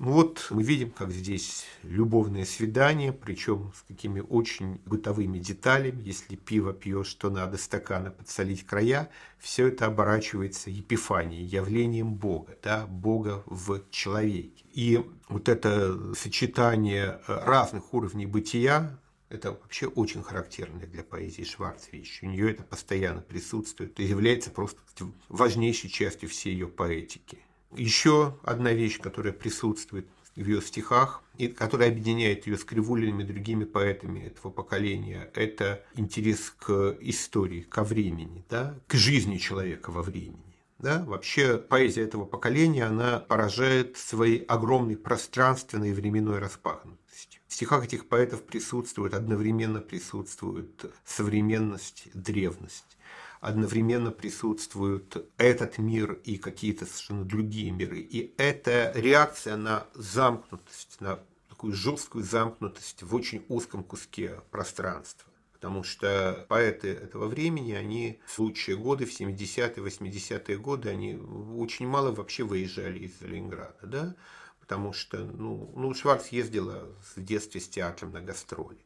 Ну 0.00 0.12
вот 0.12 0.46
мы 0.50 0.62
видим, 0.62 0.92
как 0.92 1.10
здесь 1.10 1.64
любовное 1.82 2.44
свидание, 2.44 3.12
причем 3.12 3.72
с 3.74 3.82
какими 3.82 4.20
очень 4.20 4.80
бытовыми 4.86 5.40
деталями. 5.40 6.00
Если 6.04 6.36
пиво 6.36 6.72
пьешь, 6.72 7.12
то 7.14 7.30
надо 7.30 7.58
стакана 7.58 8.12
подсолить 8.12 8.64
края. 8.64 9.10
Все 9.40 9.66
это 9.66 9.86
оборачивается 9.86 10.70
епифанией, 10.70 11.42
явлением 11.42 12.14
Бога, 12.14 12.56
да, 12.62 12.86
Бога 12.86 13.42
в 13.46 13.82
человеке. 13.90 14.64
И 14.72 15.04
вот 15.28 15.48
это 15.48 16.14
сочетание 16.14 17.20
разных 17.26 17.92
уровней 17.92 18.26
бытия, 18.26 18.96
это 19.30 19.50
вообще 19.50 19.88
очень 19.88 20.22
характерная 20.22 20.86
для 20.86 21.02
поэзии 21.02 21.42
Шварц 21.42 21.88
вещь. 21.90 22.20
У 22.22 22.26
нее 22.26 22.52
это 22.52 22.62
постоянно 22.62 23.20
присутствует 23.20 23.98
и 23.98 24.04
является 24.04 24.52
просто 24.52 24.80
важнейшей 25.28 25.90
частью 25.90 26.28
всей 26.28 26.52
ее 26.52 26.68
поэтики. 26.68 27.38
Еще 27.76 28.38
одна 28.42 28.72
вещь, 28.72 28.98
которая 28.98 29.32
присутствует 29.32 30.06
в 30.34 30.46
ее 30.46 30.62
стихах, 30.62 31.22
и 31.36 31.48
которая 31.48 31.90
объединяет 31.90 32.46
ее 32.46 32.56
с 32.56 32.64
Кривулиным 32.64 33.20
и 33.20 33.24
другими 33.24 33.64
поэтами 33.64 34.20
этого 34.20 34.50
поколения, 34.50 35.30
это 35.34 35.84
интерес 35.94 36.54
к 36.58 36.96
истории, 37.00 37.62
ко 37.62 37.84
времени, 37.84 38.44
да, 38.48 38.78
к 38.86 38.94
жизни 38.94 39.36
человека 39.38 39.90
во 39.90 40.02
времени. 40.02 40.48
Да? 40.78 41.04
Вообще 41.04 41.58
поэзия 41.58 42.02
этого 42.02 42.24
поколения, 42.24 42.84
она 42.84 43.18
поражает 43.18 43.96
своей 43.96 44.44
огромной 44.44 44.96
пространственной 44.96 45.90
и 45.90 45.92
временной 45.92 46.38
распахнутостью. 46.38 47.40
В 47.48 47.54
стихах 47.54 47.84
этих 47.84 48.06
поэтов 48.08 48.44
присутствует, 48.44 49.14
одновременно 49.14 49.80
присутствует 49.80 50.84
современность, 51.04 52.08
древность 52.14 52.97
одновременно 53.40 54.10
присутствуют 54.10 55.30
этот 55.36 55.78
мир 55.78 56.14
и 56.24 56.36
какие-то 56.36 56.86
совершенно 56.86 57.24
другие 57.24 57.70
миры. 57.70 58.00
И 58.00 58.34
это 58.36 58.92
реакция 58.94 59.56
на 59.56 59.86
замкнутость, 59.94 61.00
на 61.00 61.20
такую 61.48 61.72
жесткую 61.72 62.24
замкнутость 62.24 63.02
в 63.02 63.14
очень 63.14 63.44
узком 63.48 63.84
куске 63.84 64.40
пространства. 64.50 65.30
Потому 65.52 65.82
что 65.82 66.46
поэты 66.48 66.88
этого 66.88 67.26
времени, 67.26 67.72
они 67.72 68.20
в 68.26 68.38
лучшие 68.38 68.76
годы, 68.76 69.06
в 69.06 69.20
70-е, 69.20 69.84
80-е 69.84 70.56
годы, 70.56 70.88
они 70.88 71.16
очень 71.16 71.88
мало 71.88 72.12
вообще 72.12 72.44
выезжали 72.44 73.00
из 73.00 73.20
Ленинграда, 73.20 73.74
да? 73.82 74.14
Потому 74.60 74.92
что, 74.92 75.18
ну, 75.18 75.72
ну 75.74 75.94
Шварц 75.94 76.28
ездила 76.28 76.88
в 77.16 77.20
детстве 77.20 77.60
с 77.60 77.68
театром 77.68 78.12
на 78.12 78.20
гастроли. 78.20 78.78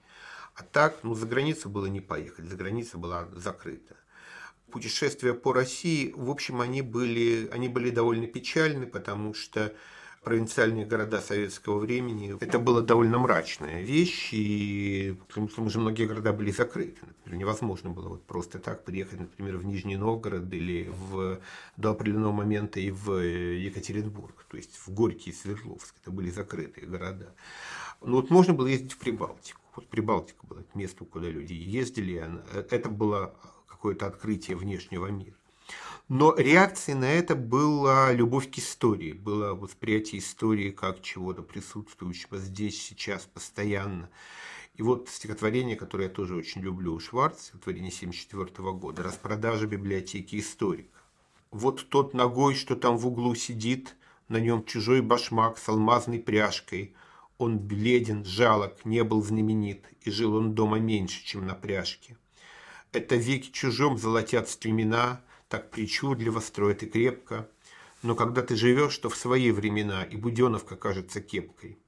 А 0.54 0.62
так, 0.62 1.00
ну, 1.02 1.14
за 1.14 1.26
границу 1.26 1.68
было 1.68 1.86
не 1.86 2.00
поехать, 2.00 2.46
за 2.46 2.56
граница 2.56 2.96
была 2.96 3.28
закрыта 3.34 3.96
путешествия 4.72 5.34
по 5.34 5.52
России, 5.52 6.12
в 6.16 6.30
общем, 6.30 6.60
они 6.60 6.82
были, 6.82 7.48
они 7.52 7.68
были 7.68 7.90
довольно 7.90 8.26
печальны, 8.26 8.86
потому 8.86 9.34
что 9.34 9.72
провинциальные 10.22 10.86
города 10.86 11.20
советского 11.20 11.78
времени, 11.78 12.36
это 12.40 12.58
была 12.60 12.80
довольно 12.80 13.18
мрачная 13.18 13.82
вещь, 13.82 14.28
и 14.32 15.16
потому 15.26 15.48
что 15.48 15.62
уже 15.62 15.80
многие 15.80 16.06
города 16.06 16.32
были 16.32 16.52
закрыты. 16.52 17.00
Например, 17.06 17.40
невозможно 17.40 17.90
было 17.90 18.08
вот 18.08 18.24
просто 18.24 18.58
так 18.60 18.84
приехать, 18.84 19.18
например, 19.20 19.56
в 19.56 19.64
Нижний 19.64 19.96
Новгород 19.96 20.52
или 20.52 20.88
в, 20.90 21.40
до 21.76 21.90
определенного 21.90 22.32
момента 22.32 22.78
и 22.78 22.90
в 22.92 23.18
Екатеринбург, 23.20 24.46
то 24.48 24.56
есть 24.56 24.76
в 24.76 24.90
Горький 24.94 25.30
и 25.30 25.32
Свердловск. 25.32 25.94
Это 26.02 26.12
были 26.12 26.30
закрытые 26.30 26.86
города. 26.86 27.34
Но 28.00 28.16
вот 28.16 28.30
можно 28.30 28.54
было 28.54 28.68
ездить 28.68 28.92
в 28.92 28.98
Прибалтику. 28.98 29.60
Вот 29.74 29.88
Прибалтика 29.88 30.46
была 30.46 30.62
место, 30.74 31.04
куда 31.04 31.28
люди 31.28 31.54
ездили. 31.54 32.22
Это 32.70 32.88
было 32.88 33.34
какое-то 33.82 34.06
открытие 34.06 34.56
внешнего 34.56 35.08
мира. 35.08 35.34
Но 36.08 36.36
реакцией 36.36 36.96
на 36.96 37.10
это 37.10 37.34
была 37.34 38.12
любовь 38.12 38.48
к 38.48 38.58
истории, 38.58 39.12
было 39.12 39.54
восприятие 39.54 40.20
истории 40.20 40.70
как 40.70 41.02
чего-то 41.02 41.42
присутствующего 41.42 42.38
здесь, 42.38 42.80
сейчас, 42.80 43.24
постоянно. 43.24 44.08
И 44.76 44.82
вот 44.82 45.08
стихотворение, 45.08 45.74
которое 45.74 46.04
я 46.04 46.10
тоже 46.10 46.36
очень 46.36 46.60
люблю 46.60 46.94
у 46.94 47.00
Шварца, 47.00 47.42
стихотворение 47.42 47.90
1974 47.90 48.72
года, 48.72 49.02
«Распродажа 49.02 49.66
библиотеки 49.66 50.38
историка». 50.38 51.00
Вот 51.50 51.88
тот 51.88 52.14
ногой, 52.14 52.54
что 52.54 52.76
там 52.76 52.96
в 52.96 53.08
углу 53.08 53.34
сидит, 53.34 53.96
на 54.28 54.36
нем 54.36 54.64
чужой 54.64 55.00
башмак 55.02 55.58
с 55.58 55.68
алмазной 55.68 56.20
пряжкой. 56.20 56.94
Он 57.38 57.58
бледен, 57.58 58.24
жалок, 58.24 58.84
не 58.84 59.02
был 59.02 59.24
знаменит, 59.24 59.84
и 60.02 60.10
жил 60.12 60.36
он 60.36 60.54
дома 60.54 60.78
меньше, 60.78 61.24
чем 61.24 61.46
на 61.46 61.54
пряжке. 61.54 62.16
Это 62.92 63.16
веки 63.16 63.50
чужом 63.50 63.96
золотят 63.96 64.50
стремена, 64.50 65.22
Так 65.48 65.70
причудливо 65.70 66.40
строят 66.40 66.82
и 66.82 66.86
крепко. 66.86 67.48
Но 68.02 68.14
когда 68.14 68.42
ты 68.42 68.54
живешь, 68.54 68.98
то 68.98 69.08
в 69.08 69.16
свои 69.16 69.50
времена 69.50 70.02
И 70.02 70.16
Буденовка 70.16 70.76
кажется 70.76 71.22
кепкой. 71.22 71.78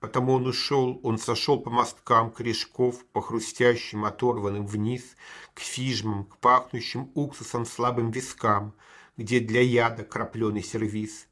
Потому 0.00 0.32
он 0.32 0.48
ушел, 0.48 0.98
он 1.04 1.18
сошел 1.18 1.60
по 1.60 1.70
мосткам 1.70 2.32
корешков, 2.32 3.04
по 3.12 3.20
хрустящим, 3.20 4.04
оторванным 4.04 4.66
вниз, 4.66 5.16
к 5.54 5.60
фижмам, 5.60 6.24
к 6.24 6.38
пахнущим 6.38 7.12
уксусом 7.14 7.64
слабым 7.64 8.10
вискам, 8.10 8.74
где 9.16 9.38
для 9.38 9.60
яда 9.60 10.02
крапленый 10.02 10.64
сервиз, 10.64 11.28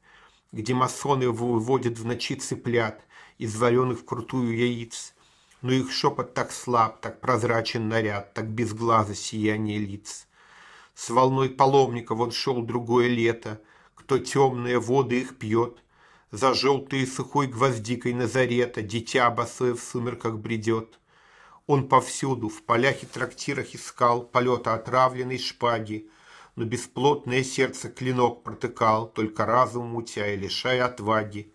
где 0.53 0.73
масоны 0.73 1.29
выводят 1.29 1.99
в 1.99 2.05
ночи 2.05 2.35
цыплят 2.35 3.05
из 3.37 3.57
вареных 3.57 3.99
вкрутую 3.99 4.55
яиц, 4.55 5.15
но 5.61 5.71
их 5.71 5.91
шепот 5.91 6.33
так 6.33 6.51
слаб, 6.51 7.01
так 7.01 7.21
прозрачен 7.21 7.87
наряд, 7.87 8.33
так 8.33 8.47
без 8.47 8.73
глаза 8.73 9.13
сияние 9.13 9.77
лиц. 9.77 10.27
С 10.95 11.09
волной 11.09 11.49
паломников 11.49 12.19
он 12.19 12.31
шел 12.31 12.61
другое 12.61 13.07
лето, 13.07 13.61
кто 13.95 14.17
темные 14.17 14.79
воды 14.79 15.21
их 15.21 15.37
пьет, 15.37 15.77
за 16.31 16.53
желтой 16.53 17.05
сухой 17.05 17.47
гвоздикой 17.47 18.13
Назарета 18.13 18.81
дитя 18.81 19.29
босое 19.29 19.73
в 19.73 19.81
сумерках 19.81 20.37
бредет. 20.37 20.99
Он 21.67 21.87
повсюду, 21.87 22.49
в 22.49 22.63
полях 22.63 23.03
и 23.03 23.05
трактирах 23.05 23.75
искал 23.75 24.23
полета 24.23 24.73
отравленной 24.73 25.37
шпаги, 25.37 26.09
но 26.55 26.65
бесплотное 26.65 27.43
сердце 27.43 27.89
клинок 27.89 28.43
протыкал, 28.43 29.07
только 29.07 29.45
разум 29.45 29.87
мутя 29.87 30.27
и 30.33 30.35
лишая 30.37 30.85
отваги. 30.85 31.53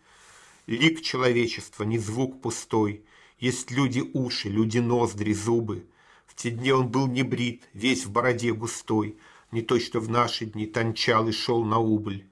Лик 0.67 1.03
человечества, 1.03 1.85
не 1.85 1.99
звук 1.99 2.41
пустой— 2.41 3.05
есть 3.39 3.71
люди 3.71 4.03
уши, 4.15 4.49
люди 4.49 4.79
ноздри, 4.79 5.33
зубы. 5.33 5.87
В 6.27 6.35
те 6.35 6.51
дни 6.51 6.73
он 6.73 6.89
был 6.89 7.07
не 7.07 7.23
брит, 7.23 7.69
весь 7.73 8.07
в 8.07 8.11
бороде 8.11 8.53
густой, 8.53 9.19
Не 9.53 9.63
то, 9.63 9.79
что 9.79 10.01
в 10.01 10.09
наши 10.09 10.47
дни 10.47 10.67
тончал 10.67 11.29
и 11.29 11.33
шел 11.33 11.65
на 11.65 11.79
убыль. 11.79 12.27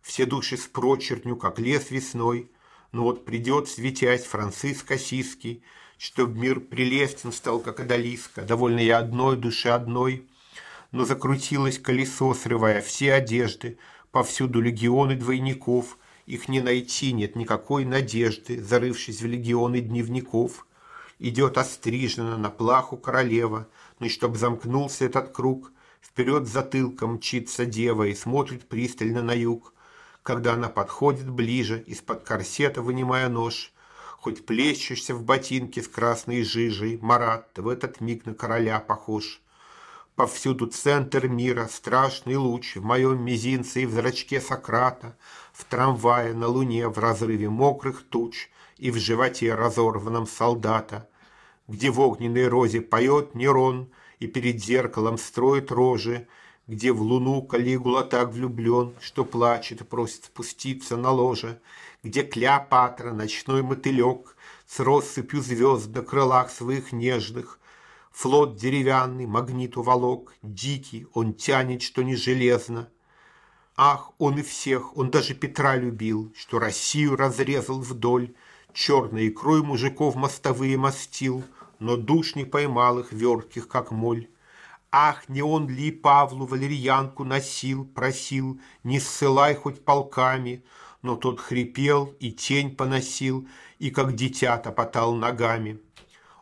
Все 0.00 0.26
души 0.26 0.56
с 0.56 0.66
прочерню, 0.66 1.36
как 1.36 1.58
лес 1.58 1.90
весной, 1.90 2.50
Но 2.90 3.04
вот 3.04 3.24
придет, 3.24 3.68
светясь, 3.68 4.24
Франциск 4.24 4.90
Осиский, 4.90 5.62
Чтоб 5.96 6.30
мир 6.30 6.60
прелестен 6.60 7.32
стал, 7.32 7.60
как 7.60 7.80
одолиска, 7.80 8.42
Довольно 8.42 8.80
я 8.80 8.98
одной 8.98 9.36
души 9.36 9.68
одной. 9.68 10.26
Но 10.90 11.04
закрутилось 11.04 11.78
колесо, 11.78 12.34
срывая 12.34 12.82
все 12.82 13.14
одежды, 13.14 13.78
Повсюду 14.10 14.60
легионы 14.60 15.14
двойников— 15.14 15.96
их 16.26 16.48
не 16.48 16.60
найти, 16.60 17.12
нет 17.12 17.36
никакой 17.36 17.84
надежды, 17.84 18.62
зарывшись 18.62 19.20
в 19.22 19.26
легионы 19.26 19.80
дневников. 19.80 20.66
Идет 21.18 21.58
острижена 21.58 22.36
на 22.36 22.50
плаху 22.50 22.96
королева, 22.96 23.68
но 23.98 24.08
чтоб 24.08 24.36
замкнулся 24.36 25.04
этот 25.04 25.32
круг, 25.32 25.72
вперед 26.00 26.48
затылком 26.48 27.14
мчится 27.14 27.66
дева 27.66 28.04
и 28.04 28.14
смотрит 28.14 28.66
пристально 28.68 29.22
на 29.22 29.32
юг. 29.32 29.74
Когда 30.22 30.54
она 30.54 30.68
подходит 30.68 31.28
ближе, 31.28 31.82
из-под 31.86 32.22
корсета 32.22 32.82
вынимая 32.82 33.28
нож, 33.28 33.72
хоть 34.18 34.46
плещешься 34.46 35.14
в 35.14 35.24
ботинке 35.24 35.82
с 35.82 35.88
красной 35.88 36.44
жижей, 36.44 36.98
Марат, 37.02 37.58
в 37.58 37.66
этот 37.66 38.00
миг 38.00 38.24
на 38.24 38.34
короля 38.34 38.78
похож. 38.78 39.41
Повсюду 40.22 40.68
центр 40.68 41.26
мира, 41.26 41.68
страшный 41.68 42.36
луч 42.36 42.76
В 42.76 42.84
моем 42.84 43.24
мизинце 43.24 43.82
и 43.82 43.86
в 43.86 43.90
зрачке 43.90 44.40
Сократа, 44.40 45.16
В 45.52 45.64
трамвае, 45.64 46.32
на 46.32 46.46
луне, 46.46 46.86
в 46.86 46.96
разрыве 46.96 47.48
мокрых 47.48 48.04
туч 48.08 48.48
И 48.78 48.92
в 48.92 48.98
животе 48.98 49.52
разорванном 49.52 50.28
солдата, 50.28 51.08
Где 51.66 51.90
в 51.90 51.98
огненной 51.98 52.46
розе 52.46 52.82
поет 52.82 53.34
Нерон 53.34 53.90
И 54.20 54.28
перед 54.28 54.62
зеркалом 54.62 55.18
строит 55.18 55.72
рожи, 55.72 56.28
Где 56.68 56.92
в 56.92 57.02
луну 57.02 57.42
Калигула 57.42 58.04
так 58.04 58.30
влюблен, 58.30 58.94
Что 59.00 59.24
плачет 59.24 59.80
и 59.80 59.84
просит 59.84 60.26
спуститься 60.26 60.96
на 60.96 61.10
ложе, 61.10 61.60
Где 62.04 62.22
Клеопатра, 62.22 63.10
ночной 63.10 63.62
мотылек, 63.62 64.36
С 64.68 64.78
россыпью 64.78 65.42
звезд 65.42 65.92
на 65.92 66.02
крылах 66.02 66.48
своих 66.52 66.92
нежных, 66.92 67.58
Флот 68.12 68.56
деревянный, 68.56 69.26
магнит 69.26 69.76
уволок, 69.78 70.34
Дикий, 70.42 71.06
он 71.14 71.32
тянет, 71.32 71.80
что 71.80 72.02
не 72.02 72.14
железно. 72.14 72.90
Ах, 73.74 74.12
он 74.18 74.38
и 74.38 74.42
всех, 74.42 74.96
он 74.98 75.10
даже 75.10 75.34
Петра 75.34 75.76
любил, 75.76 76.30
Что 76.36 76.58
Россию 76.58 77.16
разрезал 77.16 77.80
вдоль, 77.80 78.34
Черной 78.74 79.28
икрой 79.28 79.62
мужиков 79.62 80.14
мостовые 80.14 80.76
мастил, 80.76 81.42
Но 81.78 81.96
душ 81.96 82.34
не 82.34 82.44
поймал 82.44 82.98
их 82.98 83.12
вертких, 83.12 83.66
как 83.66 83.90
моль. 83.90 84.28
Ах, 84.90 85.26
не 85.30 85.42
он 85.42 85.68
ли 85.70 85.90
Павлу 85.90 86.44
валерьянку 86.44 87.24
носил, 87.24 87.86
Просил, 87.86 88.60
не 88.84 89.00
ссылай 89.00 89.54
хоть 89.54 89.86
полками, 89.86 90.64
Но 91.00 91.16
тот 91.16 91.40
хрипел 91.40 92.14
и 92.20 92.30
тень 92.30 92.76
поносил, 92.76 93.48
И 93.78 93.90
как 93.90 94.14
дитя 94.14 94.58
топотал 94.58 95.14
ногами. 95.14 95.80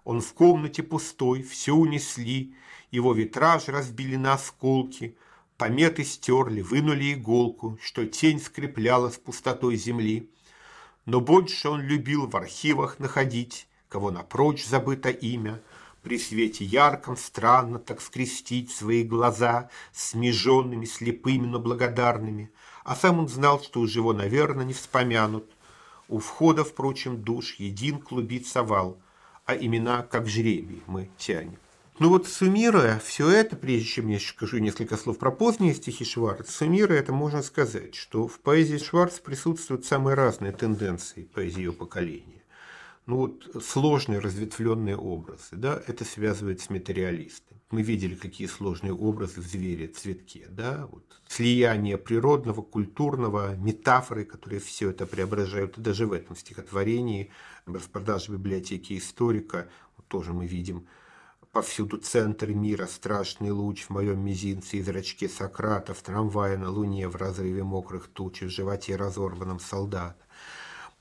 Он 0.04 0.20
в 0.20 0.32
комнате 0.32 0.82
пустой, 0.82 1.42
все 1.42 1.72
унесли, 1.74 2.54
Его 2.90 3.12
витраж 3.12 3.68
разбили 3.68 4.16
на 4.16 4.34
осколки, 4.34 5.16
Пометы 5.56 6.04
стерли, 6.04 6.62
вынули 6.62 7.12
иголку, 7.12 7.78
Что 7.82 8.06
тень 8.06 8.40
скрепляла 8.40 9.10
с 9.10 9.18
пустотой 9.18 9.76
земли. 9.76 10.30
Но 11.04 11.20
больше 11.20 11.68
он 11.68 11.82
любил 11.82 12.26
в 12.26 12.36
архивах 12.36 12.98
находить, 12.98 13.68
Кого 13.88 14.10
напрочь 14.10 14.64
забыто 14.64 15.10
имя, 15.10 15.60
При 16.02 16.18
свете 16.18 16.64
ярком 16.64 17.16
странно 17.18 17.78
так 17.78 18.00
скрестить 18.00 18.70
Свои 18.70 19.04
глаза 19.04 19.68
смеженными, 19.92 20.86
слепыми, 20.86 21.46
но 21.46 21.58
благодарными. 21.58 22.50
А 22.84 22.96
сам 22.96 23.18
он 23.18 23.28
знал, 23.28 23.62
что 23.62 23.80
уж 23.80 23.94
его, 23.94 24.14
наверное, 24.14 24.64
не 24.64 24.72
вспомянут. 24.72 25.44
У 26.08 26.18
входа, 26.18 26.64
впрочем, 26.64 27.22
душ 27.22 27.56
един 27.56 28.00
клубится 28.00 28.62
вал— 28.62 28.98
а 29.50 29.56
имена 29.56 30.02
как 30.02 30.28
жребий 30.28 30.82
мы 30.86 31.10
тянем. 31.18 31.58
Ну 31.98 32.08
вот 32.08 32.28
суммируя 32.28 33.00
все 33.04 33.28
это, 33.28 33.56
прежде 33.56 33.84
чем 33.84 34.08
я 34.08 34.20
скажу 34.20 34.58
несколько 34.58 34.96
слов 34.96 35.18
про 35.18 35.32
поздние 35.32 35.74
стихи 35.74 36.04
Шварца, 36.04 36.50
суммируя 36.52 37.00
это, 37.00 37.12
можно 37.12 37.42
сказать, 37.42 37.96
что 37.96 38.28
в 38.28 38.38
поэзии 38.38 38.78
Шварца 38.78 39.20
присутствуют 39.20 39.84
самые 39.84 40.14
разные 40.14 40.52
тенденции 40.52 41.24
поэзии 41.24 41.58
ее 41.62 41.72
поколения. 41.72 42.44
Ну 43.06 43.16
вот 43.16 43.64
сложные 43.64 44.20
разветвленные 44.20 44.96
образы, 44.96 45.56
да, 45.56 45.82
это 45.84 46.04
связывает 46.04 46.60
с 46.60 46.70
материалистом. 46.70 47.49
Мы 47.70 47.82
видели, 47.82 48.16
какие 48.16 48.48
сложные 48.48 48.92
образы 48.92 49.40
в 49.40 49.46
звере, 49.46 49.86
цветке, 49.86 50.46
да, 50.50 50.88
вот 50.90 51.04
слияние 51.28 51.98
природного, 51.98 52.62
культурного, 52.62 53.54
метафоры, 53.54 54.24
которые 54.24 54.58
все 54.60 54.90
это 54.90 55.06
преображают, 55.06 55.78
и 55.78 55.80
даже 55.80 56.06
в 56.06 56.12
этом 56.12 56.34
стихотворении 56.34 57.30
распродажа 57.66 58.32
библиотеки 58.32 58.98
историка, 58.98 59.68
вот 59.96 60.06
тоже 60.08 60.32
мы 60.32 60.46
видим 60.46 60.88
повсюду 61.52 61.98
центр 61.98 62.50
мира, 62.50 62.86
страшный 62.86 63.50
луч 63.50 63.84
в 63.84 63.90
моем 63.90 64.24
мизинце 64.24 64.78
и 64.78 64.82
зрачке 64.82 65.28
Сократа, 65.28 65.94
в 65.94 66.02
трамвае 66.02 66.56
на 66.56 66.70
луне, 66.70 67.08
в 67.08 67.16
разрыве 67.16 67.62
мокрых 67.62 68.08
туч, 68.08 68.42
в 68.42 68.48
животе 68.48 68.96
разорванном 68.96 69.60
солдат. 69.60 70.16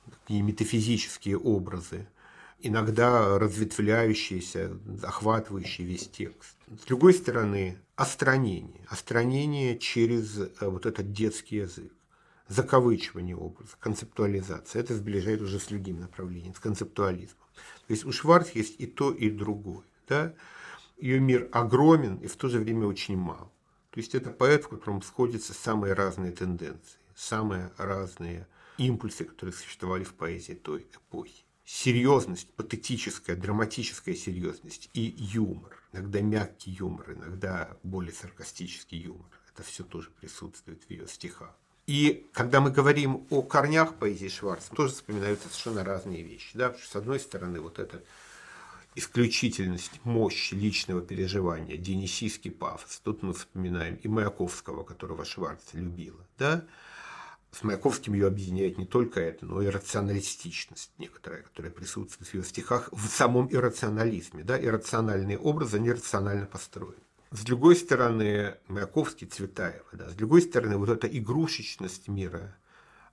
Такие 0.06 0.42
метафизические 0.42 1.38
образы, 1.38 2.08
иногда 2.62 3.40
разветвляющиеся, 3.40 4.78
охватывающие 5.04 5.88
весь 5.88 6.08
текст. 6.08 6.56
С 6.68 6.86
другой 6.86 7.14
стороны, 7.14 7.78
остранение. 7.96 8.86
Остранение 8.88 9.78
через 9.78 10.38
э, 10.38 10.50
вот 10.62 10.86
этот 10.86 11.12
детский 11.12 11.58
язык 11.58 11.92
закавычивание 12.50 13.36
образа, 13.36 13.72
концептуализация. 13.80 14.82
Это 14.82 14.96
сближает 14.96 15.42
уже 15.42 15.60
с 15.60 15.68
другим 15.68 16.02
направлением, 16.02 16.56
с 16.56 16.60
концептуализмом. 16.60 17.48
То 17.88 17.94
есть 17.94 18.06
у 18.06 18.12
Шварц 18.12 18.50
есть 18.52 18.76
и 18.80 18.88
то, 18.88 19.12
и 19.12 19.30
другое. 19.30 19.86
Да? 20.08 20.34
Ее 20.98 21.20
мир 21.20 21.48
огромен 21.52 22.18
и 22.18 22.28
в 22.28 22.36
то 22.36 22.50
же 22.50 22.60
время 22.60 22.88
очень 22.88 23.16
мал. 23.16 23.54
То 23.92 24.00
есть 24.00 24.16
это 24.16 24.32
поэт, 24.32 24.66
в 24.66 24.70
котором 24.70 25.02
сходятся 25.02 25.54
самые 25.54 25.94
разные 25.94 26.32
тенденции, 26.32 27.00
самые 27.16 27.72
разные 27.78 28.48
импульсы, 28.78 29.26
которые 29.26 29.54
существовали 29.54 30.04
в 30.04 30.14
поэзии 30.14 30.54
той 30.54 30.88
эпохи. 30.94 31.44
Серьезность, 31.72 32.50
патетическая, 32.56 33.36
драматическая 33.36 34.16
серьезность 34.16 34.90
и 34.96 35.14
юмор. 35.20 35.80
Иногда 35.94 36.20
мягкий 36.20 36.72
юмор, 36.72 37.14
иногда 37.14 37.78
более 37.84 38.12
саркастический 38.12 38.98
юмор. 38.98 39.28
Это 39.54 39.62
все 39.62 39.84
тоже 39.84 40.10
присутствует 40.20 40.82
в 40.84 40.90
ее 40.90 41.08
стихах. 41.08 41.56
И 41.86 42.28
когда 42.34 42.60
мы 42.60 42.72
говорим 42.72 43.28
о 43.30 43.44
корнях 43.44 44.00
поэзии 44.00 44.30
Шварца, 44.30 44.72
тоже 44.74 44.94
вспоминаются 44.94 45.48
совершенно 45.48 45.84
разные 45.84 46.24
вещи. 46.24 46.58
Да? 46.58 46.74
С 46.74 46.96
одной 46.96 47.20
стороны, 47.20 47.62
вот 47.62 47.78
эта 47.78 48.04
исключительность, 48.96 50.04
мощь 50.04 50.52
личного 50.52 51.02
переживания, 51.02 51.78
денисийский 51.78 52.50
пафос. 52.50 53.00
Тут 53.04 53.22
мы 53.22 53.34
вспоминаем 53.34 54.00
и 54.02 54.08
Маяковского, 54.08 54.84
которого 54.84 55.24
Шварц 55.24 55.62
любила. 55.74 56.26
Да? 56.40 56.66
С 57.52 57.64
Маяковским 57.64 58.14
ее 58.14 58.28
объединяет 58.28 58.78
не 58.78 58.86
только 58.86 59.20
это, 59.20 59.46
но 59.46 59.62
и 59.62 59.68
рационалистичность 59.68 60.92
некоторая, 60.98 61.42
которая 61.42 61.72
присутствует 61.72 62.30
в 62.30 62.34
ее 62.34 62.44
стихах 62.44 62.90
в 62.92 63.08
самом 63.08 63.52
иррационализме. 63.52 64.44
Да? 64.44 64.60
Иррациональные 64.62 65.40
образы, 65.40 65.78
они 65.78 65.92
рационально 65.92 66.46
построены. 66.46 67.02
С 67.32 67.42
другой 67.42 67.76
стороны, 67.76 68.56
Маяковский, 68.68 69.28
Цветаева, 69.28 69.86
да, 69.92 70.10
с 70.10 70.16
другой 70.16 70.42
стороны, 70.42 70.78
вот 70.78 70.90
эта 70.90 71.06
игрушечность 71.06 72.08
мира, 72.08 72.58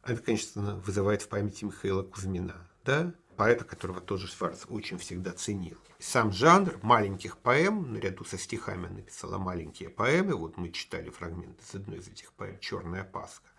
это, 0.05 0.22
конечно, 0.22 0.76
вызывает 0.76 1.20
в 1.20 1.28
памяти 1.28 1.66
Михаила 1.66 2.03
Кузьмина, 2.03 2.57
да, 2.82 3.12
поэта, 3.37 3.64
которого 3.64 4.01
тоже 4.01 4.26
Шварц 4.26 4.64
очень 4.70 4.97
всегда 4.97 5.32
ценил. 5.32 5.76
Сам 5.99 6.32
жанр 6.32 6.78
маленьких 6.82 7.37
поэм, 7.37 7.93
наряду 7.93 8.24
со 8.24 8.39
стихами 8.39 8.87
написала 8.87 9.37
маленькие 9.37 9.91
поэмы, 9.91 10.34
вот 10.34 10.57
мы 10.57 10.70
читали 10.70 11.11
фрагменты 11.11 11.62
из 11.62 11.74
одной 11.74 11.99
из 11.99 12.09
этих 12.09 12.32
поэм 12.32 12.59
«Черная 12.61 13.05
Пасха», 13.05 13.51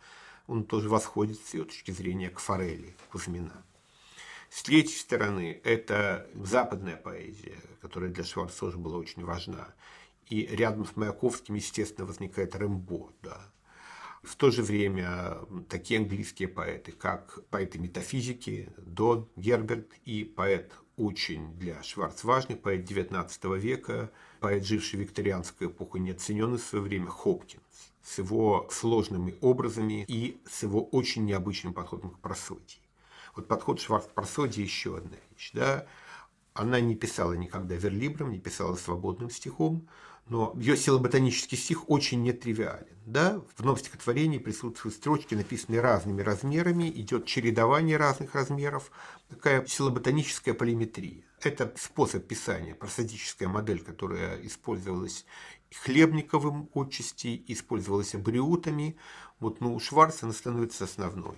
он 0.47 0.63
тоже 0.63 0.89
восходит 0.89 1.39
с 1.39 1.53
ее 1.53 1.65
точки 1.65 1.91
зрения 1.91 2.29
к 2.29 2.39
форели 2.39 2.95
Кузьмина. 3.11 3.63
С 4.49 4.63
третьей 4.63 4.97
стороны, 4.97 5.59
это 5.63 6.29
западная 6.33 6.95
поэзия, 6.95 7.57
которая 7.81 8.09
для 8.09 8.23
Шварца 8.23 8.61
тоже 8.61 8.77
была 8.77 8.97
очень 8.97 9.25
важна. 9.25 9.67
И 10.29 10.45
рядом 10.45 10.85
с 10.85 10.95
Маяковским, 10.95 11.55
естественно, 11.55 12.07
возникает 12.07 12.55
Рэмбо. 12.55 13.11
Да. 13.21 13.41
В 14.23 14.35
то 14.35 14.49
же 14.49 14.63
время 14.63 15.37
такие 15.69 15.99
английские 15.99 16.47
поэты, 16.47 16.91
как 16.91 17.45
поэты 17.49 17.77
метафизики 17.77 18.69
Дон, 18.77 19.29
Герберт 19.35 19.91
и 20.05 20.23
поэт 20.23 20.73
очень 20.95 21.53
для 21.57 21.83
Шварц 21.83 22.23
важный, 22.23 22.55
поэт 22.55 22.89
XIX 22.89 23.59
века, 23.59 24.11
поэт, 24.39 24.65
живший 24.65 24.97
в 24.97 25.01
викторианскую 25.01 25.69
эпоху, 25.69 25.97
неоцененный 25.97 26.57
в 26.57 26.63
свое 26.63 26.83
время 26.83 27.07
Хопкинс 27.07 27.61
с 28.07 28.19
его 28.19 28.67
сложными 28.71 29.35
образами 29.41 30.05
и 30.07 30.41
с 30.49 30.63
его 30.63 30.81
очень 30.81 31.25
необычным 31.25 31.73
подходом 31.73 32.11
к 32.11 32.19
просодии. 32.19 32.79
Вот 33.35 33.49
подход 33.49 33.81
Шварц 33.81 34.05
к 34.05 34.13
просодии 34.13 34.61
еще 34.61 34.97
одна 34.97 35.17
вещь. 35.31 35.51
Да? 35.53 35.85
Она 36.53 36.79
не 36.79 36.95
писала 36.95 37.33
никогда 37.33 37.75
верлибром, 37.75 38.31
не 38.31 38.39
писала 38.39 38.75
свободным 38.75 39.29
стихом, 39.29 39.89
но 40.29 40.53
ее 40.55 40.77
силоботанический 40.77 41.57
стих 41.57 41.89
очень 41.89 42.23
нетривиален. 42.23 42.87
Да? 43.05 43.41
В 43.55 43.63
новом 43.63 43.77
стихотворении 43.77 44.37
присутствуют 44.37 44.95
строчки, 44.95 45.35
написанные 45.35 45.81
разными 45.81 46.21
размерами, 46.21 46.89
идет 46.89 47.25
чередование 47.25 47.97
разных 47.97 48.35
размеров, 48.35 48.89
такая 49.27 49.65
силоботаническая 49.65 50.53
полиметрия. 50.53 51.23
Это 51.41 51.71
способ 51.77 52.25
писания, 52.25 52.73
просадическая 52.73 53.47
модель, 53.47 53.83
которая 53.83 54.41
использовалась 54.41 55.25
Хлебниковым 55.71 56.69
отчасти, 56.73 57.43
использовалась 57.47 58.15
абриутами. 58.15 58.97
Вот, 59.39 59.61
ну, 59.61 59.75
у 59.75 59.79
Шварца 59.79 60.25
она 60.25 60.33
становится 60.33 60.85
основной 60.85 61.35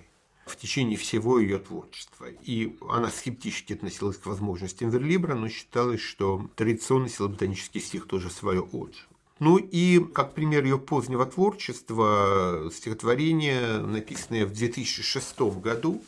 в 0.50 0.58
течение 0.58 0.98
всего 0.98 1.40
ее 1.40 1.60
творчества. 1.60 2.26
И 2.42 2.76
она 2.90 3.10
скептически 3.10 3.74
относилась 3.74 4.18
к 4.18 4.26
возможностям 4.26 4.90
Верлибра, 4.90 5.36
но 5.36 5.48
считалось, 5.48 6.02
что 6.02 6.50
традиционный 6.56 7.10
силоботанический 7.10 7.80
стих 7.80 8.08
тоже 8.08 8.30
свое 8.30 8.62
отжил. 8.62 9.08
Ну 9.40 9.58
и 9.58 10.00
как 10.00 10.34
пример 10.34 10.66
ее 10.66 10.78
позднего 10.78 11.26
творчества, 11.26 12.70
стихотворение, 12.74 13.78
написанное 13.80 14.46
в 14.46 14.52
2006 14.52 15.40
году, 15.62 16.04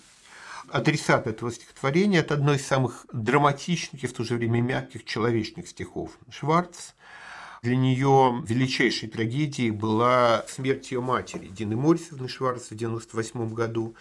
адресат 0.70 1.28
этого 1.28 1.50
стихотворения– 1.52 2.20
это 2.22 2.34
одно 2.34 2.54
из 2.54 2.66
самых 2.66 3.06
драматичных 3.14 4.04
и 4.04 4.08
в 4.08 4.14
то 4.14 4.26
же 4.26 4.36
время 4.36 4.60
мягких 4.62 5.06
человечных 5.06 5.70
стихов 5.70 6.12
Шварц. 6.30 6.92
Для 7.64 7.76
нее 7.76 8.44
величайшей 8.48 9.08
трагедией 9.08 9.70
была 9.70 10.44
смерть 10.48 10.92
ее 10.92 11.00
матери, 11.00 11.46
Дины 11.46 11.76
Морисовны 11.76 12.28
Шварц 12.28 12.64
в 12.64 12.72
1998 12.72 13.54
году. 13.54 13.96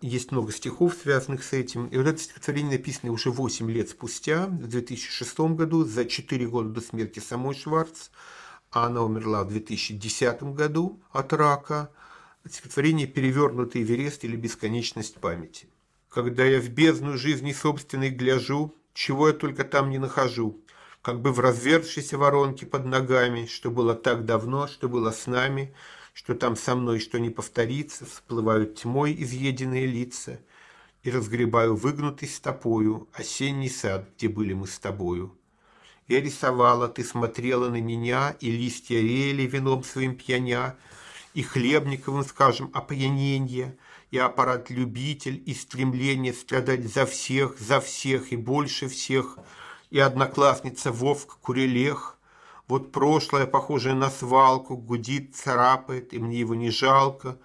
Есть 0.00 0.32
много 0.32 0.50
стихов, 0.50 0.96
связанных 1.00 1.44
с 1.44 1.52
этим. 1.52 1.86
И 1.86 1.96
вот 1.96 2.08
это 2.08 2.18
стихотворение 2.18 2.72
написано 2.72 3.12
уже 3.12 3.30
8 3.30 3.70
лет 3.70 3.88
спустя, 3.88 4.46
в 4.46 4.66
2006 4.66 5.38
году, 5.54 5.84
за 5.84 6.06
4 6.06 6.48
года 6.48 6.70
до 6.70 6.80
смерти 6.80 7.20
самой 7.20 7.54
Шварц. 7.54 8.08
А 8.72 8.86
она 8.86 9.04
умерла 9.04 9.44
в 9.44 9.48
2010 9.50 10.42
году 10.54 11.00
от 11.12 11.32
рака. 11.32 11.92
Стихотворение 12.48 13.06
«Перевернутый 13.06 13.82
Эверест» 13.82 14.24
или 14.24 14.34
«Бесконечность 14.34 15.18
памяти». 15.18 15.68
Когда 16.08 16.44
я 16.44 16.60
в 16.60 16.68
бездну 16.70 17.16
жизни 17.16 17.52
собственной 17.52 18.10
гляжу, 18.10 18.74
чего 18.92 19.28
я 19.28 19.34
только 19.34 19.62
там 19.62 19.88
не 19.88 19.98
нахожу, 19.98 20.60
как 21.08 21.22
бы 21.22 21.32
в 21.32 21.40
развершейся 21.40 22.18
воронке 22.18 22.66
под 22.66 22.84
ногами, 22.84 23.46
что 23.46 23.70
было 23.70 23.94
так 23.94 24.26
давно, 24.26 24.66
что 24.66 24.88
было 24.88 25.10
с 25.10 25.26
нами– 25.26 25.74
что 26.18 26.34
там 26.34 26.56
со 26.56 26.74
мной 26.74 26.98
что 26.98 27.20
не 27.20 27.30
повторится, 27.30 28.04
всплывают 28.04 28.74
тьмой 28.74 29.14
изъеденные 29.22 29.86
лица, 29.86 30.40
и 31.04 31.12
разгребаю 31.12 31.76
выгнутый 31.76 32.28
стопою 32.28 33.08
осенний 33.12 33.68
сад, 33.68 34.10
где 34.16 34.28
были 34.28 34.52
мы 34.52 34.66
с 34.66 34.80
тобою. 34.80 35.38
Я 36.08 36.20
рисовала, 36.20 36.88
ты 36.88 37.04
смотрела 37.04 37.68
на 37.68 37.80
меня, 37.80 38.34
и 38.40 38.50
листья 38.50 39.00
реяли 39.00 39.42
вином 39.42 39.84
своим 39.84 40.16
пьяня, 40.16 40.74
и 41.34 41.42
хлебниковым, 41.42 42.24
скажем, 42.24 42.72
опьяненье, 42.74 43.78
и 44.10 44.18
аппарат-любитель, 44.18 45.40
и 45.46 45.54
стремление 45.54 46.32
страдать 46.32 46.84
за 46.92 47.06
всех, 47.06 47.60
за 47.60 47.80
всех 47.80 48.32
и 48.32 48.36
больше 48.36 48.88
всех, 48.88 49.38
и 49.90 49.98
одноклассница 49.98 50.92
Вовка 50.92 51.36
Курелех, 51.40 52.18
вот 52.66 52.92
прошлое, 52.92 53.46
похожее 53.46 53.94
на 53.94 54.10
свалку, 54.10 54.76
гудит, 54.76 55.34
царапает, 55.34 56.12
и 56.12 56.18
мне 56.18 56.40
его 56.40 56.54
не 56.54 56.70
жалко, 56.70 57.38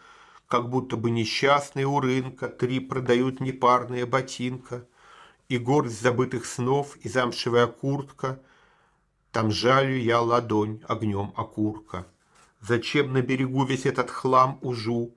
как 0.48 0.70
будто 0.70 0.98
бы 0.98 1.10
несчастный 1.10 1.86
у 1.86 2.00
рынка, 2.00 2.50
три 2.50 2.80
продают 2.80 3.40
непарные 3.40 4.06
ботинка, 4.06 4.86
и 5.48 5.58
горсть 5.58 6.02
забытых 6.02 6.46
снов, 6.46 6.96
и 6.98 7.10
замшевая 7.10 7.68
куртка, 7.68 8.42
там 9.32 9.52
жалю 9.52 9.98
я 9.98 10.22
ладонь 10.22 10.82
огнем 10.88 11.34
окурка. 11.36 12.06
Зачем 12.62 13.14
на 13.14 13.22
берегу 13.22 13.66
весь 13.66 13.86
этот 13.86 14.10
хлам 14.10 14.60
ужу? 14.62 15.16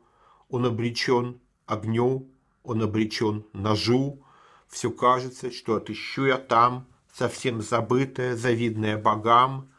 Он 0.49 0.67
обречен 0.67 1.41
огню, 1.67 2.29
он 2.65 2.83
обречен 2.83 3.45
ножу. 3.53 4.23
Все 4.69 4.91
кажется, 4.91 5.53
что 5.53 5.77
отыщу 5.77 6.25
я 6.27 6.39
там, 6.39 6.87
совсем 7.17 7.63
забытое, 7.63 8.37
завидное 8.37 8.99
богам, 8.99 9.71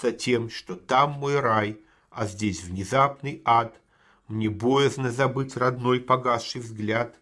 за 0.00 0.12
тем, 0.12 0.50
что 0.50 0.74
там 0.74 1.12
мой 1.12 1.38
рай, 1.38 1.78
а 2.10 2.26
здесь 2.26 2.62
внезапный 2.64 3.42
ад. 3.44 3.80
Мне 4.26 4.48
боязно 4.50 5.10
забыть 5.10 5.56
родной 5.56 6.00
погасший 6.00 6.60
взгляд. 6.60 7.16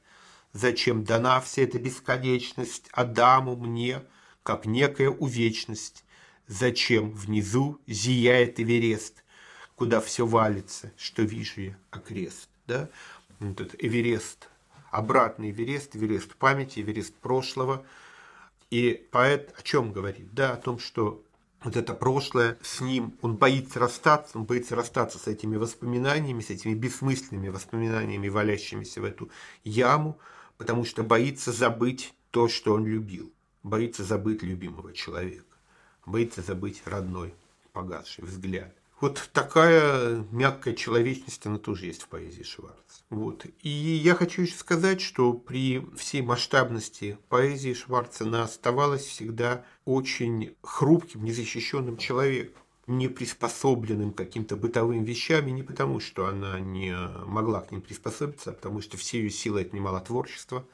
Зачем 0.52 1.04
дана 1.04 1.40
вся 1.40 1.62
эта 1.62 1.78
бесконечность 1.78 2.88
Адаму 2.92 3.56
мне, 3.56 4.02
как 4.42 4.64
некая 4.64 5.10
увечность? 5.10 6.04
Зачем 6.46 7.10
внизу 7.12 7.78
зияет 7.86 8.58
Эверест, 8.60 9.22
куда 9.76 10.00
все 10.00 10.24
валится, 10.24 10.92
что 10.96 11.22
вижу 11.22 11.60
я 11.60 11.76
окрест? 11.90 12.48
Да? 12.66 12.88
Этот 13.40 13.74
Эверест, 13.78 14.48
обратный 14.90 15.50
Эверест, 15.50 15.94
Эверест 15.94 16.36
памяти, 16.36 16.80
Эверест 16.80 17.14
прошлого. 17.16 17.84
И 18.70 19.08
поэт 19.10 19.54
о 19.58 19.62
чем 19.62 19.92
говорит? 19.92 20.34
Да, 20.34 20.52
о 20.52 20.56
том, 20.56 20.78
что 20.78 21.24
вот 21.62 21.76
это 21.76 21.94
прошлое 21.94 22.58
с 22.62 22.80
ним, 22.80 23.16
он 23.22 23.36
боится 23.36 23.80
расстаться, 23.80 24.38
он 24.38 24.44
боится 24.44 24.76
расстаться 24.76 25.18
с 25.18 25.26
этими 25.26 25.56
воспоминаниями, 25.56 26.40
с 26.40 26.50
этими 26.50 26.74
бессмысленными 26.74 27.48
воспоминаниями, 27.48 28.28
валящимися 28.28 29.00
в 29.00 29.04
эту 29.04 29.30
яму, 29.64 30.18
потому 30.56 30.84
что 30.84 31.02
боится 31.02 31.50
забыть 31.50 32.14
то, 32.30 32.48
что 32.48 32.74
он 32.74 32.86
любил, 32.86 33.32
боится 33.62 34.04
забыть 34.04 34.42
любимого 34.42 34.92
человека, 34.92 35.56
боится 36.06 36.42
забыть 36.42 36.82
родной 36.84 37.34
погасший 37.72 38.24
взгляд. 38.24 38.74
Вот 39.00 39.30
такая 39.32 40.24
мягкая 40.32 40.74
человечность, 40.74 41.46
она 41.46 41.58
тоже 41.58 41.86
есть 41.86 42.02
в 42.02 42.08
поэзии 42.08 42.42
Шварц. 42.42 43.02
Вот. 43.10 43.46
И 43.62 43.68
я 43.68 44.14
хочу 44.14 44.42
еще 44.42 44.56
сказать, 44.56 45.00
что 45.00 45.32
при 45.32 45.86
всей 45.96 46.20
масштабности 46.22 47.16
поэзии 47.28 47.74
Шварца 47.74 48.24
она 48.24 48.42
оставалась 48.42 49.04
всегда 49.04 49.64
очень 49.84 50.56
хрупким, 50.62 51.24
незащищенным 51.24 51.96
человеком 51.96 52.62
не 52.88 53.06
приспособленным 53.06 54.12
каким-то 54.12 54.56
бытовым 54.56 55.04
вещам, 55.04 55.46
и 55.46 55.52
не 55.52 55.62
потому, 55.62 56.00
что 56.00 56.26
она 56.26 56.58
не 56.58 56.96
могла 57.26 57.60
к 57.60 57.70
ним 57.70 57.82
приспособиться, 57.82 58.50
а 58.50 58.52
потому 58.54 58.80
что 58.80 58.96
все 58.96 59.18
ее 59.18 59.30
силы 59.30 59.60
отнимало 59.60 60.00
творчество. 60.00 60.64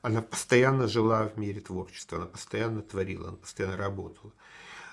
Она 0.00 0.22
постоянно 0.22 0.86
жила 0.86 1.24
в 1.28 1.36
мире 1.36 1.60
творчества, 1.60 2.18
она 2.18 2.26
постоянно 2.26 2.80
творила, 2.80 3.28
она 3.28 3.36
постоянно 3.36 3.76
работала. 3.76 4.32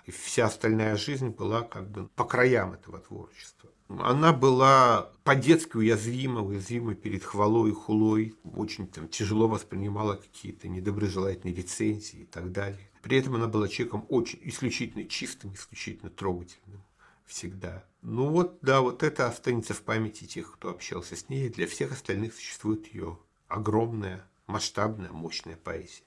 И 0.05 0.11
вся 0.11 0.45
остальная 0.45 0.97
жизнь 0.97 1.29
была 1.29 1.61
как 1.61 1.89
бы 1.89 2.07
по 2.09 2.25
краям 2.25 2.73
этого 2.73 2.99
творчества. 2.99 3.69
Она 3.87 4.33
была 4.33 5.11
по-детски 5.23 5.77
уязвима, 5.77 6.41
уязвима 6.41 6.95
перед 6.95 7.23
хвалой 7.23 7.71
и 7.71 7.73
хулой, 7.73 8.35
очень 8.43 8.87
там, 8.87 9.07
тяжело 9.07 9.47
воспринимала 9.47 10.15
какие-то 10.15 10.67
недоброжелательные 10.67 11.55
рецензии 11.55 12.21
и 12.21 12.25
так 12.25 12.51
далее. 12.51 12.89
При 13.03 13.17
этом 13.17 13.35
она 13.35 13.47
была 13.47 13.67
человеком 13.67 14.05
очень 14.09 14.39
исключительно 14.43 15.05
чистым, 15.05 15.53
исключительно 15.53 16.09
трогательным 16.09 16.83
всегда. 17.25 17.83
Ну 18.01 18.29
вот, 18.29 18.59
да, 18.61 18.81
вот 18.81 19.03
это 19.03 19.27
останется 19.27 19.73
в 19.73 19.81
памяти 19.81 20.25
тех, 20.25 20.51
кто 20.53 20.69
общался 20.69 21.15
с 21.15 21.29
ней. 21.29 21.49
Для 21.49 21.67
всех 21.67 21.91
остальных 21.91 22.33
существует 22.33 22.87
ее 22.93 23.19
огромная, 23.47 24.27
масштабная, 24.47 25.11
мощная 25.11 25.57
поэзия. 25.57 26.03